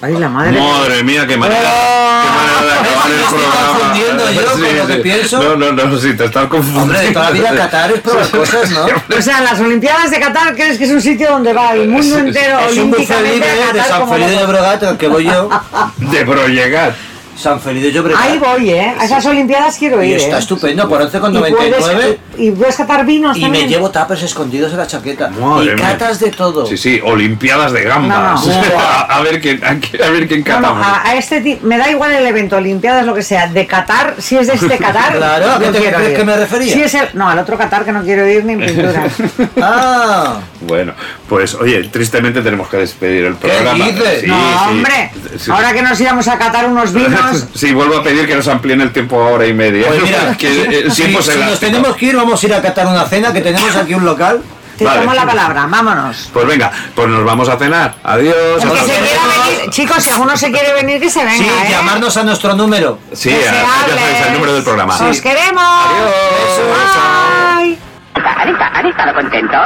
Ay, 0.05 0.16
la 0.18 0.28
madre. 0.28 0.61
Madre 0.61 1.02
mía, 1.02 1.26
qué 1.26 1.38
manera, 1.38 1.62
qué 1.62 2.30
manera 2.30 2.62
de 2.62 2.90
acabar 2.90 3.11
el 3.11 3.24
programa. 3.24 3.78
confundiendo 3.78 4.30
yo 4.32 4.52
con 4.52 4.78
lo 4.78 4.86
que 4.86 4.96
pienso. 4.96 5.42
No, 5.42 5.57
no, 5.57 5.72
no, 5.72 5.98
sí, 5.98 6.14
te 6.14 6.24
estás 6.26 6.46
confundiendo. 6.48 6.82
Hombre, 6.82 7.00
de 7.00 7.12
toda 7.12 7.24
la 7.24 7.30
vida 7.30 7.57
Qatar 7.57 7.92
es 7.92 8.00
probar 8.00 8.30
cosas, 8.30 8.70
¿no? 8.70 8.86
O 9.16 9.22
sea, 9.22 9.40
las 9.40 9.59
Olimpiadas 9.61 10.11
de 10.11 10.20
Qatar, 10.20 10.55
¿crees 10.55 10.76
que 10.76 10.84
es 10.84 10.90
un 10.90 11.00
sitio 11.00 11.30
donde 11.30 11.55
va 11.55 11.72
el 11.72 11.88
mundo 11.88 12.18
entero 12.18 12.59
Es 12.68 12.76
un 12.76 12.90
buffet 12.90 13.16
olímpicamente 13.16 13.32
libre 13.34 13.50
a 13.50 13.72
de 13.72 13.78
Qatar 13.78 13.88
San 13.88 14.00
como 14.00 14.12
Feliz 14.12 14.28
de 14.28 14.86
al 14.86 14.98
que 14.98 15.09
voy 15.09 15.24
yo. 15.24 15.48
De 15.96 16.24
Brollegat. 16.24 16.94
San 17.37 17.61
Feliz 17.61 17.82
de 17.82 17.93
Llobregat. 17.93 18.20
Ahí 18.22 18.39
voy, 18.39 18.70
¿eh? 18.70 18.95
A 18.99 19.05
esas 19.05 19.24
Olimpiadas 19.26 19.76
quiero 19.76 20.03
Y 20.03 20.11
ir. 20.11 20.16
está 20.16 20.37
¿eh? 20.37 20.41
estupendo, 20.41 20.89
por 20.89 21.01
11,99. 21.03 22.16
Y 22.39 22.45
y 22.47 22.51
puedes 22.53 22.76
catar 22.76 23.05
vinos 23.07 23.37
Y 23.37 23.41
también. 23.43 23.64
me 23.64 23.70
llevo 23.70 23.91
tapas 23.91 24.22
escondidos 24.22 24.70
en 24.72 24.78
la 24.78 24.87
chaqueta. 24.87 25.30
Madre 25.30 25.72
y 25.72 25.74
mía. 25.74 25.76
catas 25.76 26.20
de 26.20 26.30
todo. 26.30 26.66
Sí, 26.66 26.76
sí, 26.76 27.01
Olimpiadas 27.05 27.72
de 27.72 27.82
gambas. 27.85 28.45
No, 28.47 28.53
no. 28.53 28.78
a, 28.78 29.01
a 29.16 29.20
ver 29.22 29.41
quién, 29.41 29.62
a, 29.64 29.70
a 29.70 30.11
ver 30.11 30.28
quién 30.28 30.45
No, 30.47 30.55
no, 30.55 30.62
catamos. 30.62 30.87
a, 30.87 31.09
a 31.09 31.14
este 31.16 31.59
me 31.62 31.78
da 31.78 31.91
igual 31.91 32.12
el 32.12 32.26
evento, 32.26 32.57
Olimpiadas, 32.57 33.05
lo 33.07 33.14
que 33.14 33.22
sea, 33.22 33.47
de 33.49 33.66
Qatar, 33.66 34.14
si 34.18 34.37
es 34.37 34.47
de 34.47 34.55
este 34.55 34.78
Qatar. 34.78 35.14
Claro, 35.16 35.53
¿a 35.53 35.59
qué 35.59 35.66
te 35.70 35.78
crees 35.93 36.16
que 36.18 36.24
me 36.24 36.37
refería? 36.37 36.72
Si 36.72 36.82
es 36.82 36.95
el, 36.95 37.09
no, 37.14 37.28
al 37.28 37.39
otro 37.39 37.57
Qatar 37.59 37.85
que 37.85 37.93
no 37.93 38.03
quiero 38.03 38.26
ir 38.28 38.45
ni 38.45 38.55
en 38.55 38.61
pintura. 38.61 39.07
Ah, 39.61 40.39
Bueno, 40.67 40.93
pues 41.29 41.55
oye, 41.55 41.85
tristemente 41.89 42.43
tenemos 42.43 42.69
que 42.69 42.79
despedir 42.79 43.25
el 43.27 43.35
programa. 43.37 43.85
dices? 43.87 44.21
Sí, 44.23 44.27
no, 44.27 44.37
sí. 44.37 44.69
hombre, 44.69 45.11
Sí. 45.39 45.51
ahora 45.51 45.73
que 45.73 45.83
nos 45.83 46.01
íbamos 46.01 46.27
a 46.29 46.39
catar 46.39 46.67
unos 46.67 46.93
vinos. 46.93 47.47
Sí, 47.55 47.73
vuelvo 47.73 47.99
a 47.99 48.03
pedir 48.03 48.27
que 48.27 48.35
nos 48.35 48.49
amplíen 48.49 48.81
el 48.81 48.93
tiempo 48.93 49.23
a 49.23 49.29
hora 49.31 49.47
y 49.47 49.53
media. 49.53 49.87
pues 49.89 50.03
mira, 50.03 50.37
que 50.37 50.49
el 50.79 50.93
si, 50.93 51.03
tiempo 51.03 51.21
es 51.21 51.27
si 51.27 51.39
nos 51.39 51.61
tenemos 51.61 51.97
que 51.97 52.07
ir, 52.07 52.17
vamos 52.17 52.43
a 52.43 52.47
ir 52.47 52.55
a 52.55 52.62
catar 52.62 52.87
una 52.87 53.05
cena, 53.05 53.33
que 53.33 53.41
tenemos 53.41 53.75
aquí 53.77 53.95
un 53.95 54.05
local. 54.05 54.43
Te 54.77 54.85
Vale. 54.85 55.03
tomo 55.03 55.15
la 55.15 55.25
palabra, 55.25 55.67
vámonos. 55.71 56.31
Pues 56.33 56.47
venga, 56.49 56.73
pues 56.97 57.07
nos 57.09 57.25
vamos 57.25 57.49
a 57.49 57.57
cenar. 57.57 57.95
Adiós. 58.03 58.35
El 58.61 58.71
que 58.71 58.77
se 58.81 58.87
venir, 59.01 59.71
chicos, 59.71 60.03
si 60.03 60.11
alguno 60.11 60.37
se 60.37 60.51
quiere 60.51 60.73
venir, 60.73 61.01
que 61.01 61.09
se 61.09 61.21
venga, 61.25 61.39
Sí, 61.39 61.45
¿eh? 61.45 61.71
llamarnos 61.71 62.17
a 62.17 62.25
nuestro 62.25 62.55
número. 62.55 62.99
Sí, 63.12 63.31
ya 63.31 63.53
sabéis 63.53 64.27
el 64.27 64.33
número 64.33 64.53
del 64.55 64.65
programa. 64.65 64.97
Os 64.97 65.21
queremos. 65.21 65.62
Adiós. 65.62 67.69
Bye. 67.69 67.79
¿Han 68.27 68.49
estado, 68.49 68.70
han 68.75 68.87
estado 68.87 69.14
contentos? 69.14 69.61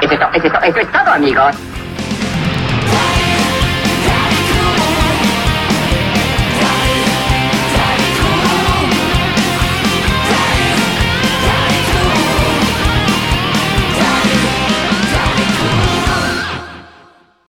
Es, 0.00 0.08
to- 0.18 0.28
eso 0.32 0.46
es 0.46 0.52
to- 0.52 0.62
eso 0.62 0.78
es 0.78 0.92
todo, 0.92 1.12
amigos. 1.12 1.54